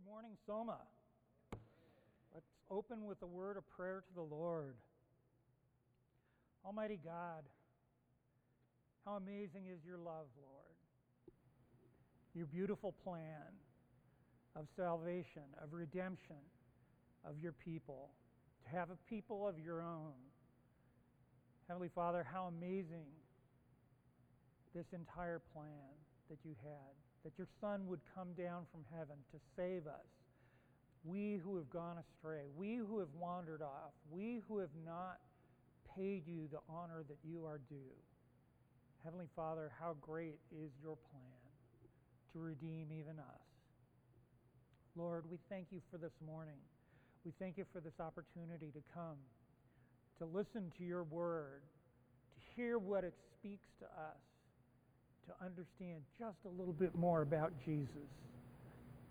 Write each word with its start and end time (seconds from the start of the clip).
Good 0.00 0.10
morning, 0.10 0.36
Soma. 0.46 0.78
Let's 2.32 2.46
open 2.70 3.04
with 3.04 3.20
a 3.22 3.26
word 3.26 3.58
of 3.58 3.68
prayer 3.68 4.02
to 4.06 4.14
the 4.14 4.22
Lord. 4.22 4.76
Almighty 6.64 6.98
God, 7.04 7.44
how 9.04 9.16
amazing 9.16 9.66
is 9.70 9.84
your 9.84 9.98
love, 9.98 10.26
Lord. 10.40 10.76
Your 12.34 12.46
beautiful 12.46 12.94
plan 13.04 13.52
of 14.56 14.66
salvation, 14.74 15.42
of 15.62 15.72
redemption 15.72 16.40
of 17.24 17.34
your 17.38 17.52
people, 17.52 18.08
to 18.64 18.70
have 18.76 18.88
a 18.88 18.96
people 19.10 19.46
of 19.46 19.58
your 19.58 19.82
own. 19.82 20.14
Heavenly 21.68 21.90
Father, 21.94 22.26
how 22.32 22.50
amazing 22.58 23.08
this 24.74 24.86
entire 24.94 25.42
plan 25.52 25.92
that 26.30 26.38
you 26.42 26.54
had 26.62 27.09
that 27.24 27.36
your 27.36 27.48
Son 27.60 27.86
would 27.86 28.00
come 28.14 28.28
down 28.32 28.64
from 28.72 28.80
heaven 28.96 29.16
to 29.32 29.38
save 29.56 29.86
us. 29.86 30.08
We 31.04 31.40
who 31.42 31.56
have 31.56 31.70
gone 31.70 31.96
astray, 31.98 32.44
we 32.56 32.76
who 32.76 32.98
have 32.98 33.12
wandered 33.18 33.62
off, 33.62 33.92
we 34.10 34.42
who 34.48 34.58
have 34.58 34.74
not 34.84 35.18
paid 35.96 36.26
you 36.26 36.48
the 36.50 36.60
honor 36.68 37.04
that 37.08 37.18
you 37.24 37.44
are 37.44 37.60
due. 37.68 37.96
Heavenly 39.04 39.28
Father, 39.34 39.72
how 39.80 39.96
great 40.00 40.38
is 40.52 40.70
your 40.82 40.96
plan 41.10 41.40
to 42.32 42.38
redeem 42.38 42.88
even 42.92 43.18
us. 43.18 43.46
Lord, 44.96 45.24
we 45.30 45.38
thank 45.48 45.66
you 45.70 45.80
for 45.90 45.96
this 45.96 46.12
morning. 46.24 46.58
We 47.24 47.32
thank 47.38 47.56
you 47.56 47.64
for 47.72 47.80
this 47.80 47.98
opportunity 47.98 48.70
to 48.72 48.82
come, 48.94 49.16
to 50.18 50.26
listen 50.26 50.70
to 50.78 50.84
your 50.84 51.04
word, 51.04 51.62
to 52.34 52.56
hear 52.56 52.78
what 52.78 53.04
it 53.04 53.14
speaks 53.38 53.68
to 53.80 53.86
us 53.86 54.20
to 55.30 55.44
understand 55.44 56.02
just 56.18 56.38
a 56.44 56.48
little 56.58 56.72
bit 56.72 56.92
more 56.96 57.22
about 57.22 57.52
Jesus 57.64 58.10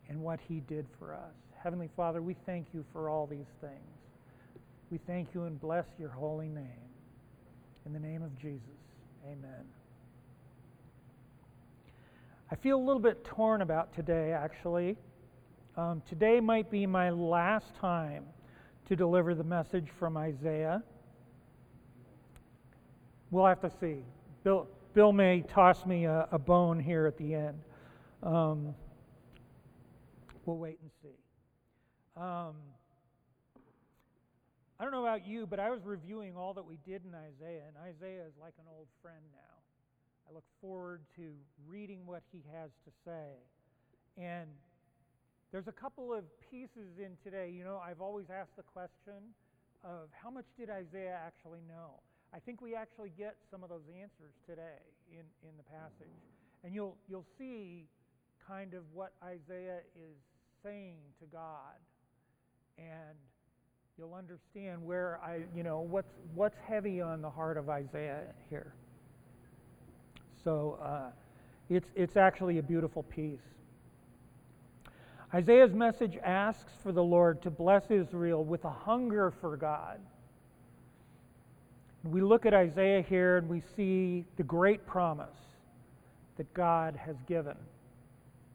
and 0.09 0.19
what 0.19 0.39
he 0.49 0.59
did 0.61 0.85
for 0.97 1.13
us. 1.13 1.33
Heavenly 1.63 1.89
Father, 1.95 2.21
we 2.21 2.35
thank 2.45 2.67
you 2.73 2.83
for 2.91 3.09
all 3.09 3.25
these 3.25 3.47
things. 3.61 3.73
We 4.91 4.99
thank 5.07 5.29
you 5.33 5.43
and 5.43 5.59
bless 5.61 5.85
your 5.97 6.09
holy 6.09 6.49
name. 6.49 6.89
In 7.85 7.93
the 7.93 7.99
name 7.99 8.21
of 8.21 8.37
Jesus, 8.37 8.61
amen. 9.25 9.63
I 12.51 12.55
feel 12.55 12.77
a 12.77 12.83
little 12.83 13.01
bit 13.01 13.23
torn 13.23 13.61
about 13.61 13.95
today, 13.95 14.33
actually. 14.33 14.97
Um, 15.77 16.01
today 16.09 16.41
might 16.41 16.69
be 16.69 16.85
my 16.85 17.11
last 17.11 17.67
time 17.79 18.25
to 18.89 18.95
deliver 18.95 19.35
the 19.35 19.43
message 19.43 19.87
from 19.97 20.17
Isaiah. 20.17 20.83
We'll 23.31 23.45
have 23.45 23.61
to 23.61 23.71
see. 23.79 23.99
Bill, 24.43 24.67
Bill 24.93 25.13
may 25.13 25.41
toss 25.41 25.85
me 25.85 26.05
a, 26.05 26.27
a 26.31 26.39
bone 26.39 26.79
here 26.79 27.05
at 27.05 27.17
the 27.17 27.35
end. 27.35 27.61
Um, 28.23 28.73
we'll 30.45 30.57
wait 30.57 30.79
and 30.81 30.89
see. 31.01 31.15
Um, 32.17 32.55
I 34.79 34.83
don't 34.83 34.91
know 34.91 35.05
about 35.05 35.27
you, 35.27 35.45
but 35.45 35.59
I 35.59 35.69
was 35.69 35.85
reviewing 35.85 36.35
all 36.35 36.53
that 36.55 36.65
we 36.65 36.77
did 36.85 37.03
in 37.05 37.13
Isaiah, 37.13 37.63
and 37.67 37.75
Isaiah 37.77 38.23
is 38.25 38.33
like 38.41 38.53
an 38.57 38.65
old 38.73 38.87
friend 39.01 39.21
now. 39.33 40.29
I 40.29 40.33
look 40.33 40.45
forward 40.61 41.01
to 41.17 41.33
reading 41.67 42.05
what 42.05 42.23
he 42.31 42.41
has 42.53 42.71
to 42.85 42.91
say. 43.05 43.37
And 44.17 44.47
there's 45.51 45.67
a 45.67 45.71
couple 45.71 46.13
of 46.13 46.23
pieces 46.51 46.97
in 46.97 47.17
today. 47.23 47.51
You 47.55 47.63
know, 47.63 47.81
I've 47.83 48.01
always 48.01 48.27
asked 48.29 48.55
the 48.55 48.63
question 48.63 49.33
of 49.83 50.09
how 50.11 50.29
much 50.29 50.45
did 50.57 50.69
Isaiah 50.69 51.19
actually 51.25 51.61
know? 51.67 51.99
I 52.33 52.39
think 52.39 52.61
we 52.61 52.75
actually 52.75 53.11
get 53.17 53.35
some 53.49 53.63
of 53.63 53.69
those 53.69 53.87
answers 53.89 54.33
today 54.47 54.81
in, 55.11 55.25
in 55.47 55.55
the 55.57 55.63
passage. 55.63 56.13
And 56.63 56.73
you'll, 56.73 56.95
you'll 57.07 57.25
see 57.37 57.87
kind 58.47 58.73
of 58.73 58.83
what 58.93 59.13
Isaiah 59.23 59.79
is 59.95 60.17
saying 60.63 60.97
to 61.19 61.25
God. 61.25 61.77
And 62.77 63.17
you'll 63.97 64.13
understand 64.13 64.83
where 64.83 65.19
I, 65.23 65.41
you 65.55 65.63
know, 65.63 65.79
what's, 65.81 66.13
what's 66.35 66.57
heavy 66.67 67.01
on 67.01 67.21
the 67.21 67.29
heart 67.29 67.57
of 67.57 67.69
Isaiah 67.69 68.21
here. 68.49 68.73
So 70.43 70.79
uh, 70.81 71.11
it's, 71.69 71.89
it's 71.95 72.15
actually 72.15 72.59
a 72.59 72.63
beautiful 72.63 73.03
piece. 73.03 73.39
Isaiah's 75.33 75.73
message 75.73 76.17
asks 76.23 76.73
for 76.81 76.91
the 76.91 77.03
Lord 77.03 77.41
to 77.43 77.49
bless 77.49 77.91
Israel 77.91 78.43
with 78.43 78.65
a 78.65 78.69
hunger 78.69 79.31
for 79.31 79.57
God 79.57 79.99
we 82.03 82.21
look 82.21 82.45
at 82.45 82.53
Isaiah 82.53 83.01
here 83.01 83.37
and 83.37 83.49
we 83.49 83.61
see 83.75 84.25
the 84.37 84.43
great 84.43 84.85
promise 84.85 85.37
that 86.37 86.53
God 86.53 86.95
has 86.95 87.17
given 87.27 87.57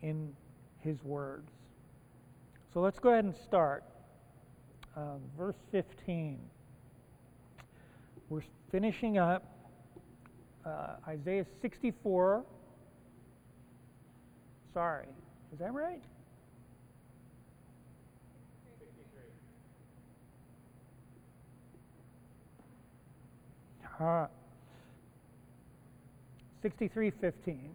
in 0.03 0.35
his 0.81 1.03
words. 1.03 1.51
So 2.73 2.81
let's 2.81 2.99
go 2.99 3.11
ahead 3.11 3.25
and 3.25 3.35
start. 3.47 3.85
Um, 4.97 5.21
verse 5.37 5.57
15. 5.73 6.39
We're 8.31 8.43
finishing 8.73 9.19
up 9.19 9.45
uh, 10.65 10.97
Isaiah 11.07 11.45
64. 11.61 12.45
Sorry, 14.73 15.07
is 15.53 15.59
that 15.59 15.73
right? 15.73 16.03
Uh, 24.01 24.27
6315. 26.63 27.71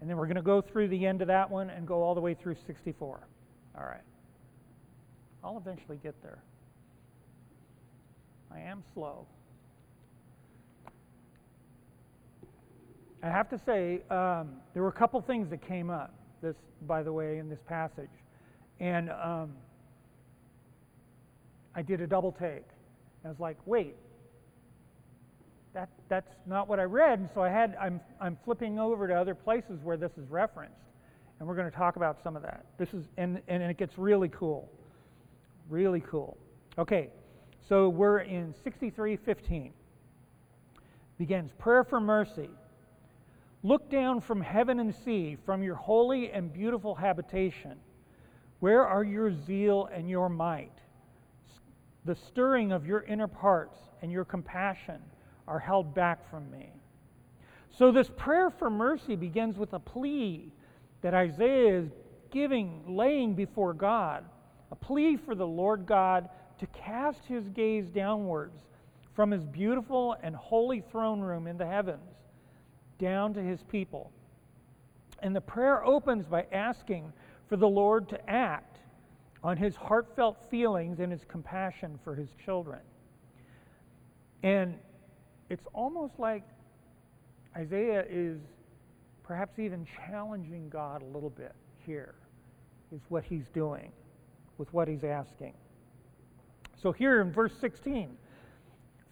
And 0.00 0.08
then 0.08 0.16
we're 0.16 0.26
going 0.26 0.36
to 0.36 0.42
go 0.42 0.62
through 0.62 0.88
the 0.88 1.06
end 1.06 1.20
of 1.20 1.28
that 1.28 1.50
one 1.50 1.68
and 1.68 1.86
go 1.86 2.02
all 2.02 2.14
the 2.14 2.20
way 2.20 2.34
through 2.34 2.56
64. 2.66 3.20
All 3.76 3.84
right. 3.84 4.00
I'll 5.44 5.58
eventually 5.58 5.98
get 6.02 6.14
there. 6.22 6.38
I 8.52 8.60
am 8.60 8.82
slow. 8.94 9.26
I 13.22 13.26
have 13.26 13.50
to 13.50 13.60
say, 13.66 14.00
um, 14.10 14.52
there 14.72 14.82
were 14.82 14.88
a 14.88 14.92
couple 14.92 15.20
things 15.20 15.50
that 15.50 15.66
came 15.66 15.90
up, 15.90 16.14
this, 16.40 16.56
by 16.86 17.02
the 17.02 17.12
way, 17.12 17.38
in 17.38 17.50
this 17.50 17.58
passage. 17.68 18.08
And 18.80 19.10
um, 19.10 19.52
I 21.74 21.82
did 21.82 22.00
a 22.00 22.06
double 22.06 22.32
take. 22.32 22.64
I 23.24 23.28
was 23.28 23.38
like, 23.38 23.58
wait, 23.66 23.94
that's 26.10 26.30
not 26.44 26.68
what 26.68 26.78
I 26.78 26.82
read. 26.82 27.20
And 27.20 27.30
so 27.32 27.40
I 27.40 27.48
had, 27.48 27.76
I'm, 27.80 28.00
I'm 28.20 28.36
flipping 28.44 28.78
over 28.78 29.08
to 29.08 29.14
other 29.14 29.34
places 29.34 29.80
where 29.82 29.96
this 29.96 30.12
is 30.18 30.28
referenced. 30.28 30.74
And 31.38 31.48
we're 31.48 31.54
going 31.54 31.70
to 31.70 31.76
talk 31.76 31.96
about 31.96 32.18
some 32.22 32.36
of 32.36 32.42
that. 32.42 32.66
This 32.76 32.92
is, 32.92 33.06
and, 33.16 33.40
and 33.48 33.62
it 33.62 33.78
gets 33.78 33.96
really 33.96 34.28
cool. 34.28 34.70
Really 35.70 36.02
cool. 36.02 36.36
Okay, 36.76 37.08
so 37.68 37.88
we're 37.88 38.18
in 38.18 38.52
6315. 38.62 39.72
Begins 41.16 41.50
prayer 41.58 41.84
for 41.84 42.00
mercy. 42.00 42.50
Look 43.62 43.90
down 43.90 44.20
from 44.20 44.40
heaven 44.40 44.80
and 44.80 44.94
see, 45.04 45.36
from 45.46 45.62
your 45.62 45.76
holy 45.76 46.30
and 46.30 46.52
beautiful 46.52 46.94
habitation. 46.94 47.76
Where 48.58 48.86
are 48.86 49.04
your 49.04 49.32
zeal 49.46 49.88
and 49.94 50.10
your 50.10 50.28
might? 50.28 50.72
The 52.04 52.16
stirring 52.16 52.72
of 52.72 52.86
your 52.86 53.02
inner 53.02 53.28
parts 53.28 53.78
and 54.02 54.10
your 54.10 54.24
compassion 54.24 55.00
are 55.50 55.58
held 55.58 55.92
back 55.92 56.30
from 56.30 56.48
me. 56.50 56.70
So, 57.76 57.90
this 57.90 58.08
prayer 58.16 58.50
for 58.50 58.70
mercy 58.70 59.16
begins 59.16 59.58
with 59.58 59.72
a 59.72 59.78
plea 59.80 60.52
that 61.02 61.12
Isaiah 61.12 61.80
is 61.80 61.90
giving, 62.30 62.84
laying 62.86 63.34
before 63.34 63.74
God, 63.74 64.24
a 64.70 64.76
plea 64.76 65.16
for 65.16 65.34
the 65.34 65.46
Lord 65.46 65.86
God 65.86 66.28
to 66.58 66.66
cast 66.68 67.24
his 67.26 67.48
gaze 67.48 67.90
downwards 67.90 68.62
from 69.14 69.30
his 69.32 69.44
beautiful 69.44 70.16
and 70.22 70.36
holy 70.36 70.82
throne 70.92 71.20
room 71.20 71.48
in 71.48 71.58
the 71.58 71.66
heavens 71.66 72.14
down 72.98 73.34
to 73.34 73.42
his 73.42 73.62
people. 73.64 74.12
And 75.22 75.34
the 75.34 75.40
prayer 75.40 75.84
opens 75.84 76.26
by 76.26 76.46
asking 76.52 77.12
for 77.48 77.56
the 77.56 77.68
Lord 77.68 78.08
to 78.10 78.30
act 78.30 78.78
on 79.42 79.56
his 79.56 79.74
heartfelt 79.74 80.36
feelings 80.48 81.00
and 81.00 81.10
his 81.10 81.24
compassion 81.24 81.98
for 82.04 82.14
his 82.14 82.28
children. 82.44 82.80
And 84.42 84.76
it's 85.50 85.66
almost 85.74 86.14
like 86.18 86.44
Isaiah 87.56 88.04
is 88.08 88.38
perhaps 89.24 89.58
even 89.58 89.86
challenging 90.06 90.68
God 90.70 91.02
a 91.02 91.04
little 91.04 91.30
bit 91.30 91.52
here, 91.84 92.14
is 92.94 93.00
what 93.08 93.24
he's 93.24 93.48
doing 93.52 93.92
with 94.56 94.72
what 94.72 94.88
he's 94.88 95.04
asking. 95.04 95.54
So 96.80 96.92
here 96.92 97.20
in 97.20 97.32
verse 97.32 97.52
16, 97.60 98.16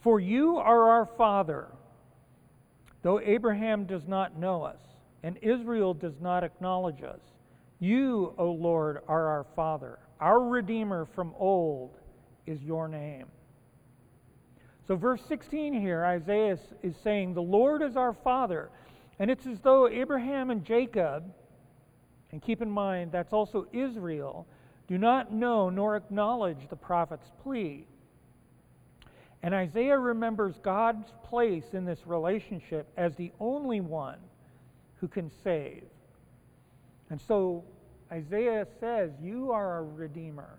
for 0.01 0.21
you 0.21 0.57
are 0.57 0.89
our 0.91 1.07
Father, 1.19 1.67
though 3.03 3.21
Abraham 3.21 3.85
does 3.85 4.07
not 4.07 4.39
know 4.39 4.63
us, 4.63 4.81
and 5.23 5.37
Israel 5.43 5.93
does 5.93 6.21
not 6.21 6.45
acknowledge 6.45 7.03
us. 7.03 7.21
You, 7.81 8.35
O 8.39 8.53
Lord, 8.53 9.03
are 9.09 9.27
our 9.27 9.47
Father. 9.57 9.99
Our 10.21 10.41
Redeemer 10.41 11.07
from 11.15 11.35
old 11.39 11.99
is 12.47 12.63
your 12.63 12.89
name. 12.89 13.27
So, 14.89 14.97
verse 14.97 15.21
16 15.29 15.81
here, 15.81 16.05
Isaiah 16.05 16.59
is 16.83 16.97
saying, 17.05 17.35
The 17.35 17.43
Lord 17.43 17.83
is 17.83 17.97
our 17.97 18.13
Father. 18.13 18.71
And 19.21 19.31
it's 19.31 19.47
as 19.47 19.61
though 19.61 19.89
Abraham 19.89 20.51
and 20.51 20.65
Jacob 20.65 21.25
and 22.31 22.43
keep 22.43 22.61
in 22.61 22.71
mind 22.71 23.13
that's 23.13 23.33
also 23.33 23.67
Israel, 23.73 24.47
do 24.87 24.99
not 24.99 25.33
know 25.33 25.71
nor 25.71 25.97
acknowledge 25.97 26.69
the 26.69 26.77
prophet's 26.77 27.31
plea. 27.43 27.87
And 29.43 29.55
Isaiah 29.55 29.99
remembers 29.99 30.57
God's 30.63 31.13
place 31.25 31.65
in 31.73 31.85
this 31.85 32.01
relationship 32.07 32.89
as 32.97 33.15
the 33.15 33.31
only 33.39 33.81
one 33.81 34.19
who 34.97 35.09
can 35.09 35.31
save. 35.45 35.85
And 37.11 37.21
so 37.21 37.65
Isaiah 38.11 38.67
says, 38.81 39.13
You 39.23 39.53
are 39.53 39.79
a 39.79 39.83
redeemer. 39.83 40.59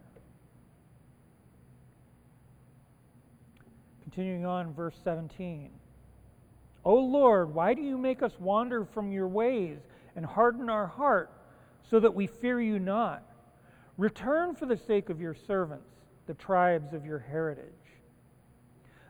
Continuing 4.12 4.44
on, 4.44 4.74
verse 4.74 4.96
17. 5.04 5.70
O 6.84 6.96
Lord, 6.96 7.54
why 7.54 7.76
do 7.76 7.84
you 7.84 7.96
make 7.96 8.24
us 8.24 8.32
wander 8.40 8.84
from 8.84 9.12
your 9.12 9.28
ways 9.28 9.78
and 10.16 10.26
harden 10.26 10.68
our 10.68 10.88
heart 10.88 11.30
so 11.92 12.00
that 12.00 12.16
we 12.16 12.26
fear 12.26 12.60
you 12.60 12.80
not? 12.80 13.22
Return 14.00 14.56
for 14.56 14.66
the 14.66 14.78
sake 14.78 15.12
of 15.12 15.22
your 15.22 15.36
servants, 15.36 15.92
the 16.26 16.34
tribes 16.34 16.92
of 16.92 17.06
your 17.06 17.20
heritage. 17.20 17.66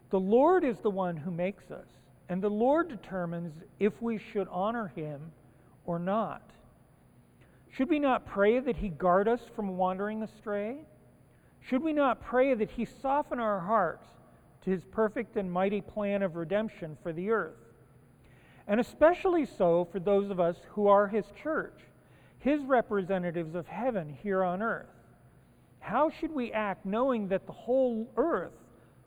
The 0.10 0.20
Lord 0.20 0.66
is 0.66 0.80
the 0.80 0.90
one 0.90 1.16
who 1.16 1.32
makes 1.32 1.72
us, 1.72 1.88
and 2.28 2.42
the 2.42 2.50
Lord 2.50 2.90
determines 2.90 3.54
if 3.80 4.02
we 4.02 4.18
should 4.18 4.50
honor 4.52 4.92
him 4.98 5.32
or 5.86 5.98
not. 5.98 6.44
Should 7.72 7.90
we 7.90 8.00
not 8.00 8.26
pray 8.26 8.60
that 8.60 8.76
he 8.76 8.90
guard 8.90 9.30
us 9.30 9.40
from 9.56 9.78
wandering 9.78 10.24
astray? 10.24 10.80
Should 11.62 11.84
we 11.84 11.94
not 11.94 12.22
pray 12.22 12.54
that 12.54 12.72
he 12.72 12.84
soften 12.84 13.40
our 13.40 13.62
hearts 13.62 14.06
to 14.64 14.70
his 14.70 14.84
perfect 14.92 15.38
and 15.38 15.52
mighty 15.52 15.82
plan 15.82 16.22
of 16.22 16.36
redemption 16.36 16.98
for 17.02 17.14
the 17.14 17.32
earth? 17.32 17.56
And 18.68 18.80
especially 18.80 19.46
so 19.46 19.88
for 19.92 20.00
those 20.00 20.30
of 20.30 20.40
us 20.40 20.58
who 20.72 20.88
are 20.88 21.08
his 21.08 21.26
church, 21.42 21.80
his 22.40 22.62
representatives 22.64 23.56
of 23.56 23.68
heaven 23.68 24.16
here 24.22 24.44
on 24.44 24.62
earth. 24.62 24.88
How 25.80 26.10
should 26.10 26.32
we 26.32 26.52
act 26.52 26.86
knowing 26.86 27.28
that 27.30 27.46
the 27.46 27.54
whole 27.54 28.10
earth 28.16 28.54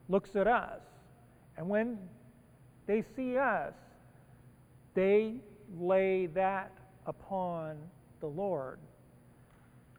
looks 0.09 0.37
at 0.37 0.47
us? 0.47 0.81
And 1.57 1.69
when 1.69 1.99
they 2.87 3.05
see 3.15 3.37
us, 3.37 3.75
they 4.95 5.37
lay 5.79 6.27
that 6.27 6.73
upon 7.07 7.77
the 8.21 8.27
Lord. 8.27 8.79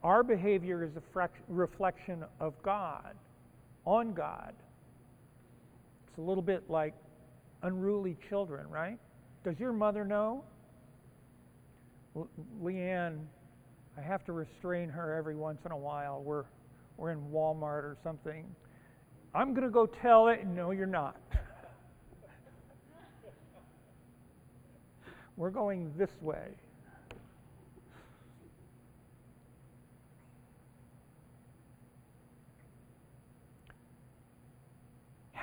Our 0.03 0.23
behavior 0.23 0.83
is 0.83 0.91
a 0.97 1.29
reflection 1.47 2.25
of 2.39 2.61
God, 2.61 3.15
on 3.85 4.13
God. 4.13 4.53
It's 6.13 6.19
a 6.19 6.21
little 6.21 6.43
bit 6.43 6.69
like 6.69 6.93
unruly 7.63 8.15
children, 8.29 8.69
right? 8.69 8.99
Does 9.43 9.59
your 9.59 9.73
mother 9.73 10.05
know? 10.05 10.43
Leanne, 12.61 13.17
I 13.97 14.01
have 14.01 14.23
to 14.25 14.31
restrain 14.31 14.89
her 14.89 15.15
every 15.15 15.33
once 15.33 15.57
in 15.65 15.71
a 15.71 15.77
while. 15.77 16.21
We're, 16.21 16.43
we're 16.97 17.09
in 17.09 17.19
Walmart 17.31 17.81
or 17.81 17.97
something. 18.03 18.45
I'm 19.33 19.55
going 19.55 19.65
to 19.65 19.71
go 19.71 19.87
tell 19.87 20.27
it. 20.27 20.45
No, 20.45 20.69
you're 20.69 20.85
not. 20.85 21.19
We're 25.35 25.49
going 25.49 25.91
this 25.97 26.11
way. 26.21 26.49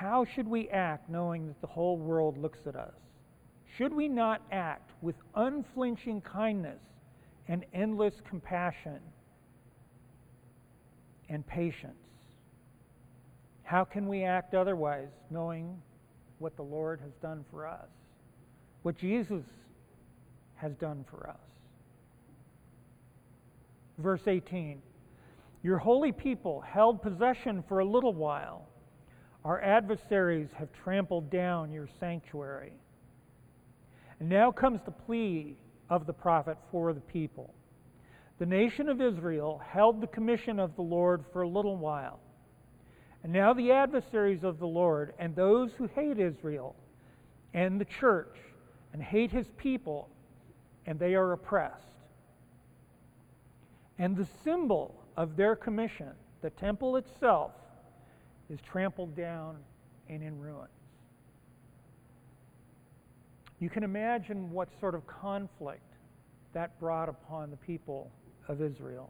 How 0.01 0.25
should 0.25 0.47
we 0.47 0.67
act 0.69 1.11
knowing 1.11 1.45
that 1.45 1.61
the 1.61 1.67
whole 1.67 1.95
world 1.95 2.35
looks 2.35 2.65
at 2.65 2.75
us? 2.75 2.95
Should 3.77 3.93
we 3.93 4.07
not 4.07 4.41
act 4.51 4.89
with 5.03 5.13
unflinching 5.35 6.21
kindness 6.21 6.81
and 7.47 7.63
endless 7.71 8.15
compassion 8.27 8.97
and 11.29 11.45
patience? 11.45 11.93
How 13.61 13.83
can 13.83 14.07
we 14.07 14.23
act 14.23 14.55
otherwise 14.55 15.09
knowing 15.29 15.79
what 16.39 16.55
the 16.55 16.63
Lord 16.63 16.99
has 17.01 17.13
done 17.21 17.45
for 17.51 17.67
us? 17.67 17.89
What 18.81 18.97
Jesus 18.97 19.45
has 20.55 20.73
done 20.77 21.05
for 21.11 21.29
us. 21.29 21.37
Verse 23.99 24.21
18 24.25 24.81
Your 25.61 25.77
holy 25.77 26.11
people 26.11 26.59
held 26.61 27.03
possession 27.03 27.63
for 27.67 27.81
a 27.81 27.85
little 27.85 28.15
while. 28.15 28.67
Our 29.43 29.59
adversaries 29.61 30.49
have 30.57 30.69
trampled 30.83 31.29
down 31.29 31.71
your 31.71 31.87
sanctuary. 31.99 32.73
And 34.19 34.29
now 34.29 34.51
comes 34.51 34.81
the 34.85 34.91
plea 34.91 35.57
of 35.89 36.05
the 36.05 36.13
prophet 36.13 36.57
for 36.71 36.93
the 36.93 37.01
people. 37.01 37.53
The 38.37 38.45
nation 38.45 38.87
of 38.87 39.01
Israel 39.01 39.61
held 39.67 40.01
the 40.01 40.07
commission 40.07 40.59
of 40.59 40.75
the 40.75 40.81
Lord 40.81 41.23
for 41.33 41.41
a 41.41 41.47
little 41.47 41.77
while. 41.77 42.19
And 43.23 43.33
now 43.33 43.53
the 43.53 43.71
adversaries 43.71 44.43
of 44.43 44.59
the 44.59 44.67
Lord 44.67 45.13
and 45.19 45.35
those 45.35 45.71
who 45.73 45.87
hate 45.87 46.19
Israel 46.19 46.75
and 47.53 47.79
the 47.79 47.85
church 47.85 48.35
and 48.93 49.01
hate 49.01 49.31
his 49.31 49.47
people 49.57 50.09
and 50.85 50.99
they 50.99 51.15
are 51.15 51.33
oppressed. 51.33 51.85
And 53.99 54.15
the 54.15 54.27
symbol 54.43 54.95
of 55.15 55.35
their 55.35 55.55
commission, 55.55 56.11
the 56.41 56.49
temple 56.49 56.95
itself, 56.97 57.51
is 58.51 58.59
trampled 58.61 59.15
down 59.15 59.57
and 60.09 60.21
in 60.21 60.37
ruins. 60.39 60.67
You 63.59 63.69
can 63.69 63.83
imagine 63.83 64.51
what 64.51 64.67
sort 64.79 64.93
of 64.93 65.07
conflict 65.07 65.81
that 66.53 66.77
brought 66.79 67.07
upon 67.07 67.49
the 67.49 67.57
people 67.57 68.11
of 68.49 68.61
Israel. 68.61 69.09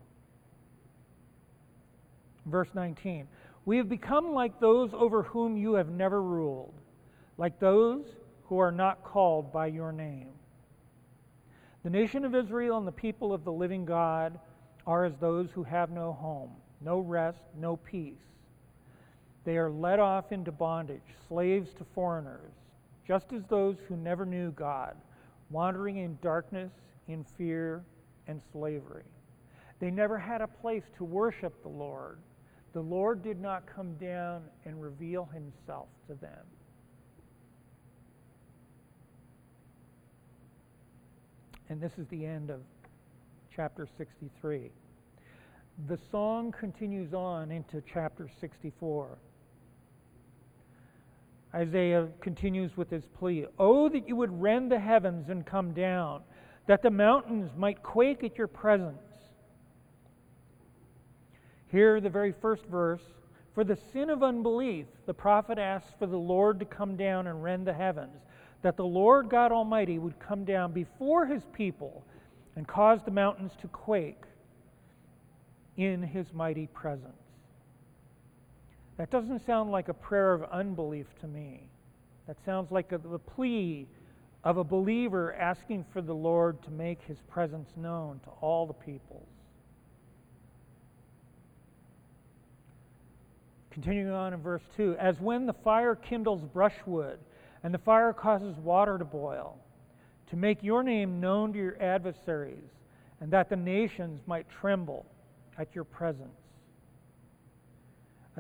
Verse 2.45 2.67
19 2.75 3.27
We 3.65 3.77
have 3.77 3.89
become 3.89 4.33
like 4.33 4.59
those 4.59 4.91
over 4.93 5.23
whom 5.23 5.57
you 5.57 5.73
have 5.73 5.89
never 5.89 6.21
ruled, 6.21 6.73
like 7.37 7.59
those 7.59 8.05
who 8.45 8.59
are 8.59 8.71
not 8.71 9.03
called 9.03 9.51
by 9.51 9.67
your 9.67 9.91
name. 9.91 10.29
The 11.83 11.89
nation 11.89 12.25
of 12.25 12.35
Israel 12.35 12.77
and 12.77 12.87
the 12.87 12.91
people 12.91 13.33
of 13.33 13.43
the 13.43 13.51
living 13.51 13.85
God 13.85 14.39
are 14.85 15.05
as 15.05 15.13
those 15.19 15.49
who 15.51 15.63
have 15.63 15.89
no 15.89 16.13
home, 16.13 16.51
no 16.79 16.99
rest, 16.99 17.41
no 17.57 17.77
peace. 17.77 18.30
They 19.43 19.57
are 19.57 19.71
led 19.71 19.99
off 19.99 20.31
into 20.31 20.51
bondage, 20.51 21.01
slaves 21.27 21.73
to 21.75 21.83
foreigners, 21.95 22.53
just 23.07 23.33
as 23.33 23.43
those 23.45 23.77
who 23.87 23.97
never 23.97 24.25
knew 24.25 24.51
God, 24.51 24.95
wandering 25.49 25.97
in 25.97 26.17
darkness, 26.21 26.71
in 27.07 27.23
fear, 27.23 27.83
and 28.27 28.41
slavery. 28.51 29.03
They 29.79 29.89
never 29.89 30.17
had 30.17 30.41
a 30.41 30.47
place 30.47 30.83
to 30.97 31.03
worship 31.03 31.61
the 31.63 31.69
Lord. 31.69 32.19
The 32.73 32.81
Lord 32.81 33.23
did 33.23 33.41
not 33.41 33.65
come 33.65 33.95
down 33.95 34.43
and 34.65 34.81
reveal 34.81 35.25
himself 35.25 35.87
to 36.07 36.13
them. 36.13 36.45
And 41.69 41.81
this 41.81 41.97
is 41.97 42.05
the 42.07 42.25
end 42.25 42.49
of 42.49 42.59
chapter 43.55 43.87
63. 43.97 44.69
The 45.87 45.97
song 46.11 46.51
continues 46.51 47.13
on 47.13 47.49
into 47.49 47.81
chapter 47.91 48.29
64. 48.39 49.17
Isaiah 51.53 52.07
continues 52.21 52.77
with 52.77 52.89
his 52.89 53.05
plea 53.05 53.45
Oh, 53.59 53.89
that 53.89 54.07
you 54.07 54.15
would 54.15 54.41
rend 54.41 54.71
the 54.71 54.79
heavens 54.79 55.29
and 55.29 55.45
come 55.45 55.73
down, 55.73 56.21
that 56.67 56.81
the 56.81 56.91
mountains 56.91 57.51
might 57.57 57.83
quake 57.83 58.23
at 58.23 58.37
your 58.37 58.47
presence. 58.47 58.97
Here, 61.67 62.01
the 62.01 62.09
very 62.09 62.33
first 62.41 62.65
verse 62.65 63.03
For 63.53 63.63
the 63.63 63.77
sin 63.91 64.09
of 64.09 64.23
unbelief, 64.23 64.85
the 65.05 65.13
prophet 65.13 65.57
asks 65.57 65.93
for 65.99 66.07
the 66.07 66.17
Lord 66.17 66.59
to 66.59 66.65
come 66.65 66.95
down 66.95 67.27
and 67.27 67.43
rend 67.43 67.67
the 67.67 67.73
heavens 67.73 68.21
that 68.61 68.77
the 68.77 68.85
Lord 68.85 69.29
God 69.29 69.51
Almighty 69.51 69.97
would 69.97 70.19
come 70.19 70.45
down 70.45 70.71
before 70.71 71.25
his 71.25 71.43
people 71.53 72.05
and 72.55 72.67
cause 72.67 72.99
the 73.03 73.11
mountains 73.11 73.53
to 73.61 73.67
quake 73.67 74.23
in 75.77 76.03
his 76.03 76.31
mighty 76.33 76.67
presence. 76.67 77.20
That 78.97 79.09
doesn't 79.09 79.45
sound 79.45 79.71
like 79.71 79.89
a 79.89 79.93
prayer 79.93 80.33
of 80.33 80.43
unbelief 80.51 81.07
to 81.21 81.27
me. 81.27 81.63
That 82.27 82.37
sounds 82.45 82.71
like 82.71 82.91
a, 82.91 82.97
the 82.97 83.19
plea 83.19 83.87
of 84.43 84.57
a 84.57 84.63
believer 84.63 85.33
asking 85.35 85.85
for 85.91 86.01
the 86.01 86.13
Lord 86.13 86.61
to 86.63 86.71
make 86.71 87.01
his 87.03 87.17
presence 87.29 87.69
known 87.75 88.19
to 88.23 88.29
all 88.41 88.65
the 88.65 88.73
peoples. 88.73 89.27
Continuing 93.69 94.13
on 94.13 94.33
in 94.33 94.41
verse 94.41 94.63
2 94.75 94.97
As 94.99 95.19
when 95.19 95.45
the 95.45 95.53
fire 95.53 95.95
kindles 95.95 96.43
brushwood 96.53 97.19
and 97.63 97.73
the 97.73 97.79
fire 97.79 98.11
causes 98.11 98.57
water 98.57 98.97
to 98.97 99.05
boil, 99.05 99.57
to 100.29 100.35
make 100.35 100.63
your 100.63 100.83
name 100.83 101.19
known 101.19 101.53
to 101.53 101.59
your 101.59 101.81
adversaries, 101.81 102.69
and 103.19 103.31
that 103.31 103.49
the 103.49 103.55
nations 103.55 104.19
might 104.25 104.49
tremble 104.49 105.05
at 105.57 105.73
your 105.75 105.83
presence. 105.83 106.40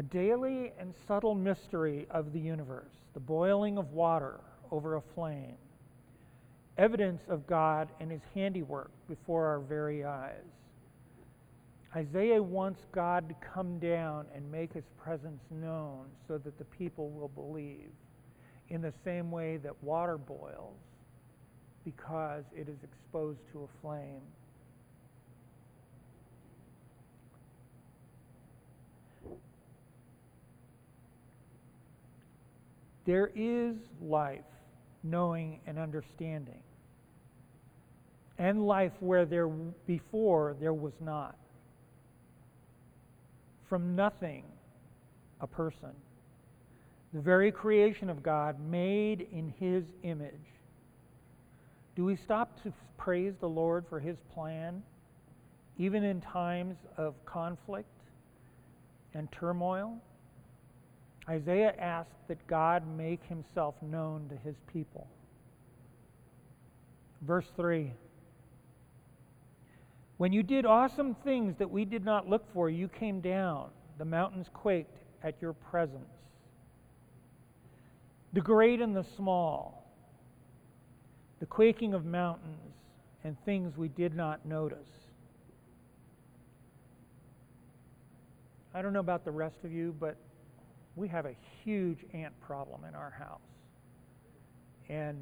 A 0.01 0.03
daily 0.03 0.73
and 0.79 0.95
subtle 1.07 1.35
mystery 1.35 2.07
of 2.09 2.33
the 2.33 2.39
universe, 2.39 2.89
the 3.13 3.19
boiling 3.19 3.77
of 3.77 3.91
water 3.91 4.39
over 4.71 4.95
a 4.95 5.01
flame. 5.13 5.57
evidence 6.79 7.21
of 7.29 7.45
God 7.45 7.87
and 7.99 8.09
his 8.09 8.21
handiwork 8.33 8.89
before 9.07 9.45
our 9.45 9.59
very 9.59 10.03
eyes. 10.03 10.41
Isaiah 11.95 12.41
wants 12.41 12.79
God 12.91 13.29
to 13.29 13.35
come 13.53 13.77
down 13.77 14.25
and 14.33 14.51
make 14.51 14.73
his 14.73 14.85
presence 14.97 15.43
known 15.51 16.05
so 16.27 16.39
that 16.39 16.57
the 16.57 16.65
people 16.65 17.11
will 17.11 17.27
believe, 17.27 17.91
in 18.69 18.81
the 18.81 18.93
same 19.03 19.29
way 19.29 19.57
that 19.57 19.83
water 19.83 20.17
boils 20.17 20.79
because 21.85 22.43
it 22.55 22.67
is 22.67 22.77
exposed 22.83 23.41
to 23.51 23.63
a 23.63 23.81
flame. 23.81 24.23
There 33.05 33.31
is 33.35 33.75
life, 34.01 34.45
knowing 35.03 35.59
and 35.65 35.79
understanding, 35.79 36.61
and 38.37 38.65
life 38.65 38.93
where 38.99 39.25
there 39.25 39.47
before 39.47 40.55
there 40.59 40.73
was 40.73 40.93
not. 40.99 41.35
From 43.67 43.95
nothing, 43.95 44.43
a 45.39 45.47
person. 45.47 45.91
The 47.13 47.21
very 47.21 47.51
creation 47.51 48.09
of 48.09 48.23
God 48.23 48.59
made 48.59 49.27
in 49.31 49.53
his 49.59 49.83
image. 50.03 50.33
Do 51.95 52.05
we 52.05 52.15
stop 52.15 52.61
to 52.63 52.73
praise 52.97 53.33
the 53.39 53.49
Lord 53.49 53.85
for 53.89 53.99
his 53.99 54.17
plan, 54.33 54.81
even 55.77 56.03
in 56.03 56.21
times 56.21 56.77
of 56.97 57.13
conflict 57.25 57.89
and 59.13 59.29
turmoil? 59.31 59.97
Isaiah 61.29 61.75
asked 61.77 62.27
that 62.27 62.45
God 62.47 62.83
make 62.97 63.23
himself 63.25 63.75
known 63.81 64.27
to 64.29 64.35
his 64.37 64.55
people. 64.71 65.07
Verse 67.21 67.45
3 67.55 67.91
When 70.17 70.33
you 70.33 70.43
did 70.43 70.65
awesome 70.65 71.15
things 71.23 71.55
that 71.59 71.69
we 71.69 71.85
did 71.85 72.03
not 72.03 72.27
look 72.27 72.43
for, 72.53 72.69
you 72.69 72.87
came 72.87 73.21
down. 73.21 73.69
The 73.97 74.05
mountains 74.05 74.47
quaked 74.53 74.97
at 75.23 75.35
your 75.41 75.53
presence. 75.53 76.09
The 78.33 78.41
great 78.41 78.81
and 78.81 78.95
the 78.95 79.05
small, 79.15 79.85
the 81.39 81.45
quaking 81.45 81.93
of 81.93 82.05
mountains, 82.05 82.73
and 83.23 83.35
things 83.45 83.77
we 83.77 83.89
did 83.89 84.15
not 84.15 84.45
notice. 84.45 84.79
I 88.73 88.81
don't 88.81 88.93
know 88.93 89.01
about 89.01 89.25
the 89.25 89.31
rest 89.31 89.57
of 89.63 89.71
you, 89.71 89.93
but 89.99 90.15
we 90.95 91.07
have 91.07 91.25
a 91.25 91.35
huge 91.63 91.99
ant 92.13 92.39
problem 92.41 92.81
in 92.87 92.95
our 92.95 93.11
house. 93.11 93.39
And 94.89 95.17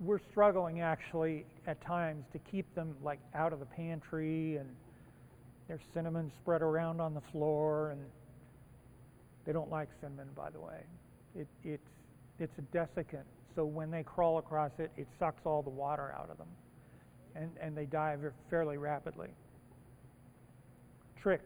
we're 0.00 0.20
struggling 0.30 0.80
actually 0.80 1.44
at 1.66 1.80
times 1.80 2.24
to 2.32 2.38
keep 2.50 2.72
them 2.74 2.94
like 3.02 3.18
out 3.34 3.52
of 3.52 3.60
the 3.60 3.66
pantry 3.66 4.56
and 4.56 4.68
there's 5.68 5.80
cinnamon 5.94 6.30
spread 6.42 6.62
around 6.62 7.00
on 7.00 7.14
the 7.14 7.22
floor 7.32 7.90
and 7.90 8.00
they 9.44 9.52
don't 9.52 9.70
like 9.70 9.88
cinnamon 10.00 10.28
by 10.36 10.50
the 10.50 10.60
way 10.60 10.80
it, 11.34 11.46
it's, 11.64 11.88
it's 12.38 12.52
a 12.58 12.76
desiccant 12.76 13.24
so 13.54 13.64
when 13.64 13.90
they 13.90 14.02
crawl 14.02 14.38
across 14.38 14.72
it 14.78 14.90
it 14.96 15.08
sucks 15.18 15.46
all 15.46 15.62
the 15.62 15.70
water 15.70 16.14
out 16.16 16.28
of 16.30 16.36
them 16.36 16.48
and, 17.34 17.50
and 17.60 17.76
they 17.76 17.86
die 17.86 18.16
fairly 18.50 18.76
rapidly 18.76 19.28
trick 21.20 21.40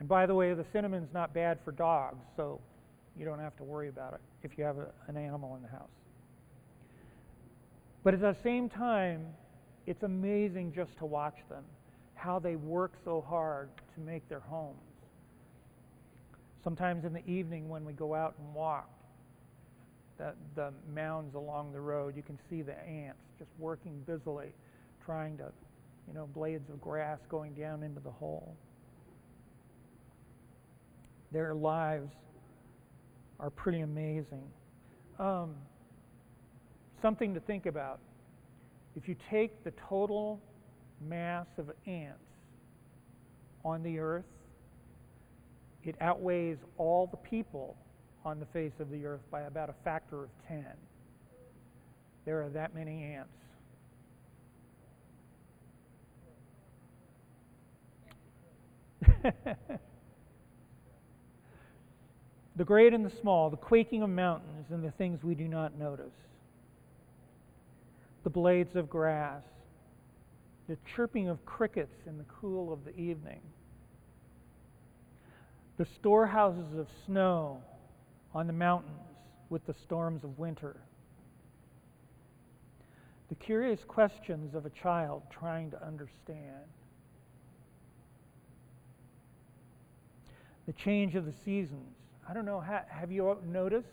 and 0.00 0.08
by 0.08 0.26
the 0.26 0.34
way, 0.34 0.54
the 0.54 0.64
cinnamon's 0.72 1.12
not 1.12 1.34
bad 1.34 1.58
for 1.64 1.72
dogs, 1.72 2.24
so 2.36 2.60
you 3.18 3.24
don't 3.24 3.40
have 3.40 3.56
to 3.56 3.64
worry 3.64 3.88
about 3.88 4.14
it 4.14 4.20
if 4.42 4.56
you 4.56 4.64
have 4.64 4.78
a, 4.78 4.86
an 5.08 5.16
animal 5.16 5.56
in 5.56 5.62
the 5.62 5.68
house. 5.68 5.88
But 8.04 8.14
at 8.14 8.20
the 8.20 8.36
same 8.44 8.68
time, 8.68 9.26
it's 9.86 10.04
amazing 10.04 10.72
just 10.72 10.96
to 10.98 11.06
watch 11.06 11.36
them, 11.48 11.64
how 12.14 12.38
they 12.38 12.56
work 12.56 12.92
so 13.04 13.24
hard 13.26 13.70
to 13.94 14.00
make 14.00 14.28
their 14.28 14.40
homes. 14.40 14.76
Sometimes 16.62 17.04
in 17.04 17.12
the 17.12 17.26
evening 17.26 17.68
when 17.68 17.84
we 17.84 17.92
go 17.92 18.14
out 18.14 18.34
and 18.38 18.54
walk, 18.54 18.88
the, 20.16 20.34
the 20.54 20.72
mounds 20.94 21.34
along 21.34 21.72
the 21.72 21.80
road, 21.80 22.16
you 22.16 22.22
can 22.22 22.38
see 22.50 22.62
the 22.62 22.78
ants 22.86 23.20
just 23.38 23.50
working 23.58 24.00
busily, 24.06 24.52
trying 25.04 25.36
to, 25.38 25.50
you 26.06 26.14
know, 26.14 26.26
blades 26.34 26.68
of 26.70 26.80
grass 26.80 27.18
going 27.28 27.54
down 27.54 27.82
into 27.82 28.00
the 28.00 28.10
hole 28.10 28.56
their 31.32 31.54
lives 31.54 32.10
are 33.40 33.50
pretty 33.50 33.80
amazing. 33.80 34.44
Um, 35.18 35.54
something 37.02 37.34
to 37.34 37.40
think 37.40 37.66
about. 37.66 38.00
If 38.96 39.08
you 39.08 39.16
take 39.30 39.62
the 39.64 39.72
total 39.88 40.40
mass 41.06 41.46
of 41.58 41.70
ants 41.86 42.18
on 43.64 43.82
the 43.82 43.98
earth, 43.98 44.24
it 45.84 45.94
outweighs 46.00 46.58
all 46.76 47.06
the 47.06 47.16
people 47.16 47.76
on 48.24 48.40
the 48.40 48.46
face 48.46 48.72
of 48.80 48.90
the 48.90 49.06
earth 49.06 49.20
by 49.30 49.42
about 49.42 49.70
a 49.70 49.74
factor 49.84 50.24
of 50.24 50.30
10. 50.48 50.64
There 52.24 52.42
are 52.42 52.48
that 52.50 52.74
many 52.74 53.16
ants. 53.16 53.30
the 62.58 62.64
great 62.64 62.92
and 62.92 63.06
the 63.06 63.12
small, 63.20 63.50
the 63.50 63.56
quaking 63.56 64.02
of 64.02 64.10
mountains 64.10 64.66
and 64.70 64.82
the 64.82 64.90
things 64.90 65.22
we 65.22 65.36
do 65.36 65.46
not 65.46 65.78
notice, 65.78 66.12
the 68.24 68.30
blades 68.30 68.74
of 68.74 68.90
grass, 68.90 69.44
the 70.68 70.76
chirping 70.96 71.28
of 71.28 71.42
crickets 71.46 71.94
in 72.04 72.18
the 72.18 72.24
cool 72.24 72.72
of 72.72 72.84
the 72.84 72.90
evening, 72.96 73.40
the 75.76 75.86
storehouses 76.00 76.76
of 76.76 76.88
snow 77.06 77.62
on 78.34 78.48
the 78.48 78.52
mountains 78.52 79.06
with 79.50 79.64
the 79.66 79.74
storms 79.84 80.24
of 80.24 80.36
winter, 80.36 80.76
the 83.28 83.36
curious 83.36 83.84
questions 83.86 84.56
of 84.56 84.66
a 84.66 84.70
child 84.70 85.22
trying 85.30 85.70
to 85.70 85.86
understand. 85.86 86.66
The 90.66 90.72
change 90.72 91.14
of 91.14 91.24
the 91.24 91.32
seasons, 91.44 91.97
I 92.28 92.34
don't 92.34 92.44
know, 92.44 92.60
have 92.60 93.10
you 93.10 93.38
noticed 93.46 93.88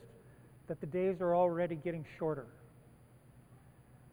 that 0.68 0.82
the 0.82 0.88
days 0.88 1.22
are 1.22 1.34
already 1.34 1.76
getting 1.76 2.06
shorter? 2.20 2.48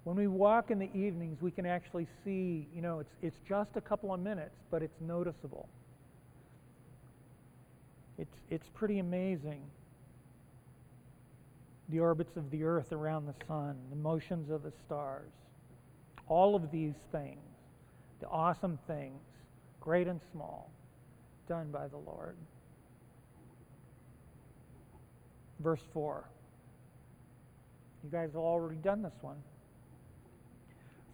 When 0.04 0.16
we 0.16 0.28
walk 0.28 0.70
in 0.70 0.78
the 0.78 0.90
evenings, 0.94 1.42
we 1.42 1.50
can 1.50 1.66
actually 1.66 2.06
see, 2.24 2.68
you 2.74 2.82
know, 2.82 3.00
it's, 3.00 3.12
it's 3.20 3.36
just 3.48 3.70
a 3.74 3.80
couple 3.80 4.14
of 4.14 4.20
minutes, 4.20 4.54
but 4.70 4.80
it's 4.80 5.00
noticeable. 5.00 5.68
It's, 8.16 8.34
it's 8.48 8.68
pretty 8.74 9.00
amazing. 9.00 9.60
The 11.88 11.98
orbits 11.98 12.36
of 12.36 12.48
the 12.52 12.62
earth 12.62 12.92
around 12.92 13.26
the 13.26 13.34
sun, 13.48 13.76
the 13.90 13.96
motions 13.96 14.50
of 14.50 14.62
the 14.62 14.72
stars, 14.86 15.32
all 16.28 16.54
of 16.54 16.70
these 16.70 16.94
things, 17.10 17.40
the 18.20 18.28
awesome 18.28 18.78
things, 18.86 19.20
great 19.80 20.06
and 20.06 20.20
small, 20.32 20.70
done 21.48 21.70
by 21.72 21.88
the 21.88 21.96
Lord 21.96 22.36
verse 25.62 25.82
4. 25.92 26.24
You 28.04 28.10
guys 28.10 28.30
have 28.32 28.42
already 28.42 28.76
done 28.76 29.02
this 29.02 29.14
one. 29.20 29.36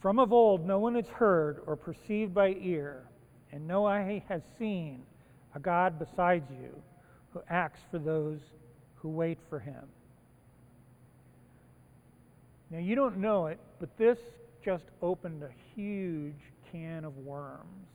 From 0.00 0.18
of 0.18 0.32
old, 0.32 0.66
no 0.66 0.78
one 0.78 0.94
has 0.94 1.06
heard 1.06 1.60
or 1.66 1.76
perceived 1.76 2.32
by 2.32 2.54
ear, 2.60 3.04
and 3.52 3.66
no 3.66 3.86
eye 3.86 4.22
has 4.28 4.42
seen 4.58 5.02
a 5.54 5.60
God 5.60 5.98
besides 5.98 6.48
you 6.50 6.70
who 7.32 7.40
acts 7.50 7.80
for 7.90 7.98
those 7.98 8.38
who 8.96 9.08
wait 9.08 9.38
for 9.50 9.58
him. 9.58 9.84
Now, 12.70 12.78
you 12.78 12.94
don't 12.94 13.18
know 13.18 13.46
it, 13.46 13.58
but 13.80 13.96
this 13.96 14.18
just 14.64 14.84
opened 15.02 15.42
a 15.42 15.50
huge 15.74 16.40
can 16.70 17.04
of 17.04 17.16
worms. 17.18 17.88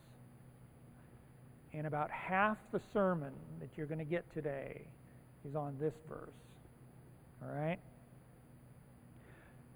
And 1.74 1.88
about 1.88 2.12
half 2.12 2.58
the 2.72 2.82
sermon 2.92 3.34
that 3.60 3.70
you're 3.76 3.88
going 3.88 4.00
to 4.00 4.06
get 4.06 4.32
today 4.34 4.82
is 5.48 5.56
on 5.56 5.76
this 5.80 5.94
verse. 6.08 6.30
All 7.42 7.54
right? 7.54 7.80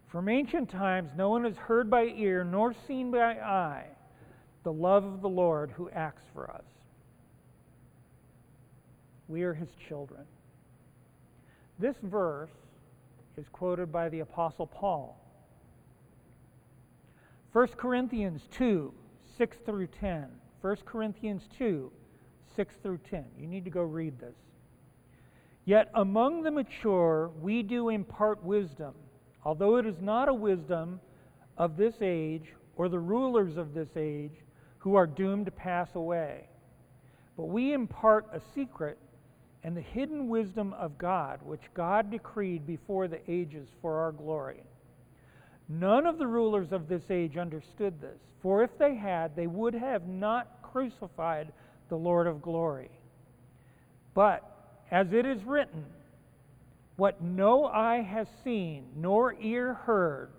From 0.07 0.29
ancient 0.29 0.69
times, 0.69 1.11
no 1.17 1.29
one 1.29 1.43
has 1.43 1.57
heard 1.57 1.89
by 1.89 2.05
ear 2.05 2.43
nor 2.43 2.73
seen 2.87 3.11
by 3.11 3.33
eye 3.33 3.85
the 4.63 4.71
love 4.71 5.03
of 5.03 5.21
the 5.21 5.29
Lord 5.29 5.71
who 5.71 5.89
acts 5.89 6.23
for 6.33 6.49
us. 6.49 6.63
We 9.27 9.43
are 9.43 9.53
his 9.53 9.69
children. 9.87 10.21
This 11.79 11.95
verse 12.01 12.49
is 13.37 13.45
quoted 13.51 13.91
by 13.91 14.09
the 14.09 14.21
Apostle 14.21 14.67
Paul. 14.67 15.21
1 17.51 17.67
Corinthians 17.77 18.41
2, 18.51 18.93
6 19.37 19.57
through 19.65 19.87
10. 19.87 20.27
1 20.61 20.75
Corinthians 20.85 21.43
2, 21.57 21.91
6 22.55 22.75
through 22.81 22.99
10. 23.09 23.25
You 23.39 23.47
need 23.47 23.65
to 23.65 23.71
go 23.71 23.81
read 23.81 24.19
this. 24.19 24.35
Yet 25.67 25.89
among 25.95 26.43
the 26.43 26.51
mature 26.51 27.29
we 27.41 27.61
do 27.61 27.89
impart 27.89 28.41
wisdom, 28.41 28.93
although 29.43 29.75
it 29.75 29.85
is 29.85 29.99
not 29.99 30.29
a 30.29 30.33
wisdom 30.33 31.01
of 31.57 31.75
this 31.75 31.95
age 32.01 32.53
or 32.77 32.87
the 32.87 32.99
rulers 32.99 33.57
of 33.57 33.73
this 33.73 33.89
age 33.97 34.31
who 34.77 34.95
are 34.95 35.05
doomed 35.05 35.47
to 35.47 35.51
pass 35.51 35.89
away. 35.93 36.47
But 37.35 37.49
we 37.49 37.73
impart 37.73 38.27
a 38.31 38.39
secret 38.55 38.97
and 39.61 39.75
the 39.75 39.81
hidden 39.81 40.29
wisdom 40.29 40.71
of 40.71 40.97
God, 40.97 41.41
which 41.43 41.73
God 41.73 42.09
decreed 42.11 42.65
before 42.65 43.09
the 43.09 43.19
ages 43.29 43.67
for 43.81 43.99
our 43.99 44.13
glory. 44.13 44.63
None 45.67 46.05
of 46.05 46.17
the 46.17 46.27
rulers 46.27 46.71
of 46.71 46.87
this 46.87 47.03
age 47.09 47.35
understood 47.35 47.99
this, 47.99 48.21
for 48.41 48.63
if 48.63 48.69
they 48.77 48.95
had, 48.95 49.35
they 49.35 49.47
would 49.47 49.73
have 49.73 50.07
not 50.07 50.61
crucified 50.61 51.51
the 51.89 51.97
Lord 51.97 52.25
of 52.25 52.41
glory. 52.41 52.89
But, 54.13 54.56
as 54.91 55.13
it 55.13 55.25
is 55.25 55.43
written, 55.43 55.85
what 56.95 57.21
no 57.21 57.65
eye 57.65 58.01
has 58.01 58.27
seen, 58.43 58.85
nor 58.95 59.35
ear 59.39 59.73
heard, 59.73 60.29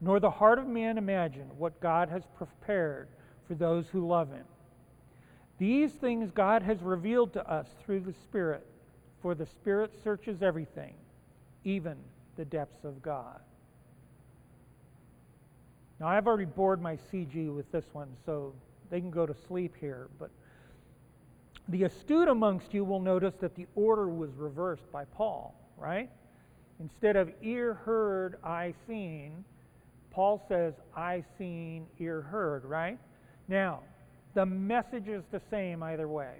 nor 0.00 0.20
the 0.20 0.30
heart 0.30 0.58
of 0.58 0.66
man 0.66 0.98
imagined, 0.98 1.50
what 1.56 1.80
God 1.80 2.08
has 2.08 2.22
prepared 2.36 3.08
for 3.46 3.54
those 3.54 3.88
who 3.88 4.06
love 4.06 4.30
him. 4.30 4.44
These 5.58 5.92
things 5.92 6.30
God 6.30 6.62
has 6.62 6.82
revealed 6.82 7.32
to 7.34 7.48
us 7.48 7.68
through 7.84 8.00
the 8.00 8.12
Spirit, 8.12 8.66
for 9.22 9.34
the 9.34 9.46
Spirit 9.46 9.92
searches 10.02 10.42
everything, 10.42 10.94
even 11.64 11.96
the 12.36 12.44
depths 12.44 12.84
of 12.84 13.00
God. 13.00 13.40
Now, 16.00 16.08
I've 16.08 16.26
already 16.26 16.46
bored 16.46 16.82
my 16.82 16.96
CG 16.96 17.54
with 17.54 17.70
this 17.70 17.84
one, 17.92 18.08
so 18.26 18.52
they 18.90 19.00
can 19.00 19.10
go 19.10 19.24
to 19.24 19.34
sleep 19.46 19.76
here. 19.78 20.08
But 20.18 20.30
the 21.68 21.84
astute 21.84 22.28
amongst 22.28 22.74
you 22.74 22.84
will 22.84 23.00
notice 23.00 23.34
that 23.40 23.54
the 23.54 23.66
order 23.74 24.08
was 24.08 24.30
reversed 24.36 24.90
by 24.92 25.04
Paul, 25.04 25.54
right? 25.76 26.10
Instead 26.80 27.16
of 27.16 27.30
ear 27.42 27.74
heard, 27.74 28.36
eye 28.42 28.74
seen, 28.86 29.44
Paul 30.10 30.44
says, 30.48 30.74
eye 30.96 31.24
seen, 31.38 31.86
ear 31.98 32.20
heard, 32.20 32.64
right? 32.64 32.98
Now, 33.48 33.80
the 34.34 34.44
message 34.44 35.08
is 35.08 35.22
the 35.30 35.40
same 35.50 35.82
either 35.82 36.08
way. 36.08 36.36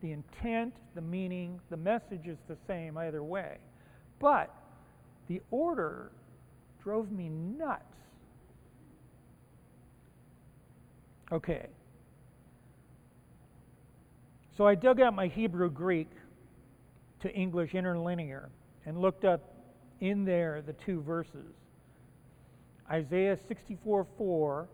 The 0.00 0.12
intent, 0.12 0.74
the 0.94 1.00
meaning, 1.00 1.60
the 1.70 1.76
message 1.76 2.26
is 2.26 2.38
the 2.48 2.56
same 2.66 2.98
either 2.98 3.22
way. 3.22 3.58
But 4.18 4.52
the 5.28 5.40
order 5.50 6.10
drove 6.82 7.12
me 7.12 7.28
nuts. 7.28 7.82
Okay. 11.30 11.68
So 14.56 14.66
I 14.66 14.74
dug 14.74 15.00
out 15.00 15.14
my 15.14 15.28
Hebrew 15.28 15.70
Greek 15.70 16.10
to 17.20 17.32
English 17.32 17.74
interlinear 17.74 18.50
and 18.84 19.00
looked 19.00 19.24
up 19.24 19.54
in 20.00 20.24
there 20.24 20.62
the 20.66 20.72
two 20.72 21.00
verses 21.02 21.54
Isaiah 22.90 23.38
64 23.48 24.06
4 24.18 24.68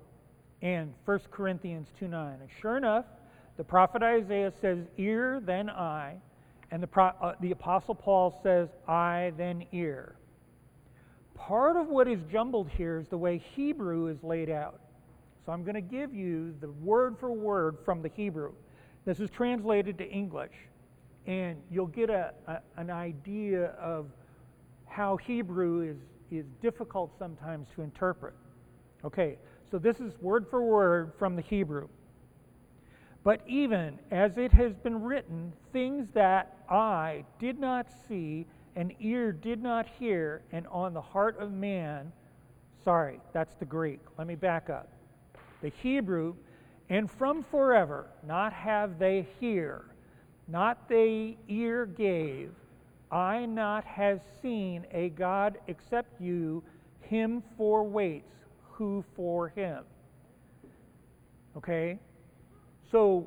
and 0.63 0.93
1 1.05 1.21
Corinthians 1.31 1.87
2 2.01 2.09
9. 2.09 2.39
And 2.41 2.49
sure 2.61 2.77
enough, 2.77 3.05
the 3.57 3.65
prophet 3.65 4.03
Isaiah 4.03 4.53
says, 4.61 4.79
Ear, 4.97 5.41
then 5.45 5.71
eye. 5.71 6.17
And 6.71 6.83
the, 6.83 6.87
pro- 6.87 7.13
uh, 7.23 7.35
the 7.41 7.53
Apostle 7.53 7.95
Paul 7.95 8.41
says, 8.43 8.69
Eye, 8.87 9.33
then 9.37 9.65
ear. 9.73 10.17
Part 11.35 11.77
of 11.77 11.89
what 11.89 12.09
is 12.09 12.19
jumbled 12.31 12.69
here 12.69 12.99
is 12.99 13.07
the 13.09 13.17
way 13.17 13.39
Hebrew 13.39 14.09
is 14.09 14.23
laid 14.23 14.51
out. 14.51 14.81
So 15.47 15.53
I'm 15.53 15.63
going 15.63 15.77
to 15.77 15.81
give 15.81 16.13
you 16.13 16.55
the 16.61 16.71
word 16.71 17.17
for 17.19 17.31
word 17.33 17.79
from 17.85 18.03
the 18.03 18.11
Hebrew. 18.15 18.53
This 19.05 19.21
is 19.21 19.31
translated 19.31 19.99
to 19.99 20.09
English, 20.09 20.52
and 21.26 21.57
you'll 21.71 21.87
get 21.87 22.11
a, 22.11 22.33
a, 22.47 22.61
an 22.76 22.90
idea 22.90 23.67
of 23.81 24.07
how 24.87 25.17
Hebrew 25.17 25.83
is, 25.83 25.97
is 26.31 26.47
difficult 26.61 27.17
sometimes 27.19 27.69
to 27.75 27.83
interpret. 27.83 28.35
Okay, 29.05 29.38
so 29.71 29.78
this 29.78 30.00
is 30.00 30.12
word 30.21 30.47
for 30.50 30.62
word 30.62 31.12
from 31.19 31.37
the 31.37 31.43
Hebrew. 31.43 31.88
But 33.25 33.40
even 33.47 33.99
as 34.11 34.38
it 34.38 34.52
has 34.52 34.75
been 34.75 35.02
written, 35.02 35.52
things 35.73 36.09
that 36.14 36.57
eye 36.70 37.25
did 37.38 37.59
not 37.59 37.88
see, 38.09 38.46
and 38.77 38.94
ear 39.01 39.33
did 39.33 39.62
not 39.62 39.87
hear, 39.99 40.42
and 40.53 40.66
on 40.68 40.94
the 40.94 41.01
heart 41.01 41.38
of 41.38 41.53
man, 41.53 42.12
sorry, 42.85 43.20
that's 43.33 43.55
the 43.57 43.64
Greek. 43.64 44.01
Let 44.16 44.27
me 44.27 44.35
back 44.35 44.70
up 44.70 44.88
the 45.61 45.73
Hebrew, 45.83 46.35
and 46.90 47.11
from 47.11 47.44
forever, 47.51 48.07
not 48.27 48.53
have 48.53 48.98
they 48.98 49.27
hear, 49.40 49.85
not 50.46 50.88
they 50.88 51.37
ear 51.48 51.87
gave, 51.87 52.53
eye 53.11 53.44
not 53.46 53.85
has 53.85 54.20
seen 54.40 54.87
a 54.92 55.11
God 55.11 55.59
except 55.66 56.20
you, 56.20 56.62
him 57.01 57.42
for 57.57 57.85
waits, 57.85 58.33
who 58.72 59.05
for 59.14 59.48
him. 59.48 59.85
Okay? 61.57 61.98
So 62.90 63.27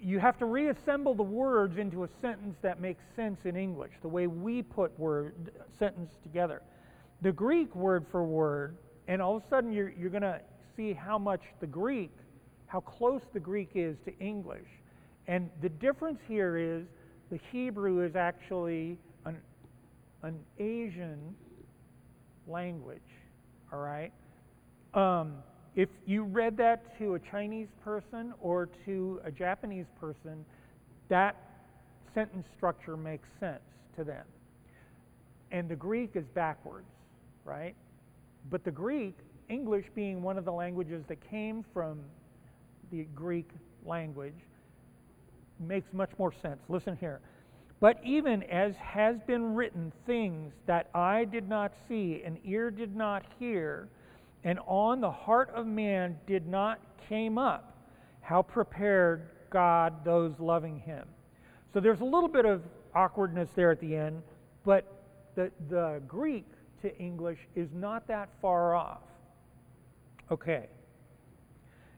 you 0.00 0.18
have 0.18 0.38
to 0.38 0.46
reassemble 0.46 1.14
the 1.14 1.22
words 1.22 1.78
into 1.78 2.04
a 2.04 2.08
sentence 2.20 2.56
that 2.62 2.80
makes 2.80 3.02
sense 3.14 3.40
in 3.44 3.56
English, 3.56 3.92
the 4.02 4.08
way 4.08 4.26
we 4.26 4.62
put 4.62 4.98
word 4.98 5.50
sentence 5.78 6.12
together. 6.22 6.62
The 7.22 7.32
Greek 7.32 7.74
word 7.74 8.06
for 8.10 8.24
word, 8.24 8.76
and 9.08 9.20
all 9.20 9.36
of 9.36 9.42
a 9.42 9.48
sudden 9.48 9.72
you're, 9.72 9.90
you're 9.90 10.10
going 10.10 10.22
to 10.22 10.40
see 10.76 10.92
how 10.92 11.18
much 11.18 11.42
the 11.60 11.66
Greek, 11.66 12.12
how 12.66 12.80
close 12.80 13.22
the 13.32 13.40
Greek 13.40 13.70
is 13.74 13.96
to 14.04 14.18
English. 14.18 14.66
And 15.26 15.50
the 15.62 15.68
difference 15.68 16.18
here 16.28 16.56
is 16.56 16.84
the 17.30 17.40
Hebrew 17.50 18.04
is 18.04 18.14
actually 18.16 18.98
an, 19.24 19.38
an 20.22 20.38
Asian 20.58 21.34
language, 22.46 23.00
all 23.72 23.80
right? 23.80 24.12
Um, 24.94 25.34
if 25.74 25.88
you 26.06 26.22
read 26.22 26.56
that 26.56 26.98
to 26.98 27.14
a 27.14 27.18
Chinese 27.18 27.68
person 27.84 28.32
or 28.40 28.68
to 28.86 29.20
a 29.24 29.30
Japanese 29.30 29.86
person, 30.00 30.44
that 31.08 31.36
sentence 32.14 32.46
structure 32.56 32.96
makes 32.96 33.28
sense 33.38 33.60
to 33.96 34.04
them. 34.04 34.24
And 35.52 35.68
the 35.68 35.76
Greek 35.76 36.12
is 36.14 36.24
backwards, 36.34 36.86
right? 37.44 37.74
But 38.50 38.64
the 38.64 38.70
Greek 38.70 39.16
English 39.48 39.84
being 39.94 40.22
one 40.22 40.38
of 40.38 40.44
the 40.44 40.52
languages 40.52 41.04
that 41.08 41.18
came 41.30 41.64
from 41.72 42.00
the 42.90 43.04
Greek 43.14 43.50
language 43.84 44.34
makes 45.58 45.92
much 45.92 46.10
more 46.18 46.32
sense. 46.42 46.60
Listen 46.68 46.96
here. 46.96 47.20
But 47.80 47.98
even 48.04 48.42
as 48.44 48.74
has 48.76 49.16
been 49.26 49.54
written, 49.54 49.92
things 50.06 50.52
that 50.66 50.88
eye 50.94 51.24
did 51.24 51.48
not 51.48 51.72
see 51.88 52.22
and 52.24 52.38
ear 52.44 52.70
did 52.70 52.96
not 52.96 53.22
hear, 53.38 53.88
and 54.44 54.58
on 54.66 55.00
the 55.00 55.10
heart 55.10 55.50
of 55.54 55.66
man 55.66 56.18
did 56.26 56.46
not 56.46 56.80
came 57.08 57.36
up, 57.36 57.76
how 58.20 58.42
prepared 58.42 59.28
God 59.50 60.04
those 60.04 60.32
loving 60.38 60.78
him. 60.78 61.06
So 61.72 61.80
there's 61.80 62.00
a 62.00 62.04
little 62.04 62.28
bit 62.28 62.46
of 62.46 62.62
awkwardness 62.94 63.50
there 63.54 63.70
at 63.70 63.80
the 63.80 63.94
end, 63.94 64.22
but 64.64 65.02
the, 65.34 65.50
the 65.68 66.00
Greek 66.08 66.46
to 66.80 66.96
English 66.98 67.38
is 67.54 67.68
not 67.74 68.08
that 68.08 68.30
far 68.40 68.74
off. 68.74 69.02
Okay. 70.30 70.66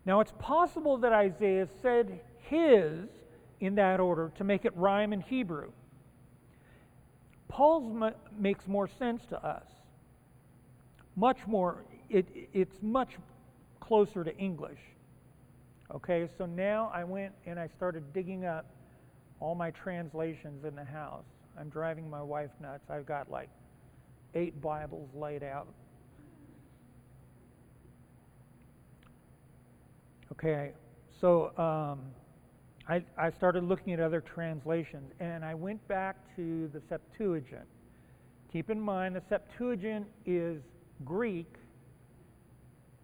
Now 0.09 0.21
it's 0.21 0.33
possible 0.38 0.97
that 0.97 1.12
Isaiah 1.12 1.68
said 1.83 2.21
his 2.38 3.11
in 3.61 3.75
that 3.75 4.01
order 4.01 4.33
to 4.37 4.42
make 4.42 4.64
it 4.64 4.75
rhyme 4.75 5.12
in 5.12 5.21
Hebrew. 5.21 5.71
Paul's 7.47 8.14
makes 8.38 8.66
more 8.66 8.88
sense 8.88 9.27
to 9.27 9.47
us. 9.47 9.66
Much 11.14 11.47
more, 11.47 11.85
it, 12.09 12.27
it's 12.55 12.79
much 12.81 13.18
closer 13.81 14.25
to 14.25 14.35
English. 14.38 14.81
Okay, 15.94 16.27
so 16.38 16.47
now 16.47 16.90
I 16.94 17.05
went 17.05 17.35
and 17.44 17.61
I 17.61 17.66
started 17.66 18.11
digging 18.14 18.47
up 18.47 18.64
all 19.40 19.55
my 19.55 19.71
translations 19.73 20.64
in 20.64 20.75
the 20.75 20.85
house. 20.85 21.27
I'm 21.61 21.68
driving 21.68 22.09
my 22.09 22.23
wife 22.23 22.51
nuts. 22.62 22.88
I've 22.88 23.05
got 23.05 23.31
like 23.31 23.51
eight 24.35 24.59
Bibles 24.62 25.11
laid 25.14 25.42
out 25.42 25.68
Okay, 30.32 30.72
so 31.20 31.56
um, 31.56 32.00
I, 32.86 33.02
I 33.16 33.30
started 33.30 33.64
looking 33.64 33.92
at 33.94 34.00
other 34.00 34.20
translations, 34.20 35.12
and 35.20 35.44
I 35.44 35.54
went 35.54 35.86
back 35.88 36.16
to 36.36 36.68
the 36.72 36.82
Septuagint. 36.88 37.66
Keep 38.52 38.70
in 38.70 38.80
mind, 38.80 39.16
the 39.16 39.22
Septuagint 39.28 40.06
is 40.26 40.62
Greek, 41.04 41.52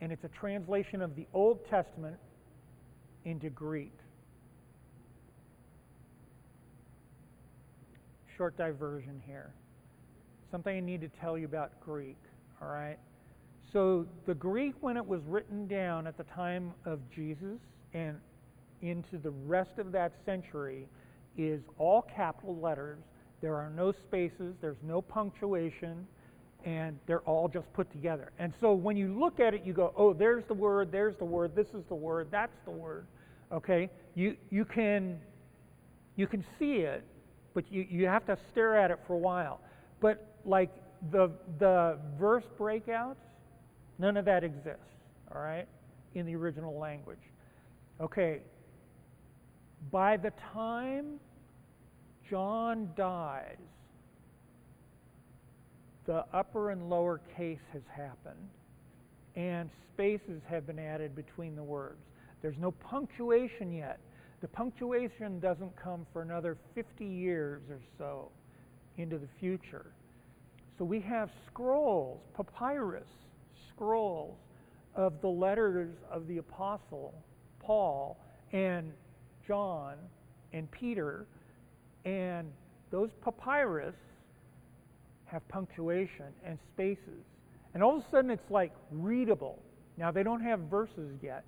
and 0.01 0.13
it's 0.13 0.25
a 0.25 0.29
translation 0.29 1.01
of 1.01 1.17
the 1.17 1.27
Old 1.33 1.67
Testament 1.69 2.17
into 3.25 3.49
Greek. 3.49 3.93
Short 8.37 8.57
diversion 8.57 9.23
here. 9.27 9.55
Something 10.51 10.77
I 10.77 10.81
need 10.81 11.01
to 11.01 11.09
tell 11.09 11.39
you 11.39 11.47
about 11.47 11.81
Greek, 11.81 12.19
all 12.61 12.69
right? 12.69 12.99
So 13.75 14.07
the 14.25 14.35
Greek, 14.35 14.75
when 14.83 14.97
it 14.97 15.05
was 15.05 15.21
written 15.27 15.67
down 15.67 16.07
at 16.07 16.17
the 16.17 16.23
time 16.23 16.73
of 16.87 17.01
Jesus 17.13 17.59
and 17.93 18.17
into 18.83 19.19
the 19.19 19.31
rest 19.31 19.79
of 19.79 19.91
that 19.91 20.13
century, 20.25 20.87
is 21.37 21.61
all 21.77 22.07
capital 22.15 22.57
letters. 22.57 23.01
There 23.43 23.57
are 23.57 23.71
no 23.71 23.91
spaces, 23.91 24.55
there's 24.61 24.77
no 24.85 25.03
punctuation, 25.03 26.07
and 26.65 26.97
they're 27.09 27.23
all 27.23 27.49
just 27.49 27.71
put 27.73 27.91
together. 27.91 28.31
And 28.39 28.53
so 28.61 28.75
when 28.75 28.97
you 28.97 29.19
look 29.19 29.41
at 29.41 29.55
it, 29.55 29.65
you 29.65 29.73
go, 29.73 29.93
oh, 29.97 30.13
there's 30.13 30.45
the 30.47 30.55
word, 30.55 30.93
there's 30.93 31.17
the 31.19 31.25
word, 31.25 31.57
this 31.57 31.67
is 31.75 31.83
the 31.89 31.97
word, 31.97 32.29
that's 32.31 32.57
the 32.65 32.71
word. 32.71 33.07
Okay? 33.51 33.91
You, 34.15 34.37
you, 34.51 34.65
can, 34.65 35.19
you 36.15 36.29
can 36.29 36.45
see 36.61 36.77
it, 36.77 37.05
but 37.55 37.65
you, 37.73 37.85
you 37.91 38.07
have 38.07 38.25
to 38.27 38.39
stare 38.53 38.79
at 38.79 38.93
it 38.93 39.01
for 39.09 39.15
a 39.15 39.19
while. 39.19 39.61
But 40.01 40.37
like 40.45 40.71
the, 41.11 41.33
the 41.59 41.99
verse 42.21 42.45
breakouts, 42.57 43.17
none 43.99 44.17
of 44.17 44.25
that 44.25 44.45
exists, 44.45 44.81
all 45.35 45.41
right, 45.41 45.67
in 46.15 46.27
the 46.27 46.35
original 46.35 46.79
language. 46.79 47.19
Okay, 48.01 48.41
by 49.91 50.17
the 50.17 50.33
time 50.53 51.21
John 52.29 52.91
dies, 52.97 53.57
the 56.07 56.25
upper 56.33 56.71
and 56.71 56.89
lower 56.89 57.21
case 57.37 57.61
has 57.73 57.83
happened, 57.95 58.49
and 59.37 59.71
spaces 59.93 60.43
have 60.49 60.67
been 60.67 60.79
added 60.79 61.15
between 61.15 61.57
the 61.57 61.63
words. 61.63 62.03
There's 62.43 62.59
no 62.59 62.73
punctuation 62.73 63.73
yet. 63.73 64.01
The 64.41 64.49
punctuation 64.49 65.41
doesn't 65.41 65.75
come 65.77 66.07
for 66.13 66.21
another 66.21 66.59
50 66.75 67.07
years 67.07 67.63
or 67.71 67.81
so 67.97 68.31
into 68.99 69.19
the 69.19 69.29
future. 69.41 69.87
So 70.77 70.85
we 70.85 71.01
have 71.01 71.31
scrolls, 71.47 72.21
papyrus 72.37 73.09
scrolls 73.75 74.37
of 74.95 75.21
the 75.21 75.29
letters 75.29 75.95
of 76.11 76.27
the 76.29 76.39
apostle 76.39 77.15
Paul 77.61 78.19
and 78.53 78.93
John 79.47 79.97
and 80.53 80.71
Peter, 80.71 81.27
and 82.05 82.51
those 82.91 83.11
papyrus 83.23 83.95
have 85.25 85.47
punctuation 85.49 86.27
and 86.45 86.59
spaces. 86.73 87.25
And 87.73 87.83
all 87.83 87.97
of 87.97 88.05
a 88.05 88.11
sudden 88.11 88.31
it's 88.31 88.51
like 88.51 88.73
readable. 88.93 89.59
Now 89.97 90.11
they 90.11 90.23
don't 90.23 90.41
have 90.41 90.61
verses 90.61 91.19
yet, 91.23 91.45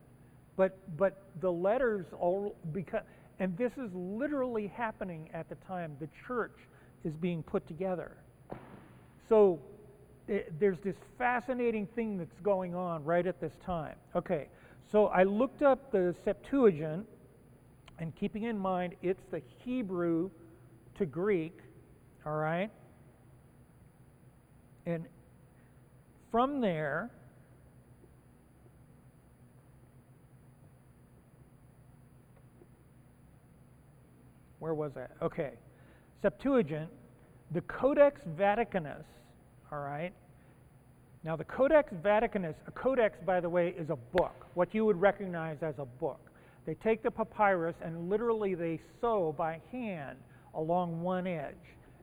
but 0.57 0.77
but 0.97 1.23
the 1.41 1.51
letters 1.51 2.07
all 2.19 2.57
because 2.73 3.03
and 3.39 3.57
this 3.59 3.73
is 3.73 3.91
literally 3.95 4.73
happening 4.75 5.29
at 5.35 5.49
the 5.49 5.57
time 5.67 5.97
the 6.01 6.09
church 6.27 6.57
is 7.05 7.13
being 7.15 7.43
put 7.43 7.67
together. 7.69 8.17
So 9.29 9.61
Eh, 10.29 10.41
there's 10.59 10.79
this 10.81 10.97
fascinating 11.19 11.87
thing 11.95 12.19
that's 12.19 12.41
going 12.43 12.75
on 12.75 13.05
right 13.05 13.27
at 13.27 13.41
this 13.41 13.53
time. 13.65 13.95
Okay, 14.15 14.49
so 14.91 15.07
I 15.07 15.23
looked 15.23 15.63
up 15.63 15.93
the 15.93 16.15
Septuagint, 16.25 17.07
and 17.99 18.15
keeping 18.15 18.45
in 18.45 18.59
mind 18.59 18.95
it's 19.03 19.23
the 19.31 19.41
Hebrew 19.65 20.31
to 20.99 21.07
Greek, 21.07 21.59
all 22.25 22.37
right? 22.37 22.71
And 24.87 25.07
from 26.31 26.61
there, 26.61 27.11
where 34.59 34.75
was 34.75 34.93
that? 34.95 35.13
Okay. 35.23 35.53
Septuagint, 36.23 36.91
the 37.53 37.61
Codex 37.63 38.21
Vaticanus, 38.39 39.05
all 39.73 39.81
right? 39.81 40.13
Now, 41.25 41.37
the 41.37 41.45
Codex 41.45 41.93
Vaticanus, 42.05 42.55
a 42.67 42.71
codex, 42.71 43.19
by 43.25 43.41
the 43.41 43.49
way, 43.49 43.75
is 43.77 43.91
a 43.91 43.97
book, 43.97 44.47
what 44.55 44.75
you 44.75 44.85
would 44.85 45.01
recognize 45.01 45.57
as 45.63 45.75
a 45.79 45.85
book. 45.85 46.21
They 46.67 46.75
take 46.75 47.03
the 47.03 47.11
papyrus 47.11 47.75
and 47.85 48.09
literally 48.09 48.55
they 48.55 48.81
sew 49.01 49.35
by 49.37 49.61
hand 49.73 50.19
along 50.55 51.01
one 51.01 51.27
edge. 51.27 51.55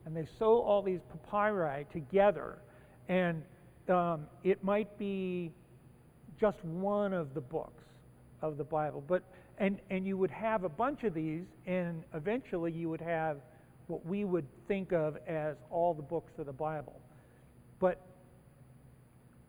And 0.06 0.14
they 0.14 0.26
sew 0.38 0.60
all 0.60 0.82
these 0.82 1.00
papyri 1.10 1.86
together 1.92 2.58
and 3.08 3.42
um, 3.88 4.26
it 4.42 4.62
might 4.64 4.98
be 4.98 5.50
just 6.40 6.62
one 6.64 7.12
of 7.12 7.34
the 7.34 7.40
books 7.40 7.84
of 8.42 8.56
the 8.56 8.64
Bible. 8.64 9.02
But 9.06 9.22
and 9.58 9.78
and 9.90 10.06
you 10.06 10.16
would 10.16 10.30
have 10.30 10.64
a 10.64 10.68
bunch 10.68 11.04
of 11.04 11.14
these, 11.14 11.44
and 11.66 12.02
eventually 12.14 12.72
you 12.72 12.88
would 12.88 13.00
have 13.00 13.38
what 13.86 14.04
we 14.06 14.24
would 14.24 14.46
think 14.66 14.92
of 14.92 15.16
as 15.28 15.56
all 15.70 15.94
the 15.94 16.02
books 16.02 16.32
of 16.38 16.46
the 16.46 16.52
Bible. 16.52 16.96
But 17.84 18.00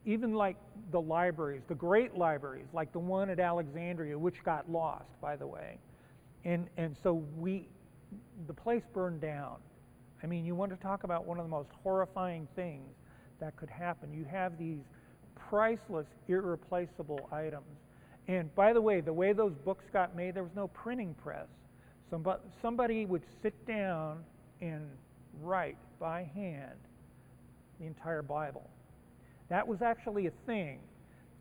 even 0.04 0.34
like 0.34 0.58
the 0.92 1.00
libraries, 1.00 1.62
the 1.70 1.76
great 1.76 2.18
libraries, 2.18 2.66
like 2.74 2.92
the 2.92 3.00
one 3.00 3.30
at 3.30 3.40
Alexandria, 3.40 4.20
which 4.20 4.44
got 4.44 4.70
lost, 4.70 5.10
by 5.22 5.38
the 5.38 5.48
way, 5.48 5.78
and 6.44 6.68
and 6.76 6.98
so 7.02 7.24
we, 7.38 7.70
the 8.46 8.54
place 8.54 8.84
burned 8.94 9.22
down. 9.22 9.56
I 10.22 10.28
mean, 10.28 10.44
you 10.44 10.54
want 10.54 10.72
to 10.72 10.78
talk 10.78 11.06
about 11.06 11.24
one 11.24 11.40
of 11.40 11.46
the 11.46 11.50
most 11.50 11.70
horrifying 11.82 12.46
things 12.58 12.90
that 13.40 13.56
could 13.56 13.70
happen. 13.70 14.12
You 14.14 14.26
have 14.26 14.58
these 14.58 14.84
priceless, 15.50 16.08
irreplaceable 16.28 17.30
items. 17.32 17.78
And 18.28 18.54
by 18.54 18.74
the 18.74 18.82
way, 18.82 19.00
the 19.00 19.14
way 19.14 19.32
those 19.32 19.54
books 19.64 19.86
got 19.94 20.14
made, 20.14 20.36
there 20.36 20.44
was 20.44 20.56
no 20.58 20.68
printing 20.68 21.14
press. 21.24 21.48
Somebody, 22.10 22.42
somebody 22.62 23.06
would 23.06 23.24
sit 23.42 23.66
down 23.66 24.26
and 24.60 24.82
write 25.42 25.78
by 26.02 26.24
hand 26.36 26.76
the 27.80 27.86
entire 27.86 28.22
Bible. 28.22 28.70
That 29.50 29.68
was 29.68 29.82
actually 29.82 30.28
a 30.28 30.32
thing. 30.46 30.80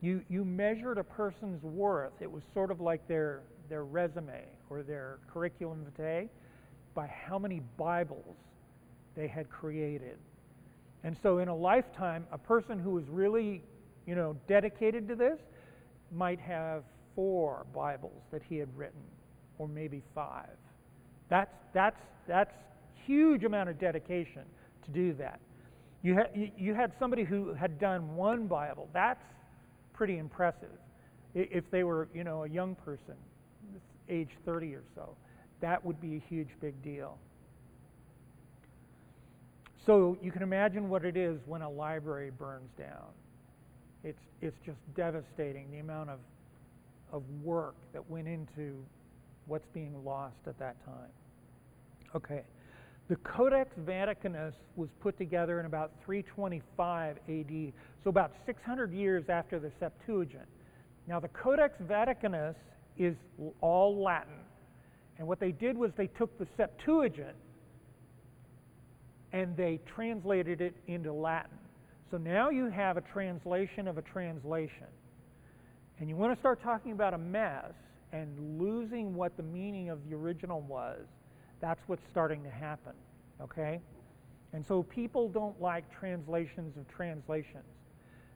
You, 0.01 0.23
you 0.29 0.45
measured 0.45 0.99
a 0.99 1.05
person's 1.05 1.63
worth. 1.63 2.13
It 2.21 2.31
was 2.31 2.43
sort 2.53 2.71
of 2.71 2.81
like 2.81 3.07
their, 3.09 3.41
their 3.69 3.85
resume 3.85 4.45
or 4.69 4.83
their 4.83 5.19
curriculum 5.33 5.87
vitae 5.97 6.29
by 6.95 7.07
how 7.07 7.39
many 7.39 7.61
Bibles 7.77 8.37
they 9.17 9.27
had 9.27 9.49
created. 9.49 10.19
And 11.03 11.17
so, 11.23 11.39
in 11.39 11.49
a 11.49 11.55
lifetime, 11.55 12.27
a 12.33 12.39
person 12.39 12.79
who 12.79 12.91
was 12.91 13.05
really, 13.09 13.63
you 14.07 14.15
know, 14.15 14.37
dedicated 14.49 15.07
to 15.09 15.15
this 15.15 15.39
might 16.11 16.41
have 16.41 16.83
four 17.15 17.67
Bibles 17.75 18.23
that 18.33 18.43
he 18.49 18.57
had 18.57 18.69
written, 18.77 19.03
or 19.59 19.69
maybe 19.69 20.03
five. 20.15 20.57
That's 21.29 21.55
that's 21.73 22.01
that's 22.27 22.55
huge 23.07 23.45
amount 23.45 23.69
of 23.69 23.79
dedication 23.79 24.43
to 24.85 24.91
do 24.91 25.13
that. 25.15 25.41
You 26.05 26.15
had 26.15 26.53
you 26.59 26.75
had 26.75 26.93
somebody 26.99 27.25
who 27.25 27.55
had 27.55 27.81
done 27.81 28.15
one 28.15 28.47
Bible. 28.47 28.91
That's 28.93 29.25
pretty 29.95 30.19
impressive. 30.19 30.69
If 31.35 31.69
they 31.71 31.83
were, 31.83 32.09
you 32.15 32.25
know, 32.25 32.45
a 32.45 32.49
young 32.49 32.75
person, 32.75 33.15
age 34.11 34.29
30 34.45 34.75
or 34.75 34.83
so, 34.95 35.17
that 35.63 35.83
would 35.83 36.01
be 36.03 36.17
a 36.17 36.23
huge 36.29 36.51
big 36.61 36.81
deal. 36.83 37.19
So 39.87 40.19
you 40.23 40.31
can 40.31 40.43
imagine 40.43 40.89
what 40.91 41.07
it 41.07 41.17
is 41.17 41.41
when 41.47 41.63
a 41.63 41.71
library 41.71 42.31
burns 42.31 42.71
down. 42.79 43.09
It's, 44.03 44.21
it's 44.43 44.57
just 44.65 44.79
devastating 44.95 45.71
the 45.71 45.79
amount 45.79 46.11
of, 46.11 46.19
of 47.13 47.23
work 47.43 47.75
that 47.93 48.09
went 48.11 48.29
into 48.29 48.77
what's 49.47 49.67
being 49.73 50.05
lost 50.05 50.37
at 50.47 50.59
that 50.59 50.77
time. 50.85 51.11
Okay. 52.15 52.43
The 53.09 53.17
Codex 53.17 53.71
Vaticanus 53.85 54.55
was 54.77 54.89
put 55.01 55.19
together 55.19 55.61
in 55.61 55.67
about 55.67 55.93
325 56.05 57.19
AD, 57.29 57.73
so 58.03 58.11
about 58.11 58.33
600 58.47 58.93
years 58.93 59.25
after 59.29 59.59
the 59.59 59.71
Septuagint. 59.79 60.49
Now, 61.07 61.21
the 61.21 61.29
Codex 61.29 61.75
Vaticanus 61.83 62.55
is 62.97 63.15
all 63.61 64.03
Latin. 64.03 64.41
And 65.19 65.29
what 65.29 65.39
they 65.39 65.53
did 65.53 65.77
was 65.77 65.91
they 65.97 66.07
took 66.07 66.39
the 66.39 66.47
Septuagint 66.57 67.37
and 69.33 69.57
they 69.57 69.81
translated 69.95 70.61
it 70.61 70.75
into 70.87 71.13
Latin. 71.13 71.59
So 72.11 72.17
now 72.17 72.51
you 72.51 72.71
have 72.71 72.97
a 72.97 73.01
translation 73.01 73.89
of 73.89 73.99
a 73.99 74.03
translation. 74.03 74.87
And 75.99 76.09
you 76.09 76.17
want 76.17 76.33
to 76.33 76.41
start 76.41 76.63
talking 76.63 76.93
about 76.93 77.15
a 77.15 77.19
mess 77.19 77.73
and 78.13 78.61
losing 78.61 79.15
what 79.15 79.37
the 79.37 79.43
meaning 79.43 79.91
of 79.91 79.99
the 80.09 80.15
original 80.15 80.61
was, 80.63 81.01
that's 81.61 81.81
what's 81.87 82.03
starting 82.11 82.43
to 82.43 82.51
happen. 82.51 82.93
Okay? 83.41 83.81
And 84.53 84.65
so 84.65 84.83
people 84.83 85.29
don't 85.29 85.61
like 85.61 85.85
translations 85.99 86.77
of 86.77 86.87
translations. 86.89 87.65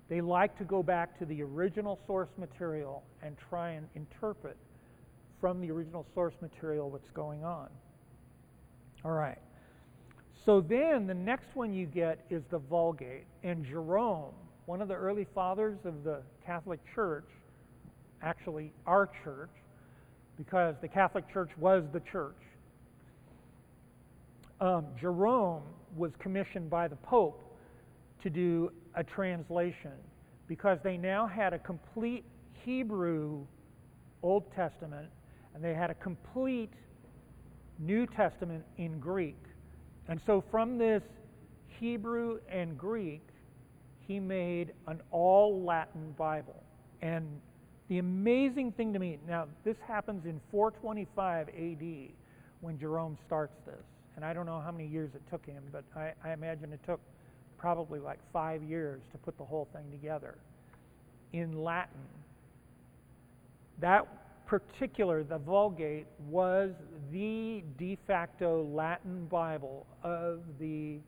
They 0.09 0.21
like 0.21 0.57
to 0.59 0.65
go 0.65 0.83
back 0.83 1.19
to 1.19 1.27
the 1.27 1.43
original 1.43 1.99
source 2.07 2.31
material 2.39 3.05
and 3.23 3.37
try 3.51 3.73
and 3.73 3.87
interpret 3.95 4.57
from 5.41 5.61
the 5.61 5.71
original 5.71 6.07
source 6.15 6.35
material 6.41 6.91
what's 6.91 7.11
going 7.11 7.45
on. 7.45 7.69
All 9.05 9.13
right. 9.13 9.39
So 10.45 10.61
then 10.61 11.07
the 11.07 11.15
next 11.15 11.55
one 11.55 11.73
you 11.73 11.87
get 11.87 12.25
is 12.31 12.43
the 12.51 12.59
Vulgate. 12.59 13.27
And 13.45 13.65
Jerome, 13.65 14.33
one 14.67 14.81
of 14.81 14.89
the 14.89 14.95
early 14.95 15.27
fathers 15.35 15.79
of 15.85 16.05
the 16.05 16.23
Catholic 16.45 16.81
Church, 16.95 17.29
actually 18.23 18.73
our 18.87 19.11
church, 19.23 19.51
because 20.37 20.75
the 20.81 20.89
Catholic 20.89 21.31
Church 21.33 21.51
was 21.59 21.85
the 21.93 22.01
church, 22.01 22.37
um, 24.61 24.87
Jerome 25.01 25.63
was 25.97 26.13
commissioned 26.19 26.71
by 26.71 26.89
the 26.89 26.97
Pope 26.97 27.45
to 28.23 28.31
do 28.31 28.73
a 28.95 29.05
translation 29.05 29.93
because 30.47 30.79
they 30.83 30.97
now 30.97 31.27
had 31.27 31.53
a 31.53 31.59
complete 31.59 32.25
Hebrew 32.65 33.47
Old 34.23 34.45
Testament 34.55 35.09
and 35.55 35.63
they 35.63 35.75
had 35.75 35.91
a 35.91 35.95
complete 35.95 36.73
New 37.79 38.07
Testament 38.07 38.65
in 38.77 38.99
Greek. 38.99 39.39
And 40.09 40.21
so, 40.27 40.43
from 40.51 40.79
this 40.79 41.03
Hebrew 41.67 42.39
and 42.51 42.77
Greek, 42.77 43.23
he 44.07 44.19
made 44.19 44.73
an 44.87 45.01
all 45.11 45.63
Latin 45.63 46.15
Bible. 46.17 46.63
And 47.03 47.41
the 47.89 47.99
amazing 47.99 48.73
thing 48.73 48.93
to 48.93 48.99
me, 48.99 49.19
now 49.27 49.47
this 49.65 49.77
happens 49.87 50.25
in 50.25 50.41
425 50.51 51.49
AD 51.49 52.15
when 52.61 52.79
Jerome 52.79 53.17
starts 53.27 53.55
this. 53.67 53.85
And 54.19 54.25
I 54.25 54.33
don't 54.33 54.47
know 54.47 54.59
how 54.61 54.73
many 54.73 54.89
years 54.89 55.11
it 55.15 55.23
took 55.31 55.47
him, 55.47 55.63
but 55.71 55.85
I, 55.95 56.13
I 56.25 56.33
imagine 56.33 56.73
it 56.73 56.81
took 56.85 56.99
probably 57.57 58.01
like 58.01 58.19
five 58.33 58.65
years 58.65 59.01
to 59.13 59.19
put 59.19 59.39
the 59.39 59.45
whole 59.45 59.69
thing 59.73 59.89
together 59.93 60.39
in 61.33 61.63
Latin. 61.63 62.01
That 63.79 64.09
particular, 64.45 65.23
the 65.23 65.39
Vulgate, 65.39 66.09
was 66.29 66.73
the 67.13 67.63
de 67.79 67.97
facto 68.09 68.65
Latin 68.65 69.27
Bible 69.27 69.87
of 70.03 70.41
the 70.59 70.99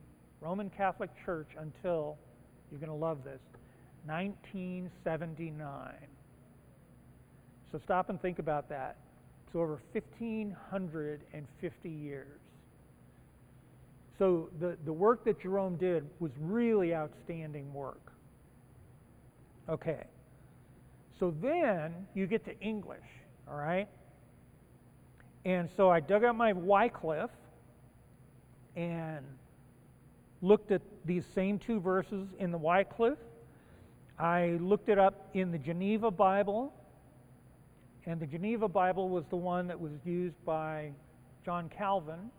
Roman 0.41 0.71
Catholic 0.71 1.11
Church 1.25 1.49
until, 1.59 2.17
you're 2.71 2.79
going 2.79 2.91
to 2.91 2.95
love 2.95 3.25
this, 3.25 3.41
1979. 4.07 5.95
So 7.73 7.81
stop 7.83 8.09
and 8.09 8.23
think 8.23 8.39
about 8.39 8.69
that. 8.69 8.99
It's 9.49 9.57
over 9.57 9.81
1,550 9.95 11.91
years. 11.91 12.39
So 14.21 14.51
the, 14.61 14.77
the 14.85 14.93
work 14.93 15.25
that 15.25 15.41
Jerome 15.41 15.77
did 15.77 16.05
was 16.19 16.31
really 16.39 16.95
outstanding 16.95 17.73
work. 17.73 18.13
Okay. 19.67 20.05
So 21.19 21.35
then 21.41 21.95
you 22.13 22.27
get 22.27 22.45
to 22.45 22.61
English, 22.61 23.07
all 23.49 23.57
right? 23.57 23.89
And 25.47 25.71
so 25.75 25.89
I 25.89 26.01
dug 26.01 26.23
out 26.23 26.37
my 26.37 26.53
Wycliffe 26.53 27.31
and 28.77 29.25
looked 30.43 30.71
at 30.71 30.83
these 31.07 31.25
same 31.35 31.59
two 31.59 31.81
verses 31.81 32.29
in 32.39 32.53
the 32.53 32.59
Wycliffe. 32.59 33.17
I 34.19 34.59
looked 34.61 34.91
it 34.91 34.99
up 34.99 35.31
in 35.33 35.51
the 35.51 35.59
Geneva 35.59 36.11
Bible, 36.11 36.75
and 38.05 38.21
the 38.21 38.27
Geneva 38.27 38.69
Bible 38.69 39.09
was 39.09 39.25
the 39.31 39.37
one 39.37 39.67
that 39.69 39.81
was 39.81 39.93
used 40.05 40.45
by 40.45 40.91
John 41.43 41.71
Calvin 41.71 42.31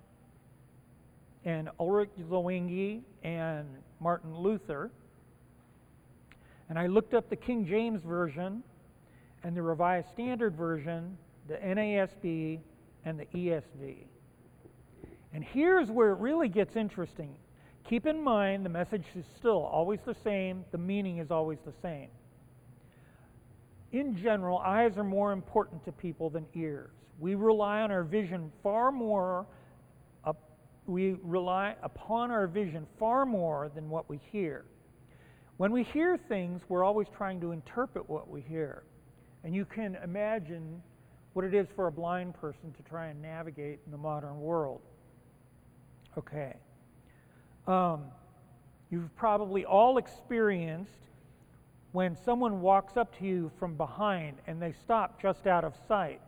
and 1.46 1.70
Ulrich 1.80 2.12
Zwingli 2.28 3.02
and 3.24 3.68
Martin 4.00 4.36
Luther. 4.36 4.92
And 6.70 6.78
I 6.78 6.88
looked 6.88 7.14
up 7.14 7.30
the 7.30 7.36
King 7.36 7.66
James 7.66 8.02
Version 8.04 8.64
and 9.44 9.56
the 9.56 9.62
Revised 9.62 10.08
Standard 10.10 10.56
Version, 10.56 11.18
the 11.48 11.56
NASB, 11.56 12.60
and 13.06 13.20
the 13.20 13.26
ESV. 13.26 13.96
And 15.34 15.44
here's 15.44 15.90
where 15.90 16.12
it 16.12 16.20
really 16.20 16.50
gets 16.50 16.76
interesting. 16.76 17.36
Keep 17.90 18.06
in 18.06 18.22
mind 18.22 18.66
the 18.66 18.70
message 18.70 19.06
is 19.16 19.26
still 19.38 19.64
always 19.64 20.00
the 20.06 20.16
same, 20.24 20.64
the 20.72 20.78
meaning 20.78 21.18
is 21.18 21.32
always 21.32 21.58
the 21.66 21.74
same. 21.82 22.10
In 23.92 24.16
general, 24.16 24.60
eyes 24.60 24.98
are 24.98 25.04
more 25.04 25.34
important 25.34 25.84
to 25.86 25.92
people 25.92 26.30
than 26.30 26.46
ears. 26.54 26.92
We 27.20 27.36
rely 27.36 27.82
on 27.82 27.92
our 27.92 28.04
vision 28.04 28.52
far 28.64 28.92
more 28.92 29.46
we 30.92 31.16
rely 31.24 31.76
upon 31.82 32.32
our 32.32 32.48
vision 32.48 32.86
far 33.00 33.26
more 33.26 33.72
than 33.74 33.90
what 33.90 34.10
we 34.10 34.20
hear. 34.32 34.66
When 35.58 35.72
we 35.72 35.84
hear 35.84 36.18
things, 36.18 36.62
we're 36.68 36.84
always 36.84 37.08
trying 37.16 37.40
to 37.42 37.52
interpret 37.52 38.10
what 38.10 38.30
we 38.30 38.42
hear. 38.42 38.84
And 39.44 39.56
you 39.56 39.66
can 39.66 39.98
imagine 40.04 40.82
what 41.34 41.46
it 41.46 41.54
is 41.54 41.68
for 41.76 41.88
a 41.88 41.92
blind 41.92 42.34
person 42.34 42.74
to 42.74 42.84
try 42.84 43.08
and 43.08 43.22
navigate 43.22 43.80
in 43.86 43.92
the 43.92 43.98
modern 43.98 44.40
world. 44.42 44.82
Okay. 46.18 46.56
Um, 47.68 48.04
you've 48.90 49.16
probably 49.16 49.66
all 49.66 49.98
experienced 49.98 51.00
when 51.94 52.18
someone 52.26 52.62
walks 52.62 52.98
up 52.98 53.18
to 53.20 53.26
you 53.26 53.52
from 53.60 53.76
behind 53.76 54.38
and 54.48 54.62
they 54.62 54.74
stop 54.74 55.22
just 55.22 55.48
out 55.48 55.64
of 55.64 55.74
sight, 55.88 56.22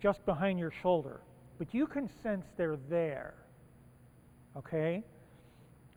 just 0.00 0.24
behind 0.24 0.58
your 0.58 0.72
shoulder. 0.82 1.20
But 1.58 1.74
you 1.74 1.86
can 1.86 2.08
sense 2.22 2.46
they're 2.56 2.78
there. 2.88 3.34
Okay? 4.56 5.02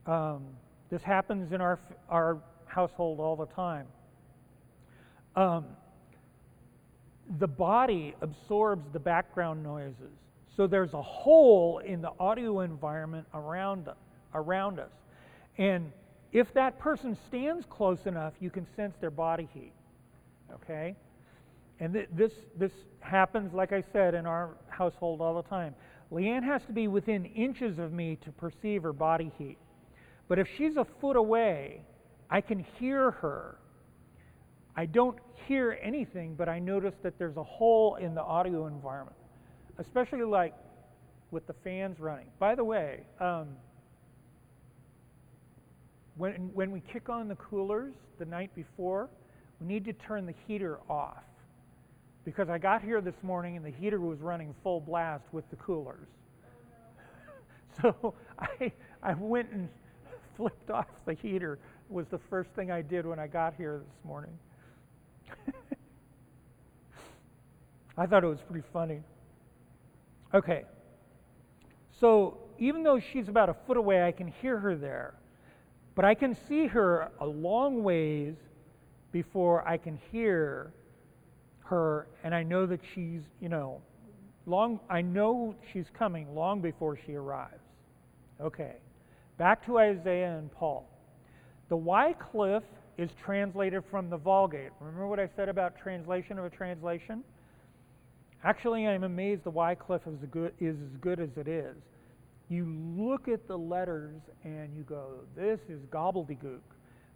Um, 0.06 0.44
this 0.90 1.02
happens 1.02 1.52
in 1.52 1.62
our, 1.62 1.80
our 2.10 2.38
household 2.66 3.20
all 3.20 3.36
the 3.36 3.48
time. 3.48 3.88
Um, 5.36 5.66
the 7.40 7.48
body 7.48 8.16
absorbs 8.22 8.86
the 8.94 9.00
background 9.00 9.64
noises. 9.64 10.14
So 10.56 10.68
there's 10.68 10.94
a 10.94 11.02
hole 11.02 11.80
in 11.80 12.02
the 12.02 12.12
audio 12.20 12.62
environment 12.62 13.26
around, 13.34 13.90
around 14.34 14.80
us. 14.80 14.92
And 15.58 15.92
if 16.32 16.54
that 16.54 16.80
person 16.80 17.18
stands 17.28 17.66
close 17.70 18.06
enough, 18.06 18.34
you 18.40 18.50
can 18.50 18.68
sense 18.76 18.94
their 19.02 19.12
body 19.12 19.50
heat. 19.54 19.74
Okay? 20.54 20.96
And 21.80 21.94
th- 21.94 22.10
this, 22.16 22.32
this 22.58 22.72
happens, 23.00 23.54
like 23.54 23.74
I 23.74 23.84
said, 23.92 24.14
in 24.14 24.26
our 24.26 24.52
household 24.70 25.20
all 25.20 25.36
the 25.42 25.50
time. 25.50 25.76
Leanne 26.12 26.44
has 26.44 26.62
to 26.68 26.74
be 26.74 26.88
within 26.88 27.26
inches 27.26 27.80
of 27.80 27.92
me 27.92 28.18
to 28.24 28.32
perceive 28.32 28.84
her 28.84 28.94
body 28.94 29.32
heat. 29.38 29.58
But 30.28 30.40
if 30.40 30.48
she's 30.58 30.78
a 30.78 30.86
foot 31.02 31.16
away, 31.16 31.82
I 32.30 32.42
can 32.42 32.66
hear 32.80 33.12
her. 33.12 33.58
I 34.76 34.86
don't 34.86 35.18
hear 35.48 35.80
anything, 35.82 36.36
but 36.36 36.50
I 36.50 36.60
notice 36.60 36.96
that 37.04 37.18
there's 37.18 37.38
a 37.38 37.44
hole 37.44 37.96
in 37.96 38.16
the 38.16 38.22
audio 38.22 38.68
environment, 38.68 39.16
especially 39.78 40.24
like 40.24 40.54
with 41.32 41.48
the 41.48 41.54
fans 41.64 42.00
running. 42.00 42.28
By 42.40 42.56
the 42.56 42.64
way, 42.64 43.02
um, 43.20 43.48
when, 46.18 46.52
when 46.54 46.72
we 46.72 46.82
kick 46.82 47.10
on 47.10 47.28
the 47.28 47.36
coolers 47.36 47.94
the 48.20 48.26
night 48.26 48.54
before, 48.56 49.10
we 49.60 49.68
need 49.68 49.86
to 49.86 49.94
turn 49.94 50.26
the 50.26 50.34
heater 50.48 50.80
off 50.90 51.24
because 52.26 52.50
I 52.50 52.58
got 52.58 52.82
here 52.82 53.00
this 53.00 53.16
morning 53.22 53.56
and 53.56 53.64
the 53.64 53.70
heater 53.70 54.02
was 54.02 54.20
running 54.20 54.54
full 54.64 54.82
blast 54.82 55.24
with 55.32 55.50
the 55.50 55.56
coolers. 55.56 56.08
So 57.82 58.14
I, 58.40 58.72
I 59.04 59.16
went 59.16 59.52
and 59.52 59.68
flipped 60.38 60.70
off 60.70 60.88
the 61.06 61.14
heater 61.14 61.60
was 61.90 62.08
the 62.08 62.20
first 62.30 62.50
thing 62.52 62.72
I 62.72 62.82
did 62.82 63.06
when 63.06 63.20
I 63.20 63.28
got 63.28 63.54
here 63.56 63.82
this 63.86 64.06
morning. 64.06 64.32
I 67.98 68.06
thought 68.06 68.24
it 68.24 68.28
was 68.28 68.40
pretty 68.50 68.66
funny. 68.72 69.02
Okay. 70.34 70.64
So 72.00 72.38
even 72.58 72.82
though 72.82 73.02
she's 73.12 73.28
about 73.28 73.50
a 73.50 73.56
foot 73.68 73.76
away, 73.76 74.08
I 74.08 74.14
can 74.14 74.28
hear 74.28 74.58
her 74.58 74.78
there. 74.78 75.16
But 75.96 76.06
I 76.06 76.14
can 76.14 76.34
see 76.48 76.68
her 76.68 77.12
a 77.20 77.26
long 77.26 77.84
ways 77.84 78.36
before 79.12 79.68
I 79.68 79.78
can 79.78 80.00
hear 80.14 80.72
her, 81.66 82.08
and 82.24 82.34
I 82.34 82.44
know 82.44 82.66
that 82.66 82.80
she's, 82.94 83.22
you 83.42 83.50
know, 83.50 83.82
long, 84.46 84.80
I 84.90 85.02
know 85.02 85.56
she's 85.74 85.86
coming 85.98 86.34
long 86.34 86.62
before 86.62 86.98
she 87.06 87.16
arrives. 87.16 87.62
Okay, 88.40 88.74
back 89.38 89.66
to 89.66 89.80
Isaiah 89.80 90.38
and 90.38 90.52
Paul. 90.52 90.88
The 91.70 91.76
Wycliffe 91.76 92.64
is 92.98 93.10
translated 93.24 93.84
from 93.90 94.10
the 94.10 94.18
Vulgate. 94.18 94.72
Remember 94.80 95.08
what 95.08 95.20
I 95.20 95.28
said 95.36 95.50
about 95.50 95.78
translation 95.78 96.38
of 96.38 96.46
a 96.46 96.50
translation? 96.50 97.24
Actually, 98.44 98.88
I'm 98.88 99.04
amazed 99.04 99.44
the 99.44 99.50
Wycliffe 99.50 100.06
is, 100.08 100.20
good, 100.30 100.54
is 100.60 100.76
as 100.76 100.98
good 101.02 101.20
as 101.20 101.30
it 101.36 101.48
is. 101.48 101.76
You 102.48 102.66
look 102.96 103.28
at 103.28 103.48
the 103.48 103.58
letters 103.58 104.22
and 104.44 104.70
you 104.78 104.84
go, 104.84 105.08
this 105.36 105.60
is 105.68 105.80
gobbledygook. 105.92 106.60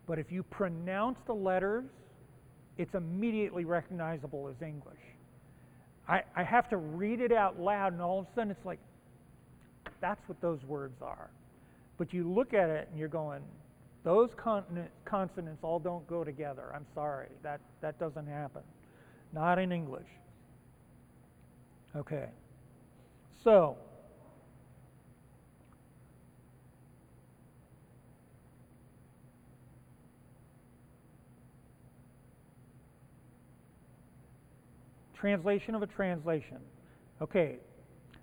But 0.08 0.18
if 0.18 0.32
you 0.32 0.42
pronounce 0.42 1.20
the 1.28 1.36
letters 1.36 1.86
it's 2.80 2.96
immediately 2.96 3.65
recognizable 3.65 4.48
as 4.48 4.65
English. 4.65 5.02
I, 6.08 6.22
I 6.34 6.44
have 6.44 6.70
to 6.70 6.78
read 6.78 7.20
it 7.20 7.34
out 7.34 7.60
loud, 7.60 7.92
and 7.92 8.02
all 8.02 8.20
of 8.20 8.26
a 8.26 8.30
sudden 8.34 8.52
it's 8.52 8.65
like, 8.65 8.80
that's 10.00 10.22
what 10.28 10.39
those 10.42 10.63
words 10.63 10.96
are. 11.02 11.30
But 11.98 12.13
you 12.13 12.32
look 12.32 12.54
at 12.54 12.70
it 12.70 12.88
and 12.89 12.98
you're 12.98 13.10
going, 13.10 13.42
those 14.06 14.30
consonants 15.06 15.60
all 15.62 15.78
don't 15.78 16.08
go 16.08 16.24
together. 16.24 16.72
I'm 16.74 16.86
sorry, 16.96 17.28
that, 17.44 17.60
that 17.82 18.00
doesn't 18.00 18.28
happen. 18.28 18.62
Not 19.34 19.60
in 19.60 19.74
English. 19.74 20.08
Okay. 21.98 22.30
So, 23.44 23.76
translation 35.20 35.76
of 35.76 35.82
a 35.82 35.88
translation. 35.88 36.58
Okay, 37.22 37.58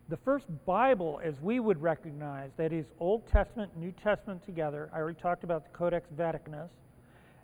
the 0.09 0.17
first 0.19 0.47
Bible, 0.65 1.21
as 1.23 1.35
we 1.41 1.61
would 1.61 1.81
recognize, 1.83 2.51
that 2.57 2.73
is 2.73 2.87
Old 3.01 3.27
Testament, 3.29 3.77
New 3.77 3.93
Testament 3.93 4.45
together. 4.47 4.89
I 4.93 4.99
already 4.99 5.21
talked 5.21 5.45
about 5.45 5.65
the 5.65 5.77
Codex 5.77 6.09
Vaticanus, 6.17 6.71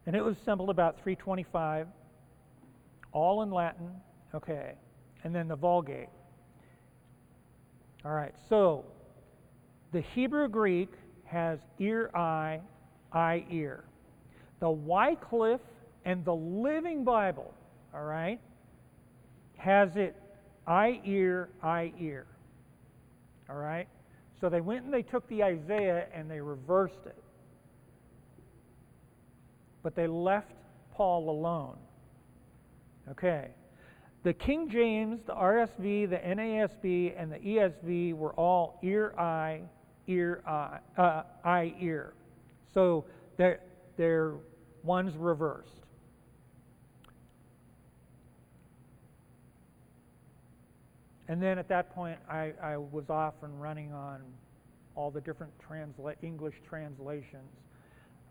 and 0.07 0.17
it 0.17 0.25
was 0.25 0.37
assembled 0.39 0.71
about 0.71 0.97
325, 1.03 1.89
all 3.13 3.43
in 3.43 3.51
Latin. 3.51 3.91
Okay, 4.35 4.73
and 5.25 5.35
then 5.35 5.49
the 5.49 5.57
Vulgate. 5.57 6.09
All 8.05 8.13
right, 8.13 8.35
so 8.49 8.85
the 9.93 10.01
Hebrew 10.01 10.49
Greek 10.49 10.91
has 11.25 11.59
ear, 11.79 12.11
eye, 12.15 12.61
eye, 13.13 13.45
ear. 13.51 13.85
The 14.61 14.71
Wycliffe 14.71 15.61
and 16.05 16.25
the 16.25 16.35
Living 16.35 17.05
Bible, 17.05 17.53
all 17.95 18.05
right, 18.05 18.41
has 19.63 19.91
it 19.95 20.17
eye 20.67 21.01
ear, 21.05 21.49
eye 21.63 21.93
ear. 22.01 22.27
All 23.49 23.57
right? 23.57 23.87
So 24.41 24.49
they 24.49 24.61
went 24.61 24.85
and 24.85 24.93
they 24.93 25.03
took 25.03 25.29
the 25.29 25.45
Isaiah 25.45 26.07
and 26.13 26.29
they 26.29 26.41
reversed 26.41 26.99
it. 27.07 27.23
But 29.85 29.95
they 29.95 30.09
left 30.09 30.51
Paul 30.95 31.31
alone. 31.31 31.77
Okay. 33.11 33.51
The 34.25 34.33
King 34.33 34.69
James, 34.69 35.21
the 35.27 35.33
RSV, 35.33 36.11
the 36.11 36.17
NASB, 36.17 37.15
and 37.17 37.31
the 37.31 37.39
ESV 37.39 38.15
were 38.15 38.33
all 38.35 38.81
ear, 38.83 39.15
eye, 39.17 39.61
ear, 40.09 40.43
eye, 40.47 40.79
uh, 40.99 41.23
eye, 41.45 41.75
ear. 41.81 42.15
So 42.75 43.05
they're, 43.37 43.61
they're 43.97 44.35
one's 44.83 45.17
reversed. 45.17 45.82
And 51.29 51.43
then 51.43 51.59
at 51.59 51.69
that 51.69 51.95
point, 51.95 52.19
I, 52.29 52.53
I 52.63 52.77
was 52.77 53.09
off 53.09 53.35
and 53.43 53.61
running 53.61 53.93
on 53.93 54.21
all 54.95 55.11
the 55.11 55.21
different 55.21 55.53
transla- 55.59 56.17
English 56.23 56.57
translations. 56.69 57.51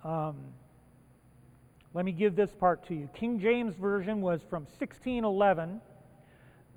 Um, 0.04 0.38
let 1.93 2.06
me 2.06 2.12
give 2.12 2.36
this 2.36 2.51
part 2.60 2.88
to 2.88 2.93
you. 2.93 3.10
King 3.13 3.39
James 3.39 3.75
Version 3.75 4.21
was 4.21 4.41
from 4.49 4.63
1611. 4.63 5.82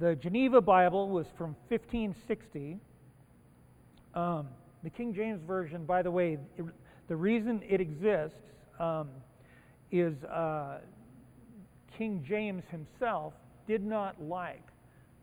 The 0.00 0.16
Geneva 0.16 0.60
Bible 0.60 1.08
was 1.08 1.26
from 1.36 1.54
1560. 1.68 2.78
Um, 4.14 4.48
the 4.82 4.90
King 4.90 5.14
James 5.14 5.40
Version, 5.46 5.84
by 5.84 6.02
the 6.02 6.10
way, 6.10 6.38
it, 6.56 6.64
the 7.08 7.16
reason 7.16 7.62
it 7.68 7.80
exists 7.80 8.38
um, 8.80 9.08
is 9.90 10.14
uh, 10.24 10.78
King 11.96 12.24
James 12.26 12.64
himself 12.70 13.34
did 13.66 13.84
not 13.84 14.20
like 14.20 14.62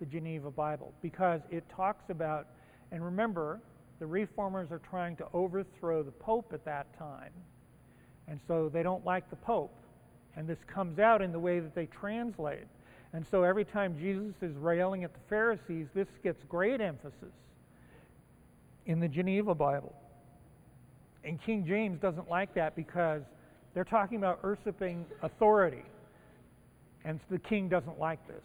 the 0.02 0.06
Geneva 0.08 0.52
Bible 0.52 0.94
because 1.02 1.42
it 1.52 1.64
talks 1.70 2.10
about, 2.10 2.48
and 2.92 3.06
remember, 3.06 3.62
the 4.00 4.08
reformers 4.08 4.72
are 4.72 4.82
trying 4.90 5.16
to 5.18 5.28
overthrow 5.32 6.02
the 6.02 6.12
Pope 6.12 6.52
at 6.54 6.66
that 6.66 6.98
time. 6.98 7.32
And 8.28 8.40
so 8.48 8.68
they 8.68 8.82
don't 8.82 9.06
like 9.06 9.30
the 9.30 9.36
Pope. 9.36 9.74
And 10.36 10.48
this 10.48 10.58
comes 10.66 10.98
out 10.98 11.22
in 11.22 11.32
the 11.32 11.40
way 11.40 11.60
that 11.60 11.76
they 11.76 11.86
translate. 11.86 12.66
And 13.14 13.26
so 13.30 13.44
every 13.44 13.64
time 13.64 13.96
Jesus 14.00 14.34
is 14.42 14.58
railing 14.58 15.04
at 15.04 15.14
the 15.14 15.20
Pharisees, 15.30 15.88
this 15.94 16.08
gets 16.24 16.44
great 16.50 16.82
emphasis 16.82 17.36
in 18.88 19.00
the 19.00 19.08
Geneva 19.08 19.54
Bible. 19.54 19.94
And 21.24 21.40
King 21.40 21.64
James 21.68 22.00
doesn't 22.00 22.28
like 22.28 22.56
that 22.56 22.76
because 22.76 23.22
they're 23.76 23.84
talking 23.84 24.18
about 24.18 24.40
usurping 24.44 25.06
authority. 25.22 25.84
And 27.06 27.20
the 27.30 27.38
king 27.38 27.70
doesn't 27.70 28.00
like 28.00 28.26
this. 28.28 28.44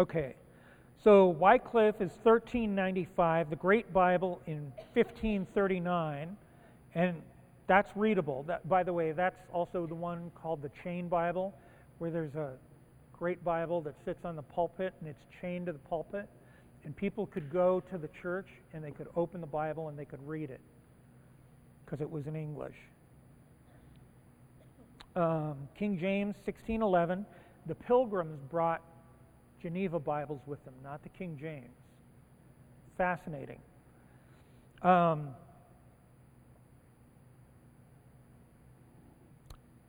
Okay, 0.00 0.34
so 1.04 1.28
Wycliffe 1.28 1.96
is 1.96 2.12
1395, 2.22 3.50
the 3.50 3.56
Great 3.56 3.92
Bible 3.92 4.40
in 4.46 4.72
1539, 4.94 6.38
and 6.94 7.22
that's 7.66 7.94
readable. 7.94 8.42
That, 8.44 8.66
by 8.66 8.82
the 8.82 8.94
way, 8.94 9.12
that's 9.12 9.42
also 9.52 9.86
the 9.86 9.94
one 9.94 10.30
called 10.34 10.62
the 10.62 10.70
Chain 10.82 11.06
Bible, 11.08 11.54
where 11.98 12.10
there's 12.10 12.34
a 12.34 12.52
great 13.12 13.44
Bible 13.44 13.82
that 13.82 13.94
sits 14.02 14.24
on 14.24 14.36
the 14.36 14.42
pulpit 14.42 14.94
and 15.00 15.10
it's 15.10 15.22
chained 15.42 15.66
to 15.66 15.72
the 15.72 15.78
pulpit. 15.80 16.30
And 16.86 16.96
people 16.96 17.26
could 17.26 17.52
go 17.52 17.82
to 17.90 17.98
the 17.98 18.08
church 18.22 18.48
and 18.72 18.82
they 18.82 18.92
could 18.92 19.08
open 19.16 19.42
the 19.42 19.46
Bible 19.46 19.90
and 19.90 19.98
they 19.98 20.06
could 20.06 20.26
read 20.26 20.48
it 20.48 20.62
because 21.84 22.00
it 22.00 22.10
was 22.10 22.26
in 22.26 22.36
English. 22.36 22.76
Um, 25.14 25.68
King 25.78 25.98
James, 25.98 26.36
1611. 26.46 27.26
The 27.66 27.74
pilgrims 27.74 28.40
brought 28.50 28.80
Geneva 29.60 29.98
Bibles 29.98 30.40
with 30.46 30.64
them, 30.64 30.74
not 30.82 31.02
the 31.02 31.08
King 31.10 31.36
James. 31.40 31.76
Fascinating. 32.96 33.58
Um, 34.82 35.28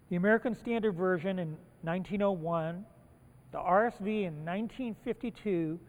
the 0.10 0.16
American 0.18 0.56
Standard 0.56 0.94
Version 0.94 1.40
in 1.40 1.58
1901, 1.84 2.86
the 3.52 3.58
RSV 3.58 4.28
in 4.28 4.46
1952, 4.46 5.80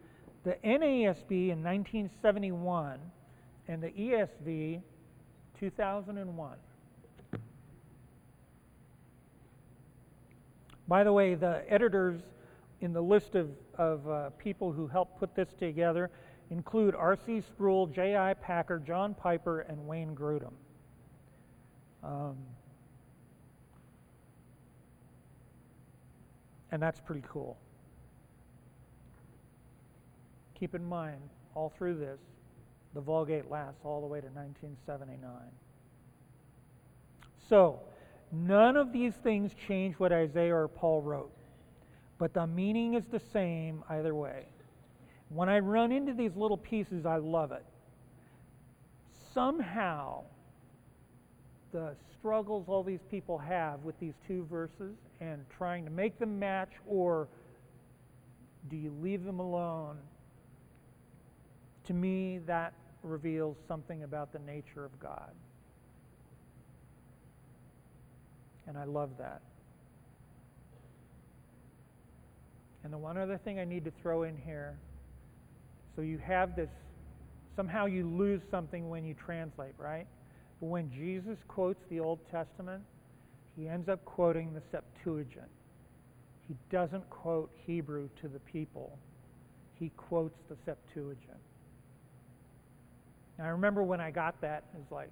the 0.43 0.57
NASB 0.63 1.49
in 1.49 1.63
1971, 1.63 2.99
and 3.67 3.81
the 3.81 3.89
ESV 3.89 4.81
2001. 5.59 6.57
By 10.87 11.03
the 11.03 11.13
way, 11.13 11.35
the 11.35 11.63
editors 11.69 12.21
in 12.81 12.91
the 12.91 13.01
list 13.01 13.35
of, 13.35 13.49
of 13.77 14.07
uh, 14.07 14.29
people 14.31 14.71
who 14.71 14.87
helped 14.87 15.19
put 15.19 15.35
this 15.35 15.49
together 15.59 16.11
include 16.49 16.95
R.C. 16.95 17.41
Sproul, 17.41 17.87
J.I. 17.87 18.33
Packer, 18.35 18.79
John 18.79 19.13
Piper, 19.13 19.61
and 19.61 19.87
Wayne 19.87 20.15
Grudem. 20.15 20.53
Um, 22.03 22.35
And 26.73 26.81
that's 26.81 26.99
pretty 26.99 27.23
cool. 27.29 27.55
Keep 30.59 30.73
in 30.73 30.83
mind, 30.83 31.21
all 31.53 31.71
through 31.77 31.99
this, 31.99 32.19
the 32.95 32.99
Vulgate 32.99 33.51
lasts 33.51 33.81
all 33.83 34.01
the 34.01 34.07
way 34.07 34.19
to 34.19 34.25
1979. 34.25 35.29
So, 37.47 37.79
none 38.31 38.75
of 38.75 38.91
these 38.91 39.13
things 39.13 39.51
change 39.67 39.99
what 39.99 40.11
Isaiah 40.11 40.55
or 40.55 40.67
Paul 40.67 41.03
wrote, 41.03 41.31
but 42.23 42.33
the 42.33 42.47
meaning 42.47 42.93
is 42.93 43.03
the 43.11 43.19
same 43.33 43.83
either 43.89 44.15
way. 44.15 44.45
When 45.27 45.49
I 45.49 45.59
run 45.59 45.91
into 45.91 46.13
these 46.13 46.31
little 46.37 46.55
pieces, 46.55 47.05
I 47.05 47.17
love 47.17 47.51
it. 47.51 47.65
Somehow, 49.33 50.23
the 51.73 51.97
struggles 52.17 52.69
all 52.69 52.81
these 52.81 53.03
people 53.11 53.37
have 53.37 53.83
with 53.83 53.99
these 53.99 54.13
two 54.25 54.47
verses 54.49 54.95
and 55.19 55.43
trying 55.57 55.83
to 55.83 55.91
make 55.91 56.17
them 56.17 56.39
match, 56.39 56.71
or 56.87 57.27
do 58.69 58.77
you 58.77 58.95
leave 59.01 59.25
them 59.25 59.41
alone? 59.41 59.97
To 61.87 61.93
me, 61.93 62.39
that 62.47 62.71
reveals 63.03 63.57
something 63.67 64.03
about 64.03 64.31
the 64.31 64.39
nature 64.39 64.85
of 64.85 64.97
God. 64.97 65.33
And 68.65 68.77
I 68.77 68.85
love 68.85 69.09
that. 69.17 69.41
And 72.83 72.91
the 72.91 72.97
one 72.97 73.17
other 73.17 73.37
thing 73.37 73.59
I 73.59 73.65
need 73.65 73.85
to 73.85 73.91
throw 74.01 74.23
in 74.23 74.37
here 74.37 74.77
so 75.95 76.01
you 76.01 76.17
have 76.17 76.55
this, 76.55 76.69
somehow 77.55 77.85
you 77.85 78.07
lose 78.07 78.41
something 78.49 78.89
when 78.89 79.05
you 79.05 79.13
translate, 79.13 79.73
right? 79.77 80.07
But 80.59 80.67
when 80.67 80.91
Jesus 80.91 81.37
quotes 81.47 81.79
the 81.89 81.99
Old 81.99 82.19
Testament, 82.31 82.83
he 83.55 83.67
ends 83.67 83.89
up 83.89 84.03
quoting 84.05 84.53
the 84.53 84.61
Septuagint. 84.71 85.49
He 86.47 86.55
doesn't 86.71 87.07
quote 87.09 87.51
Hebrew 87.65 88.09
to 88.21 88.27
the 88.27 88.39
people, 88.39 88.97
he 89.79 89.91
quotes 89.97 90.37
the 90.49 90.55
Septuagint. 90.65 91.37
Now, 93.37 93.45
I 93.45 93.49
remember 93.49 93.83
when 93.83 93.99
I 93.99 94.11
got 94.11 94.39
that, 94.41 94.63
it 94.73 94.77
was 94.77 94.91
like, 94.91 95.09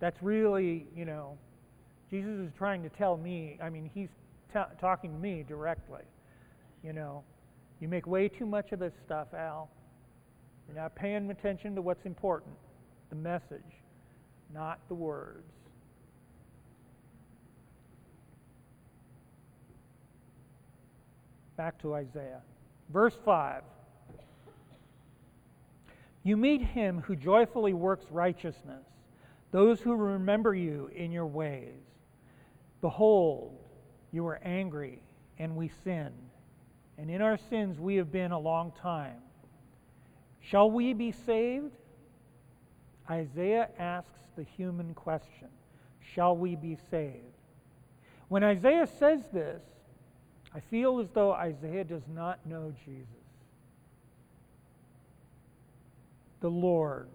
that's 0.00 0.16
really, 0.22 0.86
you 0.96 1.04
know, 1.04 1.36
Jesus 2.10 2.48
is 2.48 2.50
trying 2.56 2.82
to 2.82 2.88
tell 2.88 3.16
me, 3.16 3.58
I 3.62 3.68
mean, 3.68 3.90
he's 3.94 4.08
t- 4.52 4.60
talking 4.80 5.12
to 5.12 5.18
me 5.18 5.44
directly. 5.46 6.02
You 6.82 6.92
know, 6.92 7.24
you 7.80 7.88
make 7.88 8.06
way 8.06 8.28
too 8.28 8.46
much 8.46 8.72
of 8.72 8.78
this 8.78 8.94
stuff, 9.04 9.28
Al. 9.34 9.70
You're 10.66 10.76
not 10.76 10.94
paying 10.94 11.30
attention 11.30 11.74
to 11.74 11.82
what's 11.82 12.06
important 12.06 12.54
the 13.10 13.16
message, 13.16 13.82
not 14.54 14.78
the 14.88 14.94
words. 14.94 15.42
Back 21.56 21.80
to 21.82 21.94
Isaiah. 21.94 22.40
Verse 22.92 23.18
5. 23.24 23.62
You 26.22 26.36
meet 26.36 26.62
him 26.62 27.00
who 27.00 27.16
joyfully 27.16 27.72
works 27.72 28.06
righteousness, 28.10 28.84
those 29.50 29.80
who 29.80 29.94
remember 29.94 30.54
you 30.54 30.90
in 30.94 31.10
your 31.10 31.26
ways. 31.26 31.82
Behold, 32.80 33.58
you 34.12 34.24
were 34.24 34.40
angry, 34.44 35.00
and 35.38 35.56
we 35.56 35.70
sinned, 35.84 36.30
and 36.98 37.10
in 37.10 37.22
our 37.22 37.38
sins 37.50 37.78
we 37.78 37.96
have 37.96 38.12
been 38.12 38.32
a 38.32 38.38
long 38.38 38.72
time. 38.80 39.16
Shall 40.40 40.70
we 40.70 40.92
be 40.94 41.12
saved? 41.12 41.72
Isaiah 43.08 43.68
asks 43.78 44.18
the 44.36 44.44
human 44.44 44.94
question 44.94 45.48
Shall 46.14 46.36
we 46.36 46.56
be 46.56 46.76
saved? 46.90 47.16
When 48.28 48.44
Isaiah 48.44 48.86
says 48.98 49.20
this, 49.32 49.62
I 50.54 50.60
feel 50.60 51.00
as 51.00 51.08
though 51.12 51.32
Isaiah 51.32 51.84
does 51.84 52.02
not 52.12 52.44
know 52.46 52.72
Jesus. 52.84 53.06
The 56.40 56.50
Lord, 56.50 57.08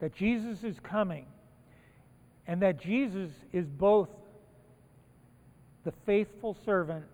that 0.00 0.14
Jesus 0.14 0.64
is 0.64 0.78
coming. 0.80 1.26
and 2.46 2.60
that 2.62 2.80
Jesus 2.80 3.30
is 3.52 3.66
both 3.66 4.08
the 5.84 5.92
faithful 6.06 6.56
servant 6.64 7.04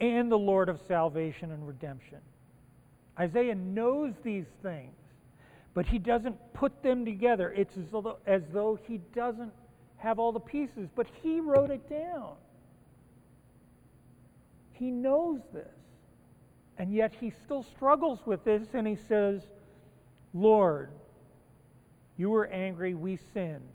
and 0.00 0.30
the 0.30 0.38
Lord 0.38 0.68
of 0.68 0.80
salvation 0.86 1.50
and 1.50 1.66
redemption. 1.66 2.18
Isaiah 3.18 3.54
knows 3.54 4.14
these 4.22 4.46
things, 4.62 4.94
but 5.74 5.86
he 5.86 5.98
doesn't 5.98 6.36
put 6.54 6.82
them 6.82 7.04
together. 7.04 7.52
It's 7.52 7.76
as 7.76 7.84
though, 7.92 8.18
as 8.26 8.42
though 8.52 8.78
he 8.86 8.98
doesn't 9.14 9.52
have 9.96 10.18
all 10.18 10.32
the 10.32 10.40
pieces, 10.40 10.88
but 10.94 11.06
he 11.22 11.40
wrote 11.40 11.70
it 11.70 11.88
down. 11.88 12.32
He 14.72 14.90
knows 14.90 15.40
this. 15.52 15.68
And 16.78 16.94
yet 16.94 17.12
he 17.20 17.30
still 17.44 17.62
struggles 17.62 18.20
with 18.24 18.42
this 18.44 18.68
and 18.72 18.86
he 18.86 18.96
says, 18.96 19.42
Lord, 20.32 20.90
you 22.16 22.30
were 22.30 22.46
angry, 22.46 22.94
we 22.94 23.18
sinned. 23.34 23.68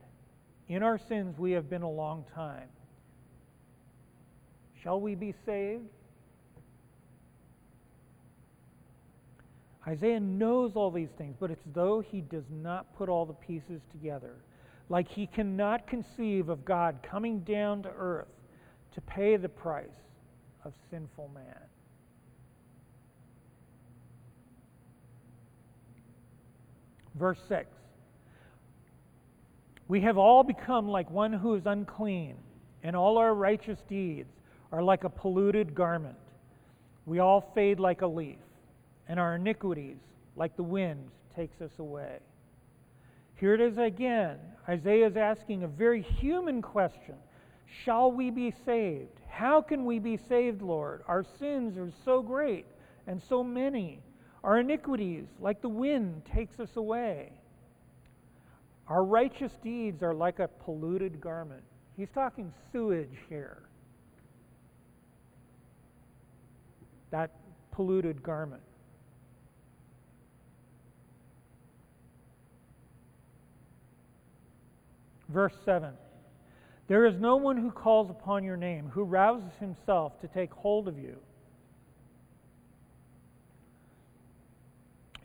In 0.68 0.82
our 0.82 0.98
sins 0.98 1.38
we 1.38 1.52
have 1.52 1.70
been 1.70 1.84
a 1.84 1.90
long 1.90 2.26
time. 2.34 2.68
Shall 4.86 5.02
we 5.02 5.16
be 5.16 5.34
saved? 5.48 5.82
Isaiah 9.88 10.20
knows 10.20 10.74
all 10.76 10.92
these 10.92 11.10
things, 11.18 11.36
but 11.40 11.50
it's 11.50 11.64
though 11.74 12.02
he 12.02 12.22
does 12.22 12.44
not 12.52 12.96
put 12.96 13.10
all 13.10 13.26
the 13.26 13.34
pieces 13.34 13.82
together. 13.92 14.36
Like 14.90 15.08
he 15.08 15.26
cannot 15.26 15.88
conceive 15.88 16.50
of 16.50 16.64
God 16.64 17.00
coming 17.02 17.40
down 17.40 17.82
to 17.82 17.90
earth 17.98 18.28
to 18.94 19.02
pay 19.02 19.38
the 19.38 19.50
price 19.50 19.90
of 20.64 20.74
sinful 20.92 21.32
man. 21.34 21.58
Verse 27.16 27.40
6 27.50 27.66
We 29.88 30.02
have 30.02 30.20
all 30.20 30.44
become 30.44 30.88
like 30.88 31.10
one 31.10 31.34
who 31.34 31.56
is 31.56 31.64
unclean, 31.66 32.36
and 32.84 32.96
all 32.96 33.18
our 33.18 33.34
righteous 33.34 33.80
deeds 33.90 34.35
are 34.76 34.84
like 34.84 35.06
a 35.06 35.10
polluted 35.10 35.74
garment. 35.74 36.18
We 37.06 37.20
all 37.20 37.50
fade 37.56 37.80
like 37.80 38.02
a 38.02 38.08
leaf 38.08 38.36
and 39.08 39.18
our 39.18 39.36
iniquities, 39.36 39.96
like 40.36 40.58
the 40.58 40.64
wind, 40.64 41.12
takes 41.34 41.62
us 41.62 41.72
away. 41.80 42.18
Here 43.36 43.54
it 43.54 43.62
is 43.62 43.78
again. 43.78 44.38
Isaiah 44.68 45.08
is 45.08 45.16
asking 45.16 45.64
a 45.64 45.68
very 45.68 46.02
human 46.02 46.62
question 46.62 47.16
Shall 47.86 48.12
we 48.12 48.30
be 48.32 48.54
saved? 48.66 49.22
How 49.30 49.62
can 49.62 49.86
we 49.86 49.98
be 49.98 50.18
saved, 50.18 50.62
Lord? 50.62 51.04
Our 51.08 51.24
sins 51.40 51.78
are 51.78 51.92
so 52.04 52.22
great 52.22 52.66
and 53.08 53.22
so 53.30 53.46
many. 53.46 54.02
Our 54.44 54.60
iniquities, 54.60 55.24
like 55.40 55.62
the 55.62 55.70
wind, 55.70 56.24
takes 56.26 56.60
us 56.60 56.76
away. 56.76 57.32
Our 58.90 59.06
righteous 59.06 59.54
deeds 59.64 60.04
are 60.04 60.14
like 60.14 60.40
a 60.40 60.50
polluted 60.50 61.22
garment. 61.22 61.64
He's 61.96 62.12
talking 62.14 62.52
sewage 62.74 63.18
here. 63.30 63.64
That 67.12 67.32
polluted 67.72 68.24
garment. 68.24 68.62
Verse 75.30 75.54
7 75.66 75.92
There 76.88 77.06
is 77.06 77.20
no 77.20 77.36
one 77.36 77.58
who 77.58 77.72
calls 77.72 78.10
upon 78.10 78.44
your 78.44 78.58
name, 78.58 78.90
who 78.94 79.04
rouses 79.04 79.52
himself 79.60 80.20
to 80.22 80.28
take 80.28 80.52
hold 80.54 80.88
of 80.88 80.98
you. 80.98 81.18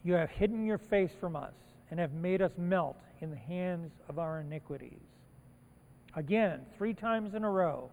You 0.02 0.14
have 0.14 0.30
hidden 0.30 0.64
your 0.64 0.78
face 0.78 1.12
from 1.20 1.36
us 1.36 1.52
and 1.90 2.00
have 2.00 2.12
made 2.12 2.40
us 2.40 2.52
melt 2.56 2.96
in 3.20 3.30
the 3.30 3.36
hands 3.36 3.92
of 4.08 4.18
our 4.18 4.40
iniquities. 4.40 5.00
Again, 6.16 6.60
three 6.78 6.94
times 6.94 7.34
in 7.34 7.44
a 7.44 7.50
row, 7.50 7.90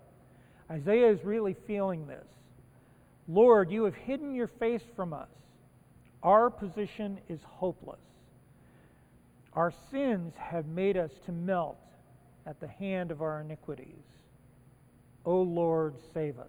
Isaiah 0.72 1.12
is 1.12 1.24
really 1.24 1.56
feeling 1.68 2.08
this. 2.08 2.26
Lord, 3.28 3.72
you 3.72 3.84
have 3.84 3.96
hidden 3.96 4.34
your 4.34 4.48
face 4.48 4.84
from 4.96 5.14
us. 5.14 5.30
Our 6.24 6.50
position 6.50 7.20
is 7.30 7.40
hopeless. 7.44 8.00
Our 9.54 9.74
sins 9.92 10.34
have 10.38 10.68
made 10.68 10.98
us 10.98 11.12
to 11.26 11.32
melt 11.32 11.78
at 12.46 12.60
the 12.60 12.68
hand 12.68 13.12
of 13.12 13.22
our 13.22 13.42
iniquities. 13.42 14.04
O 15.26 15.42
Lord, 15.42 15.96
save 16.14 16.40
us. 16.40 16.48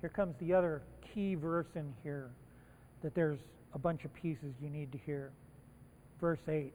Here 0.00 0.10
comes 0.10 0.34
the 0.40 0.54
other 0.54 0.82
key 1.14 1.34
verse 1.34 1.66
in 1.74 1.92
here 2.02 2.30
that 3.02 3.14
there's 3.14 3.38
a 3.74 3.78
bunch 3.78 4.04
of 4.04 4.14
pieces 4.14 4.54
you 4.60 4.70
need 4.70 4.90
to 4.92 4.98
hear. 4.98 5.30
Verse 6.20 6.40
8. 6.48 6.72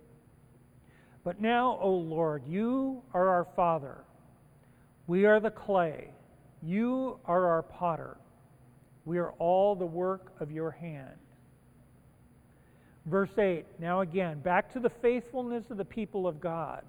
But 1.23 1.41
now, 1.41 1.77
O 1.81 1.91
Lord, 1.91 2.43
you 2.47 3.01
are 3.13 3.27
our 3.27 3.47
Father. 3.55 3.97
We 5.07 5.25
are 5.25 5.39
the 5.39 5.51
clay. 5.51 6.09
You 6.61 7.19
are 7.25 7.47
our 7.47 7.63
potter. 7.63 8.17
We 9.05 9.17
are 9.19 9.31
all 9.39 9.75
the 9.75 9.85
work 9.85 10.33
of 10.41 10.51
your 10.51 10.71
hand. 10.71 11.15
Verse 13.05 13.29
8, 13.37 13.65
now 13.79 14.01
again, 14.01 14.41
back 14.41 14.73
to 14.73 14.81
the 14.81 14.91
faithfulness 15.01 15.63
of 15.69 15.77
the 15.77 15.85
people 15.85 16.27
of 16.27 16.41
God. 16.41 16.83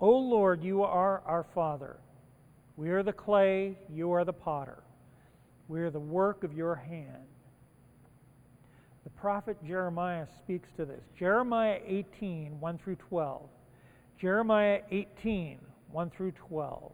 O 0.00 0.10
Lord, 0.10 0.64
you 0.64 0.82
are 0.82 1.22
our 1.26 1.44
Father. 1.54 1.98
We 2.78 2.88
are 2.88 3.02
the 3.02 3.12
clay, 3.12 3.76
you 3.92 4.12
are 4.12 4.24
the 4.24 4.32
potter. 4.32 4.82
We 5.68 5.80
are 5.80 5.90
the 5.90 6.00
work 6.00 6.42
of 6.42 6.54
your 6.54 6.74
hand. 6.74 7.26
The 9.04 9.10
prophet 9.10 9.58
Jeremiah 9.66 10.26
speaks 10.42 10.70
to 10.78 10.86
this. 10.86 11.02
Jeremiah 11.18 11.80
18, 11.86 12.58
1 12.58 12.78
through 12.78 12.96
12. 12.96 13.42
Jeremiah 14.18 14.80
18, 14.90 15.58
1 15.90 16.10
through 16.16 16.32
12. 16.48 16.92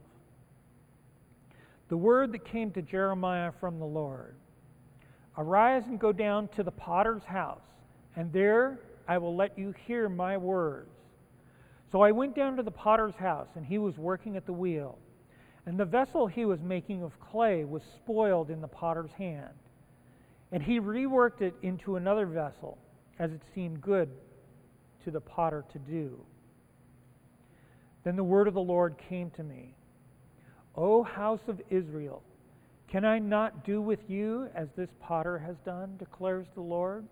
The 1.89 1.97
word 1.97 2.33
that 2.33 2.45
came 2.45 2.71
to 2.73 2.83
Jeremiah 2.83 3.53
from 3.61 3.79
the 3.79 3.87
Lord 3.87 4.35
Arise 5.37 5.85
and 5.87 6.01
go 6.01 6.13
down 6.13 6.49
to 6.57 6.63
the 6.63 6.71
potter's 6.71 7.25
house 7.25 7.63
and 8.19 8.33
there 8.33 8.81
I 9.07 9.17
will 9.19 9.37
let 9.37 9.57
you 9.57 9.73
hear 9.87 10.09
my 10.09 10.37
words. 10.37 10.91
So 11.93 12.03
I 12.03 12.11
went 12.11 12.35
down 12.35 12.57
to 12.57 12.65
the 12.65 12.71
potter's 12.71 13.15
house, 13.15 13.49
and 13.55 13.65
he 13.65 13.79
was 13.79 13.97
working 13.97 14.37
at 14.37 14.45
the 14.45 14.53
wheel. 14.53 14.99
And 15.65 15.79
the 15.79 15.85
vessel 15.85 16.27
he 16.27 16.45
was 16.45 16.61
making 16.61 17.05
of 17.05 17.19
clay 17.21 17.65
was 17.65 17.83
spoiled 17.97 18.51
in 18.51 18.61
the 18.61 18.69
potter's 18.69 19.13
hand. 19.13 19.55
And 20.51 20.63
he 20.63 20.81
reworked 20.81 21.41
it 21.43 21.55
into 21.63 21.95
another 21.95 22.27
vessel, 22.27 22.77
as 23.21 23.31
it 23.31 23.41
seemed 23.55 23.81
good 23.81 24.11
to 25.05 25.13
the 25.13 25.21
potter 25.21 25.65
to 25.73 25.79
do. 25.79 26.19
Then 28.03 28.17
the 28.17 28.25
word 28.25 28.49
of 28.49 28.55
the 28.55 28.61
Lord 28.61 28.97
came 29.09 29.31
to 29.31 29.45
me 29.45 29.75
O 30.81 31.03
house 31.03 31.41
of 31.49 31.61
Israel, 31.71 32.23
can 32.87 33.05
I 33.05 33.19
not 33.19 33.65
do 33.65 33.83
with 33.83 33.99
you 34.07 34.49
as 34.55 34.69
this 34.77 34.91
potter 35.01 35.37
has 35.37 35.57
done, 35.65 35.97
declares 35.99 36.47
the 36.55 36.61
Lord? 36.61 37.05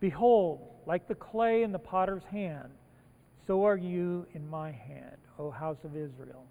Behold, 0.00 0.66
like 0.86 1.06
the 1.06 1.14
clay 1.14 1.62
in 1.62 1.72
the 1.72 1.78
potter's 1.78 2.24
hand, 2.24 2.70
so 3.46 3.66
are 3.66 3.76
you 3.76 4.24
in 4.32 4.48
my 4.48 4.72
hand, 4.72 5.18
O 5.38 5.50
house 5.50 5.76
of 5.84 5.94
Israel. 5.94 6.46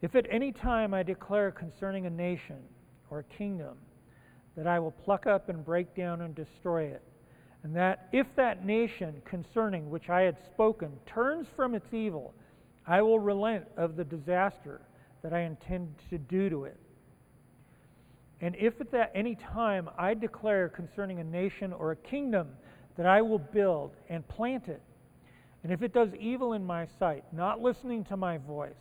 If 0.00 0.14
at 0.14 0.24
any 0.30 0.52
time 0.52 0.94
I 0.94 1.02
declare 1.02 1.50
concerning 1.50 2.06
a 2.06 2.10
nation 2.10 2.62
or 3.10 3.18
a 3.18 3.36
kingdom 3.36 3.76
that 4.56 4.66
I 4.66 4.78
will 4.78 4.90
pluck 4.90 5.26
up 5.26 5.50
and 5.50 5.62
break 5.62 5.94
down 5.94 6.22
and 6.22 6.34
destroy 6.34 6.84
it, 6.84 7.02
and 7.62 7.76
that 7.76 8.08
if 8.10 8.26
that 8.36 8.64
nation 8.64 9.20
concerning 9.26 9.90
which 9.90 10.08
I 10.08 10.22
had 10.22 10.38
spoken 10.46 10.92
turns 11.04 11.46
from 11.54 11.74
its 11.74 11.92
evil, 11.92 12.32
I 12.86 13.02
will 13.02 13.20
relent 13.20 13.66
of 13.76 13.96
the 13.96 14.04
disaster 14.04 14.80
that 15.22 15.32
I 15.32 15.40
intend 15.40 15.94
to 16.10 16.18
do 16.18 16.50
to 16.50 16.64
it. 16.64 16.78
And 18.40 18.56
if 18.56 18.74
at 18.92 19.12
any 19.14 19.36
time 19.36 19.88
I 19.96 20.14
declare 20.14 20.68
concerning 20.68 21.20
a 21.20 21.24
nation 21.24 21.72
or 21.72 21.92
a 21.92 21.96
kingdom 21.96 22.48
that 22.96 23.06
I 23.06 23.22
will 23.22 23.38
build 23.38 23.92
and 24.08 24.26
plant 24.26 24.68
it, 24.68 24.82
and 25.62 25.72
if 25.72 25.82
it 25.82 25.94
does 25.94 26.08
evil 26.18 26.54
in 26.54 26.64
my 26.64 26.86
sight, 26.98 27.24
not 27.32 27.60
listening 27.60 28.04
to 28.06 28.16
my 28.16 28.38
voice, 28.38 28.74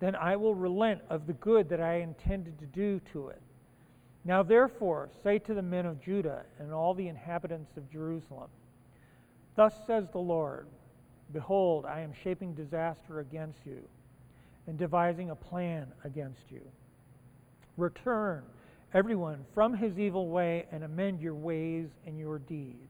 then 0.00 0.16
I 0.16 0.34
will 0.34 0.56
relent 0.56 1.02
of 1.08 1.26
the 1.28 1.34
good 1.34 1.68
that 1.68 1.80
I 1.80 2.00
intended 2.00 2.58
to 2.58 2.66
do 2.66 3.00
to 3.12 3.28
it. 3.28 3.40
Now 4.24 4.42
therefore, 4.42 5.08
say 5.22 5.38
to 5.38 5.54
the 5.54 5.62
men 5.62 5.86
of 5.86 6.02
Judah 6.02 6.42
and 6.58 6.72
all 6.72 6.92
the 6.92 7.06
inhabitants 7.06 7.76
of 7.76 7.90
Jerusalem, 7.90 8.50
Thus 9.54 9.74
says 9.86 10.08
the 10.10 10.18
Lord 10.18 10.66
Behold, 11.32 11.86
I 11.86 12.00
am 12.00 12.12
shaping 12.24 12.54
disaster 12.54 13.20
against 13.20 13.60
you 13.64 13.88
and 14.70 14.78
devising 14.78 15.30
a 15.30 15.34
plan 15.34 15.88
against 16.04 16.44
you. 16.48 16.60
Return 17.76 18.44
everyone 18.94 19.44
from 19.52 19.74
his 19.74 19.98
evil 19.98 20.28
way 20.28 20.64
and 20.70 20.84
amend 20.84 21.20
your 21.20 21.34
ways 21.34 21.88
and 22.06 22.16
your 22.16 22.38
deeds. 22.38 22.88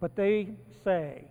But 0.00 0.16
they 0.16 0.48
say, 0.84 1.26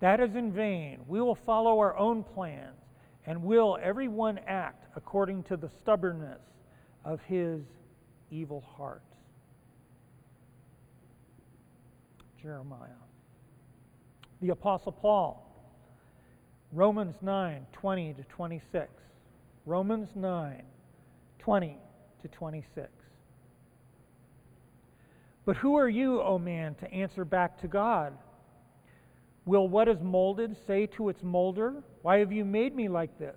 That 0.00 0.20
is 0.20 0.36
in 0.36 0.52
vain. 0.52 1.00
We 1.08 1.22
will 1.22 1.38
follow 1.46 1.78
our 1.78 1.96
own 1.96 2.24
plans, 2.24 2.76
and 3.24 3.42
will 3.42 3.78
everyone 3.82 4.38
act 4.46 4.84
according 4.94 5.44
to 5.44 5.56
the 5.56 5.70
stubbornness 5.80 6.42
of 7.06 7.20
his 7.26 7.62
evil 8.30 8.62
heart. 8.76 9.00
Jeremiah. 12.42 12.90
The 14.42 14.50
Apostle 14.50 14.92
Paul, 14.92 15.51
Romans 16.72 17.16
9 17.20 17.66
20 17.72 18.14
to 18.14 18.22
26. 18.24 18.88
Romans 19.66 20.08
9 20.14 20.62
20 21.38 21.78
to 22.22 22.28
26. 22.28 22.88
But 25.44 25.56
who 25.56 25.76
are 25.76 25.88
you, 25.88 26.22
O 26.22 26.38
man, 26.38 26.74
to 26.76 26.90
answer 26.90 27.26
back 27.26 27.60
to 27.60 27.68
God? 27.68 28.16
Will 29.44 29.68
what 29.68 29.86
is 29.88 29.98
molded 30.00 30.56
say 30.66 30.86
to 30.96 31.10
its 31.10 31.22
molder, 31.22 31.82
Why 32.00 32.18
have 32.20 32.32
you 32.32 32.44
made 32.44 32.74
me 32.74 32.88
like 32.88 33.18
this? 33.18 33.36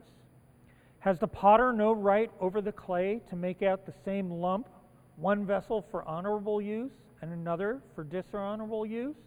Has 1.00 1.20
the 1.20 1.28
potter 1.28 1.74
no 1.74 1.92
right 1.92 2.32
over 2.40 2.62
the 2.62 2.72
clay 2.72 3.22
to 3.30 3.36
make 3.36 3.62
out 3.62 3.86
the 3.86 3.94
same 4.06 4.32
lump, 4.32 4.70
one 5.18 5.46
vessel 5.46 5.86
for 5.92 6.08
honorable 6.08 6.62
use 6.62 6.94
and 7.22 7.34
another 7.34 7.82
for 7.96 8.06
dishonorable 8.06 8.86
use? 8.86 9.18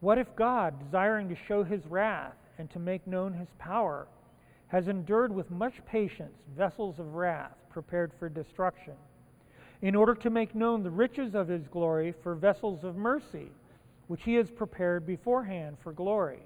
What 0.00 0.18
if 0.18 0.36
God, 0.36 0.78
desiring 0.84 1.28
to 1.30 1.36
show 1.48 1.64
his 1.64 1.84
wrath 1.86 2.34
and 2.58 2.70
to 2.70 2.78
make 2.78 3.06
known 3.06 3.32
his 3.32 3.48
power, 3.58 4.06
has 4.68 4.88
endured 4.88 5.32
with 5.32 5.50
much 5.50 5.84
patience 5.86 6.38
vessels 6.56 6.98
of 6.98 7.14
wrath 7.14 7.56
prepared 7.70 8.12
for 8.18 8.28
destruction, 8.28 8.94
in 9.82 9.94
order 9.94 10.14
to 10.14 10.30
make 10.30 10.54
known 10.54 10.82
the 10.82 10.90
riches 10.90 11.34
of 11.34 11.48
his 11.48 11.66
glory 11.68 12.14
for 12.22 12.34
vessels 12.34 12.84
of 12.84 12.96
mercy? 12.96 13.50
which 14.06 14.22
he 14.22 14.34
has 14.34 14.50
prepared 14.50 15.06
beforehand 15.06 15.76
for 15.82 15.92
glory. 15.92 16.42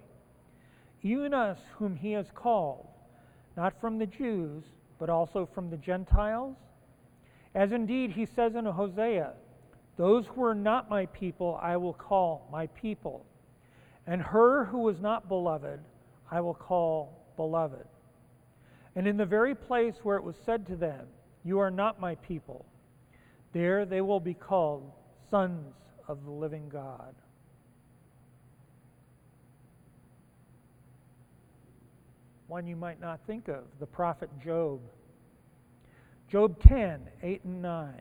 Even 1.02 1.34
us, 1.34 1.58
whom 1.78 1.96
he 1.96 2.12
has 2.12 2.26
called, 2.34 2.86
not 3.56 3.80
from 3.80 3.98
the 3.98 4.06
Jews, 4.06 4.64
but 4.98 5.10
also 5.10 5.48
from 5.54 5.70
the 5.70 5.76
Gentiles? 5.76 6.56
As 7.54 7.72
indeed 7.72 8.12
he 8.12 8.26
says 8.26 8.54
in 8.54 8.64
Hosea, 8.64 9.32
Those 9.96 10.26
who 10.26 10.44
are 10.44 10.54
not 10.54 10.90
my 10.90 11.06
people 11.06 11.58
I 11.60 11.76
will 11.76 11.94
call 11.94 12.48
my 12.52 12.66
people, 12.68 13.24
and 14.06 14.22
her 14.22 14.64
who 14.66 14.78
was 14.78 15.00
not 15.00 15.28
beloved 15.28 15.80
I 16.30 16.40
will 16.40 16.54
call 16.54 17.26
beloved. 17.36 17.86
And 18.94 19.06
in 19.06 19.16
the 19.16 19.26
very 19.26 19.54
place 19.54 19.94
where 20.02 20.16
it 20.16 20.24
was 20.24 20.36
said 20.44 20.66
to 20.66 20.76
them, 20.76 21.06
You 21.44 21.58
are 21.58 21.70
not 21.70 22.00
my 22.00 22.14
people, 22.16 22.66
there 23.52 23.84
they 23.84 24.00
will 24.00 24.20
be 24.20 24.34
called 24.34 24.90
sons 25.30 25.74
of 26.08 26.24
the 26.24 26.30
living 26.30 26.68
God. 26.68 27.14
one 32.48 32.66
you 32.66 32.76
might 32.76 33.00
not 33.00 33.20
think 33.26 33.48
of, 33.48 33.64
the 33.78 33.86
prophet 33.86 34.30
Job. 34.42 34.80
Job 36.30 36.60
10, 36.62 37.00
8 37.22 37.44
and 37.44 37.62
9. 37.62 38.00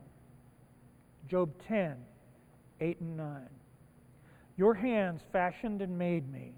Job 1.30 1.52
10, 1.68 1.98
8 2.82 3.00
and 3.02 3.18
9. 3.18 3.42
Your 4.56 4.74
hands 4.74 5.22
fashioned 5.32 5.82
and 5.82 5.98
made 5.98 6.32
me, 6.32 6.54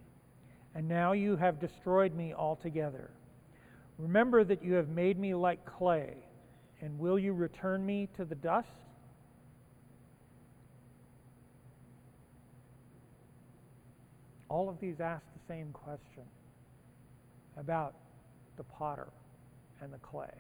and 0.76 0.88
now 0.88 1.14
you 1.14 1.36
have 1.36 1.60
destroyed 1.60 2.16
me 2.16 2.34
altogether. 2.34 3.10
Remember 3.98 4.44
that 4.44 4.64
you 4.64 4.74
have 4.74 4.90
made 4.90 5.20
me 5.20 5.34
like 5.34 5.66
clay, 5.66 6.14
and 6.82 6.98
will 6.98 7.20
you 7.20 7.34
return 7.34 7.86
me 7.86 8.08
to 8.16 8.26
the 8.26 8.36
dust? 8.36 8.68
All 14.48 14.70
of 14.70 14.80
these 14.80 15.00
ask 15.00 15.24
the 15.34 15.54
same 15.54 15.72
question 15.74 16.24
about 17.58 17.94
the 18.58 18.64
potter 18.64 19.10
and 19.82 19.94
the 19.94 19.98
clay. 19.98 20.32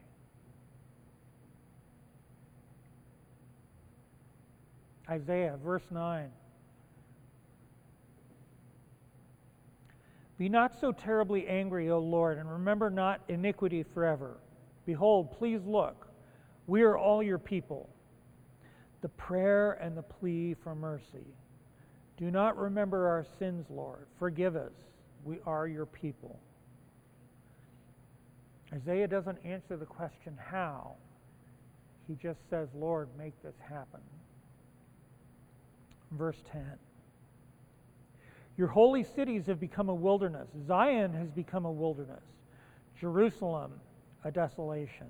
Isaiah, 5.09 5.57
verse 5.63 5.83
9. 5.91 6.29
Be 10.39 10.47
not 10.47 10.79
so 10.79 10.93
terribly 10.93 11.45
angry, 11.47 11.91
O 11.91 11.99
Lord, 11.99 12.37
and 12.37 12.49
remember 12.49 12.89
not 12.89 13.19
iniquity 13.27 13.83
forever. 13.83 14.37
Behold, 14.85 15.37
please 15.37 15.59
look, 15.65 16.07
we 16.65 16.81
are 16.81 16.97
all 16.97 17.21
your 17.21 17.37
people. 17.37 17.89
The 19.01 19.09
prayer 19.09 19.73
and 19.81 19.97
the 19.97 20.01
plea 20.01 20.55
for 20.63 20.73
mercy. 20.73 21.27
Do 22.17 22.31
not 22.31 22.57
remember 22.57 23.07
our 23.07 23.25
sins, 23.37 23.65
Lord. 23.69 24.07
Forgive 24.17 24.55
us. 24.55 24.71
We 25.25 25.39
are 25.45 25.67
your 25.67 25.85
people. 25.85 26.39
Isaiah 28.73 29.07
doesn't 29.07 29.39
answer 29.43 29.75
the 29.75 29.85
question 29.85 30.37
how. 30.41 30.95
He 32.07 32.15
just 32.15 32.39
says, 32.49 32.69
Lord, 32.73 33.09
make 33.17 33.33
this 33.43 33.55
happen. 33.67 34.01
Verse 36.11 36.41
10 36.51 36.63
Your 38.59 38.67
holy 38.67 39.05
cities 39.05 39.45
have 39.45 39.57
become 39.57 39.87
a 39.87 39.95
wilderness. 39.95 40.49
Zion 40.67 41.13
has 41.13 41.31
become 41.31 41.63
a 41.63 41.71
wilderness. 41.71 42.25
Jerusalem, 42.99 43.71
a 44.25 44.31
desolation. 44.31 45.07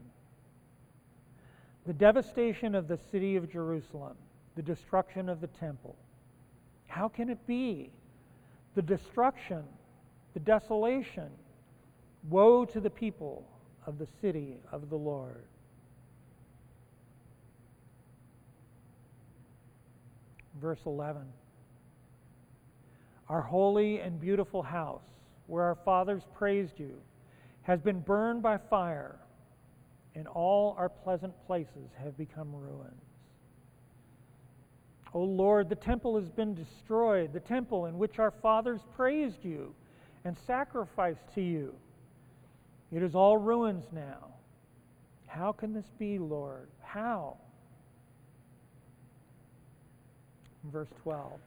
The 1.88 1.94
devastation 1.94 2.76
of 2.76 2.88
the 2.88 3.00
city 3.12 3.38
of 3.38 3.52
Jerusalem, 3.52 4.16
the 4.56 4.62
destruction 4.62 5.30
of 5.30 5.42
the 5.42 5.48
temple. 5.48 5.96
How 6.86 7.08
can 7.08 7.28
it 7.28 7.40
be? 7.48 7.90
The 8.76 8.84
destruction, 8.84 9.64
the 10.36 10.42
desolation, 10.42 11.32
Woe 12.30 12.66
to 12.66 12.80
the 12.80 12.92
people 12.92 13.48
of 13.88 13.98
the 13.98 14.08
city 14.22 14.58
of 14.72 14.92
the 14.92 14.98
Lord. 14.98 15.46
Verse 20.62 20.82
11 20.86 21.24
Our 23.30 23.42
holy 23.42 24.00
and 24.00 24.20
beautiful 24.20 24.64
house, 24.64 25.06
where 25.48 25.64
our 25.64 25.78
fathers 25.86 26.24
praised 26.34 26.80
you, 26.80 27.00
has 27.62 27.80
been 27.80 28.00
burned 28.00 28.42
by 28.42 28.58
fire, 28.58 29.20
and 30.16 30.28
all 30.28 30.76
our 30.78 30.90
pleasant 30.90 31.34
places 31.46 31.92
have 32.04 32.18
become 32.18 32.54
ruins. 32.54 33.04
O 35.14 35.22
Lord, 35.22 35.70
the 35.70 35.76
temple 35.76 36.20
has 36.20 36.30
been 36.30 36.54
destroyed, 36.54 37.34
the 37.34 37.40
temple 37.40 37.86
in 37.86 37.98
which 37.98 38.20
our 38.20 38.32
fathers 38.32 38.82
praised 38.96 39.44
you 39.44 39.74
and 40.24 40.36
sacrificed 40.46 41.24
to 41.36 41.42
you. 41.42 41.74
It 42.92 43.04
is 43.04 43.16
all 43.16 43.38
ruins 43.38 43.86
now. 43.92 44.34
How 45.28 45.52
can 45.52 45.74
this 45.74 45.90
be, 45.98 46.18
Lord? 46.18 46.70
How? 46.82 47.38
Verse 50.72 50.90
12. 51.04 51.40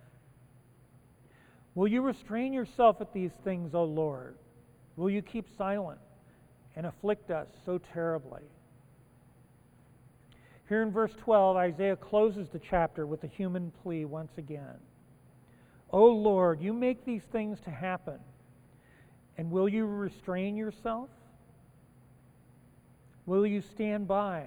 Will 1.74 1.88
you 1.88 2.02
restrain 2.02 2.52
yourself 2.52 3.00
at 3.00 3.12
these 3.12 3.30
things, 3.44 3.74
O 3.74 3.84
Lord? 3.84 4.36
Will 4.96 5.08
you 5.08 5.22
keep 5.22 5.46
silent 5.56 6.00
and 6.76 6.86
afflict 6.86 7.30
us 7.30 7.48
so 7.64 7.78
terribly? 7.92 8.42
Here 10.68 10.82
in 10.82 10.90
verse 10.90 11.12
12, 11.22 11.56
Isaiah 11.56 11.96
closes 11.96 12.48
the 12.48 12.58
chapter 12.58 13.06
with 13.06 13.24
a 13.24 13.26
human 13.26 13.72
plea 13.82 14.04
once 14.04 14.32
again. 14.36 14.76
O 15.90 16.06
Lord, 16.06 16.60
you 16.60 16.72
make 16.72 17.04
these 17.04 17.24
things 17.30 17.58
to 17.64 17.70
happen, 17.70 18.18
and 19.36 19.50
will 19.50 19.68
you 19.68 19.86
restrain 19.86 20.56
yourself? 20.56 21.08
Will 23.26 23.46
you 23.46 23.62
stand 23.74 24.08
by 24.08 24.46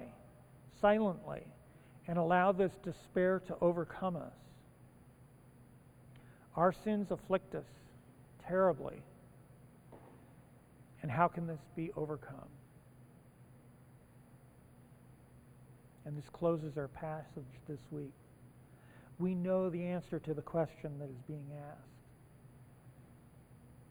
silently 0.80 1.46
and 2.08 2.18
allow 2.18 2.52
this 2.52 2.72
despair 2.82 3.40
to 3.46 3.56
overcome 3.60 4.16
us? 4.16 4.34
Our 6.56 6.72
sins 6.72 7.10
afflict 7.10 7.54
us 7.54 7.66
terribly. 8.46 9.02
And 11.02 11.10
how 11.10 11.28
can 11.28 11.46
this 11.46 11.60
be 11.76 11.90
overcome? 11.96 12.48
And 16.04 16.16
this 16.16 16.28
closes 16.32 16.78
our 16.78 16.88
passage 16.88 17.44
this 17.68 17.80
week. 17.90 18.12
We 19.18 19.34
know 19.34 19.70
the 19.70 19.82
answer 19.82 20.18
to 20.20 20.34
the 20.34 20.42
question 20.42 20.98
that 20.98 21.08
is 21.08 21.22
being 21.26 21.46
asked. 21.70 21.80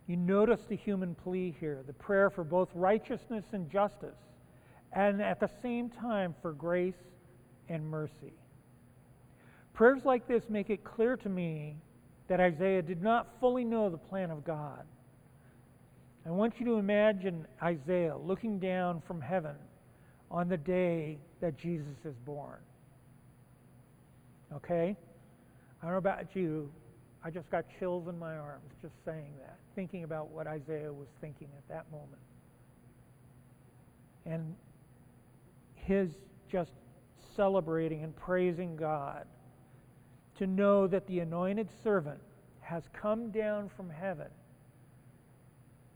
You 0.07 0.18
notice 0.18 0.61
the 0.70 0.76
human 0.76 1.16
plea 1.16 1.55
here, 1.59 1.84
the 1.86 1.93
prayer 1.93 2.30
for 2.30 2.43
both 2.43 2.70
righteousness 2.74 3.43
and 3.53 3.70
justice 3.70 4.18
and 4.93 5.22
at 5.22 5.39
the 5.39 5.49
same 5.61 5.89
time 5.89 6.34
for 6.41 6.53
grace 6.53 6.93
and 7.70 7.86
mercy. 7.89 8.34
Prayers 9.74 10.05
like 10.05 10.28
this 10.28 10.43
make 10.47 10.70
it 10.70 10.84
clear 10.84 11.18
to 11.18 11.30
me 11.30 11.76
that 12.28 12.40
Isaiah 12.40 12.82
did 12.82 13.02
not 13.02 13.28
fully 13.40 13.64
know 13.64 13.90
the 13.90 13.98
plan 13.98 14.32
of 14.32 14.44
God. 14.44 14.84
I 16.26 16.32
want 16.32 16.56
you 16.60 16.66
to 16.66 16.74
imagine 16.74 17.46
Isaiah 17.62 18.18
looking 18.18 18.58
down 18.58 19.04
from 19.06 19.22
heaven 19.22 19.56
on 20.32 20.50
the 20.50 20.58
day 20.58 21.20
that 21.40 21.58
Jesus 21.58 21.98
is 22.04 22.16
born. 22.26 22.58
Okay? 24.56 24.96
I 25.82 25.86
don't 25.86 25.92
know 25.92 25.98
about 25.98 26.36
you. 26.36 26.72
I 27.24 27.30
just 27.30 27.50
got 27.52 27.66
chills 27.80 28.08
in 28.08 28.18
my 28.18 28.36
arms 28.38 28.72
just 28.82 28.94
saying 29.06 29.34
that, 29.40 29.58
thinking 29.76 30.04
about 30.04 30.30
what 30.30 30.48
Isaiah 30.48 30.92
was 30.92 31.08
thinking 31.22 31.48
at 31.58 31.68
that 31.70 31.92
moment. 31.92 32.22
And 34.26 34.56
his 35.76 36.10
just 36.52 36.72
celebrating 37.36 38.04
and 38.04 38.16
praising 38.16 38.76
God 38.76 39.26
to 40.38 40.48
know 40.48 40.88
that 40.88 41.08
the 41.08 41.20
anointed 41.20 41.70
servant 41.84 42.20
has 42.62 42.84
come 42.94 43.32
down 43.32 43.70
from 43.70 43.90
heaven 43.90 44.28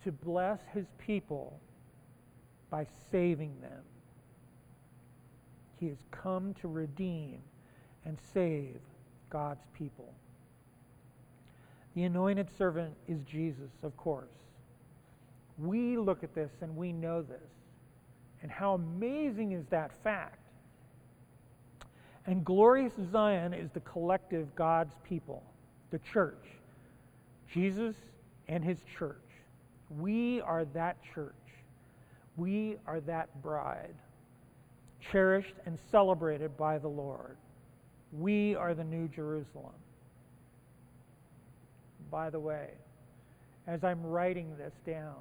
to 0.03 0.11
bless 0.11 0.59
his 0.73 0.85
people 0.97 1.59
by 2.69 2.85
saving 3.11 3.59
them. 3.61 3.81
He 5.79 5.87
has 5.87 5.97
come 6.11 6.53
to 6.55 6.67
redeem 6.67 7.39
and 8.05 8.17
save 8.33 8.79
God's 9.29 9.65
people. 9.77 10.13
The 11.95 12.03
anointed 12.03 12.49
servant 12.57 12.93
is 13.07 13.23
Jesus, 13.23 13.71
of 13.83 13.95
course. 13.97 14.29
We 15.57 15.97
look 15.97 16.23
at 16.23 16.33
this 16.33 16.51
and 16.61 16.75
we 16.77 16.93
know 16.93 17.21
this. 17.21 17.37
And 18.41 18.51
how 18.51 18.75
amazing 18.75 19.51
is 19.51 19.65
that 19.69 19.91
fact? 20.03 20.38
And 22.29 22.45
glorious 22.45 22.93
Zion 23.11 23.55
is 23.55 23.71
the 23.71 23.79
collective 23.79 24.53
God's 24.55 24.93
people, 25.03 25.41
the 25.89 25.97
church, 26.13 26.45
Jesus 27.51 27.95
and 28.47 28.63
his 28.63 28.77
church. 28.99 29.15
We 29.97 30.39
are 30.41 30.63
that 30.75 30.97
church. 31.15 31.33
We 32.37 32.75
are 32.85 32.99
that 32.99 33.41
bride, 33.41 33.95
cherished 35.11 35.55
and 35.65 35.79
celebrated 35.89 36.55
by 36.55 36.77
the 36.77 36.87
Lord. 36.87 37.35
We 38.13 38.53
are 38.53 38.75
the 38.75 38.83
New 38.83 39.07
Jerusalem. 39.07 39.73
By 42.11 42.29
the 42.29 42.39
way, 42.39 42.69
as 43.65 43.83
I'm 43.83 44.05
writing 44.05 44.55
this 44.55 44.73
down 44.85 45.15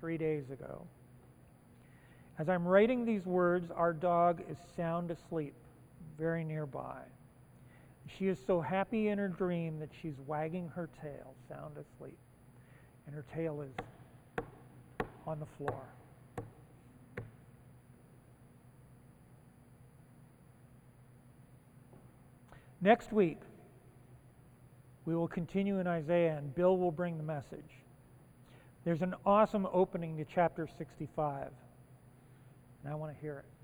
three 0.00 0.18
days 0.18 0.50
ago, 0.50 0.82
as 2.38 2.50
I'm 2.50 2.68
writing 2.68 3.06
these 3.06 3.24
words, 3.24 3.70
our 3.74 3.94
dog 3.94 4.42
is 4.50 4.58
sound 4.76 5.10
asleep 5.10 5.54
very 6.18 6.44
nearby. 6.44 7.02
She 8.18 8.28
is 8.28 8.38
so 8.46 8.60
happy 8.60 9.08
in 9.08 9.18
her 9.18 9.28
dream 9.28 9.78
that 9.80 9.90
she's 10.00 10.14
wagging 10.26 10.68
her 10.74 10.88
tail, 11.02 11.34
sound 11.48 11.76
asleep, 11.76 12.18
and 13.06 13.14
her 13.14 13.24
tail 13.34 13.62
is 13.62 13.72
on 15.26 15.40
the 15.40 15.46
floor. 15.46 15.82
Next 22.80 23.12
week, 23.12 23.40
we 25.06 25.16
will 25.16 25.28
continue 25.28 25.80
in 25.80 25.86
Isaiah, 25.86 26.36
and 26.36 26.54
Bill 26.54 26.76
will 26.76 26.92
bring 26.92 27.16
the 27.16 27.24
message. 27.24 27.82
There's 28.84 29.02
an 29.02 29.14
awesome 29.24 29.66
opening 29.72 30.16
to 30.18 30.24
chapter 30.24 30.68
65, 30.78 31.48
and 32.84 32.92
I 32.92 32.94
want 32.94 33.12
to 33.14 33.20
hear 33.20 33.38
it. 33.38 33.55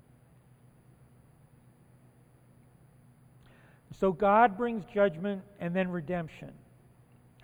So 3.99 4.11
God 4.11 4.57
brings 4.57 4.83
judgment 4.93 5.41
and 5.59 5.75
then 5.75 5.89
redemption. 5.89 6.51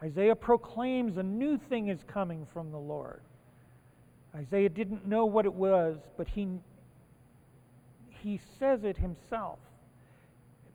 Isaiah 0.02 0.36
proclaims 0.36 1.18
a 1.18 1.24
new 1.24 1.58
thing 1.70 1.90
is 1.90 2.00
coming 2.08 2.48
from 2.54 2.72
the 2.72 2.78
Lord. 2.78 3.22
Isaiah 4.36 4.70
didn't 4.70 5.08
know 5.08 5.26
what 5.26 5.46
it 5.46 5.54
was, 5.54 5.98
but 6.18 6.28
he, 6.28 6.48
he 8.10 8.40
says 8.60 8.84
it 8.84 8.98
himself. 8.98 9.60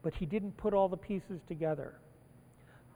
But 0.03 0.15
he 0.15 0.27
didn't 0.27 0.57
put 0.57 0.75
all 0.75 0.89
the 0.89 0.97
pieces 0.97 1.41
together. 1.49 1.95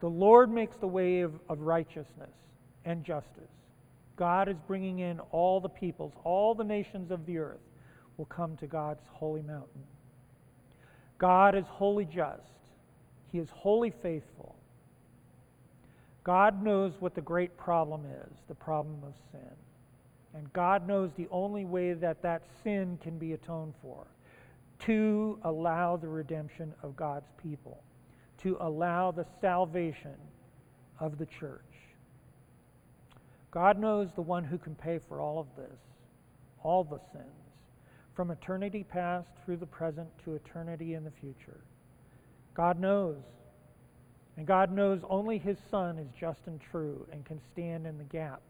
The 0.01 0.07
Lord 0.09 0.51
makes 0.51 0.77
the 0.77 0.87
way 0.87 1.21
of, 1.21 1.33
of 1.49 1.61
righteousness 1.61 2.29
and 2.85 3.03
justice. 3.03 3.49
God 4.15 4.47
is 4.47 4.57
bringing 4.67 4.99
in 4.99 5.19
all 5.31 5.59
the 5.59 5.69
peoples, 5.69 6.13
all 6.23 6.53
the 6.53 6.63
nations 6.63 7.09
of 7.09 7.25
the 7.25 7.37
earth 7.37 7.61
will 8.17 8.25
come 8.25 8.57
to 8.57 8.67
God's 8.67 9.01
holy 9.11 9.41
mountain. 9.41 9.83
God 11.17 11.55
is 11.55 11.65
wholly 11.67 12.05
just. 12.05 12.58
He 13.31 13.39
is 13.39 13.49
wholly 13.49 13.91
faithful. 14.01 14.55
God 16.23 16.63
knows 16.63 16.93
what 16.99 17.15
the 17.15 17.21
great 17.21 17.57
problem 17.57 18.05
is 18.05 18.37
the 18.47 18.55
problem 18.55 18.99
of 19.03 19.13
sin. 19.31 19.55
And 20.33 20.51
God 20.53 20.87
knows 20.87 21.11
the 21.15 21.27
only 21.31 21.65
way 21.65 21.93
that 21.93 22.21
that 22.21 22.43
sin 22.63 22.99
can 23.01 23.17
be 23.17 23.33
atoned 23.33 23.73
for 23.81 24.05
to 24.79 25.39
allow 25.43 25.97
the 25.97 26.07
redemption 26.07 26.73
of 26.83 26.95
God's 26.95 27.31
people, 27.41 27.81
to 28.41 28.57
allow 28.61 29.11
the 29.11 29.25
salvation 29.41 30.15
of 30.99 31.17
the 31.17 31.25
church. 31.25 31.61
God 33.51 33.79
knows 33.79 34.09
the 34.13 34.21
one 34.21 34.43
who 34.43 34.57
can 34.57 34.75
pay 34.75 34.99
for 34.99 35.19
all 35.19 35.39
of 35.39 35.47
this, 35.57 35.79
all 36.63 36.83
the 36.83 36.99
sins, 37.11 37.25
from 38.13 38.31
eternity 38.31 38.83
past 38.83 39.27
through 39.43 39.57
the 39.57 39.65
present 39.65 40.07
to 40.23 40.35
eternity 40.35 40.93
in 40.93 41.03
the 41.03 41.11
future. 41.11 41.61
God 42.59 42.77
knows. 42.77 43.15
And 44.35 44.45
God 44.45 44.69
knows 44.69 44.99
only 45.09 45.37
His 45.37 45.57
Son 45.71 45.97
is 45.97 46.09
just 46.19 46.41
and 46.45 46.59
true 46.59 47.07
and 47.09 47.23
can 47.23 47.39
stand 47.53 47.87
in 47.87 47.97
the 47.97 48.03
gap 48.03 48.41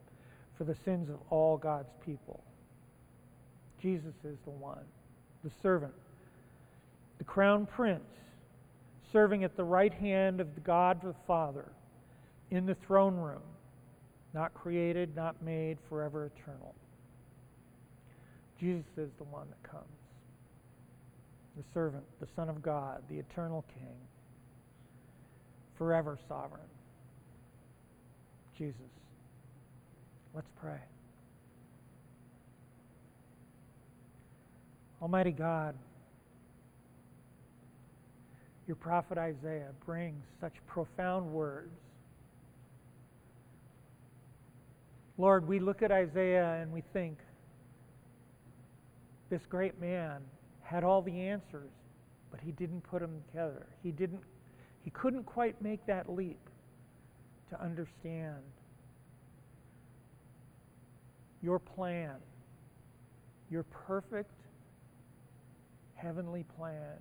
for 0.57 0.63
the 0.63 0.73
sins 0.83 1.09
of 1.11 1.17
all 1.29 1.57
God's 1.57 1.91
people. 2.03 2.43
Jesus 3.79 4.15
is 4.23 4.39
the 4.45 4.49
one, 4.49 4.83
the 5.43 5.51
servant, 5.61 5.93
the 7.19 7.23
crown 7.23 7.67
prince, 7.67 8.09
serving 9.11 9.43
at 9.43 9.55
the 9.55 9.63
right 9.63 9.93
hand 9.93 10.41
of 10.41 10.55
the 10.55 10.61
God 10.61 10.99
the 11.03 11.13
Father 11.27 11.71
in 12.49 12.65
the 12.65 12.75
throne 12.87 13.15
room, 13.15 13.43
not 14.33 14.55
created, 14.55 15.15
not 15.15 15.39
made, 15.43 15.77
forever 15.87 16.31
eternal. 16.35 16.73
Jesus 18.59 18.87
is 18.97 19.11
the 19.19 19.25
one 19.25 19.45
that 19.51 19.69
comes 19.69 19.98
the 21.57 21.63
servant, 21.73 22.03
the 22.19 22.27
Son 22.35 22.49
of 22.49 22.61
God, 22.61 23.03
the 23.09 23.17
eternal 23.17 23.65
King, 23.73 23.97
forever 25.77 26.17
sovereign. 26.27 26.61
Jesus. 28.57 28.75
Let's 30.33 30.49
pray. 30.61 30.79
Almighty 35.01 35.31
God, 35.31 35.75
your 38.67 38.75
prophet 38.75 39.17
Isaiah 39.17 39.71
brings 39.85 40.23
such 40.41 40.53
profound 40.67 41.31
words. 41.31 41.71
Lord, 45.17 45.47
we 45.47 45.59
look 45.59 45.81
at 45.81 45.91
Isaiah 45.91 46.59
and 46.61 46.71
we 46.71 46.83
think, 46.93 47.17
this 49.29 49.41
great 49.49 49.79
man 49.79 50.21
had 50.69 50.83
all 50.83 51.01
the 51.01 51.19
answers, 51.19 51.71
but 52.29 52.39
he 52.39 52.51
didn't 52.51 52.81
put 52.81 53.01
them 53.01 53.23
together. 53.27 53.65
He 53.81 53.91
didn't 53.91 54.21
he 54.83 54.91
couldn't 54.91 55.23
quite 55.25 55.59
make 55.61 55.83
that 55.87 56.07
leap 56.13 56.39
to 57.49 57.61
understand 57.61 58.35
your 61.41 61.57
plan, 61.57 62.15
your 63.49 63.63
perfect 63.63 64.31
heavenly 65.95 66.45
plan, 66.55 66.99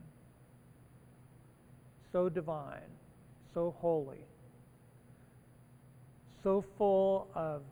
so 2.11 2.29
divine, 2.31 2.81
so 3.53 3.75
holy, 3.79 4.25
so 6.43 6.65
full 6.79 7.29
of 7.35 7.63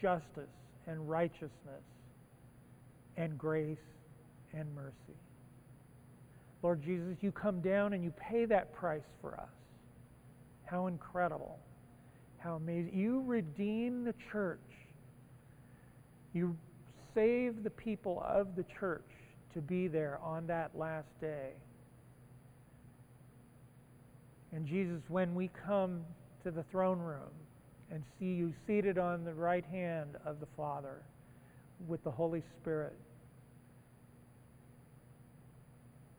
justice 0.00 0.50
and 0.88 1.08
righteousness 1.08 1.84
and 3.16 3.38
grace 3.38 3.78
and 4.56 4.74
mercy. 4.74 5.18
Lord 6.62 6.82
Jesus, 6.82 7.16
you 7.20 7.30
come 7.30 7.60
down 7.60 7.92
and 7.92 8.02
you 8.02 8.12
pay 8.12 8.44
that 8.46 8.72
price 8.72 9.06
for 9.20 9.34
us. 9.34 9.48
How 10.64 10.86
incredible. 10.88 11.58
How 12.38 12.56
amazing. 12.56 12.92
You 12.94 13.22
redeem 13.24 14.04
the 14.04 14.14
church. 14.32 14.58
You 16.32 16.56
save 17.14 17.62
the 17.62 17.70
people 17.70 18.22
of 18.26 18.56
the 18.56 18.64
church 18.78 19.08
to 19.54 19.60
be 19.60 19.88
there 19.88 20.18
on 20.22 20.46
that 20.48 20.76
last 20.76 21.08
day. 21.20 21.50
And 24.52 24.66
Jesus, 24.66 25.02
when 25.08 25.34
we 25.34 25.50
come 25.66 26.00
to 26.44 26.50
the 26.50 26.62
throne 26.64 26.98
room 26.98 27.30
and 27.90 28.02
see 28.18 28.26
you 28.26 28.52
seated 28.66 28.98
on 28.98 29.24
the 29.24 29.34
right 29.34 29.64
hand 29.64 30.16
of 30.24 30.40
the 30.40 30.46
Father 30.56 31.02
with 31.86 32.02
the 32.04 32.10
Holy 32.10 32.42
Spirit, 32.60 32.96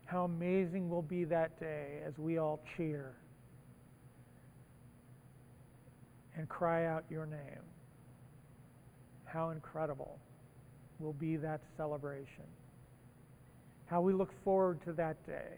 How 0.07 0.23
amazing 0.23 0.89
will 0.89 1.01
be 1.01 1.25
that 1.25 1.59
day 1.59 1.99
as 2.07 2.17
we 2.17 2.37
all 2.37 2.61
cheer 2.75 3.13
and 6.37 6.47
cry 6.47 6.85
out 6.85 7.03
your 7.09 7.25
name. 7.25 7.65
How 9.25 9.49
incredible 9.49 10.17
will 10.99 11.11
be 11.11 11.35
that 11.35 11.59
celebration. 11.75 12.45
How 13.87 13.99
we 13.99 14.13
look 14.13 14.31
forward 14.45 14.79
to 14.85 14.93
that 14.93 15.25
day. 15.27 15.57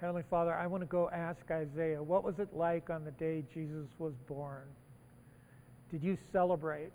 Heavenly 0.00 0.22
Father, 0.30 0.54
I 0.54 0.68
want 0.68 0.82
to 0.82 0.86
go 0.86 1.10
ask 1.10 1.40
Isaiah, 1.50 2.00
what 2.00 2.22
was 2.22 2.38
it 2.38 2.54
like 2.54 2.88
on 2.88 3.04
the 3.04 3.10
day 3.12 3.42
Jesus 3.52 3.88
was 3.98 4.12
born? 4.28 4.62
Did 5.90 6.04
you 6.04 6.16
celebrate? 6.32 6.92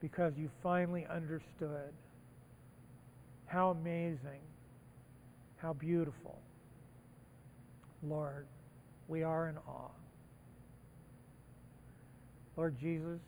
Because 0.00 0.32
you 0.36 0.50
finally 0.62 1.06
understood 1.10 1.92
How 3.46 3.70
amazing. 3.70 4.42
How 5.56 5.72
beautiful. 5.72 6.38
Lord, 8.02 8.46
we 9.08 9.22
are 9.22 9.48
in 9.48 9.56
awe. 9.68 9.90
Lord 12.56 12.76
Jesus, 12.80 13.20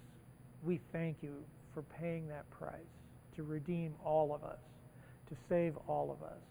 we 0.62 0.81
thank 0.93 1.16
you 1.23 1.35
for 1.75 1.83
paying 1.83 2.29
that 2.29 2.49
price 2.51 2.73
to 3.37 3.43
redeem 3.43 3.95
all 4.05 4.35
of 4.35 4.43
us, 4.43 4.59
to 5.29 5.37
save 5.49 5.75
all 5.87 6.11
of 6.11 6.23
us, 6.27 6.43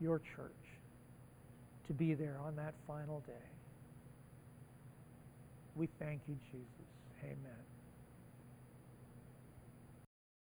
your 0.00 0.18
church, 0.18 0.52
to 1.86 1.92
be 1.92 2.14
there 2.14 2.36
on 2.44 2.56
that 2.56 2.74
final 2.86 3.20
day. 3.26 3.32
We 5.76 5.88
thank 5.98 6.20
you, 6.28 6.36
Jesus. 6.50 6.90
Amen. 7.22 7.69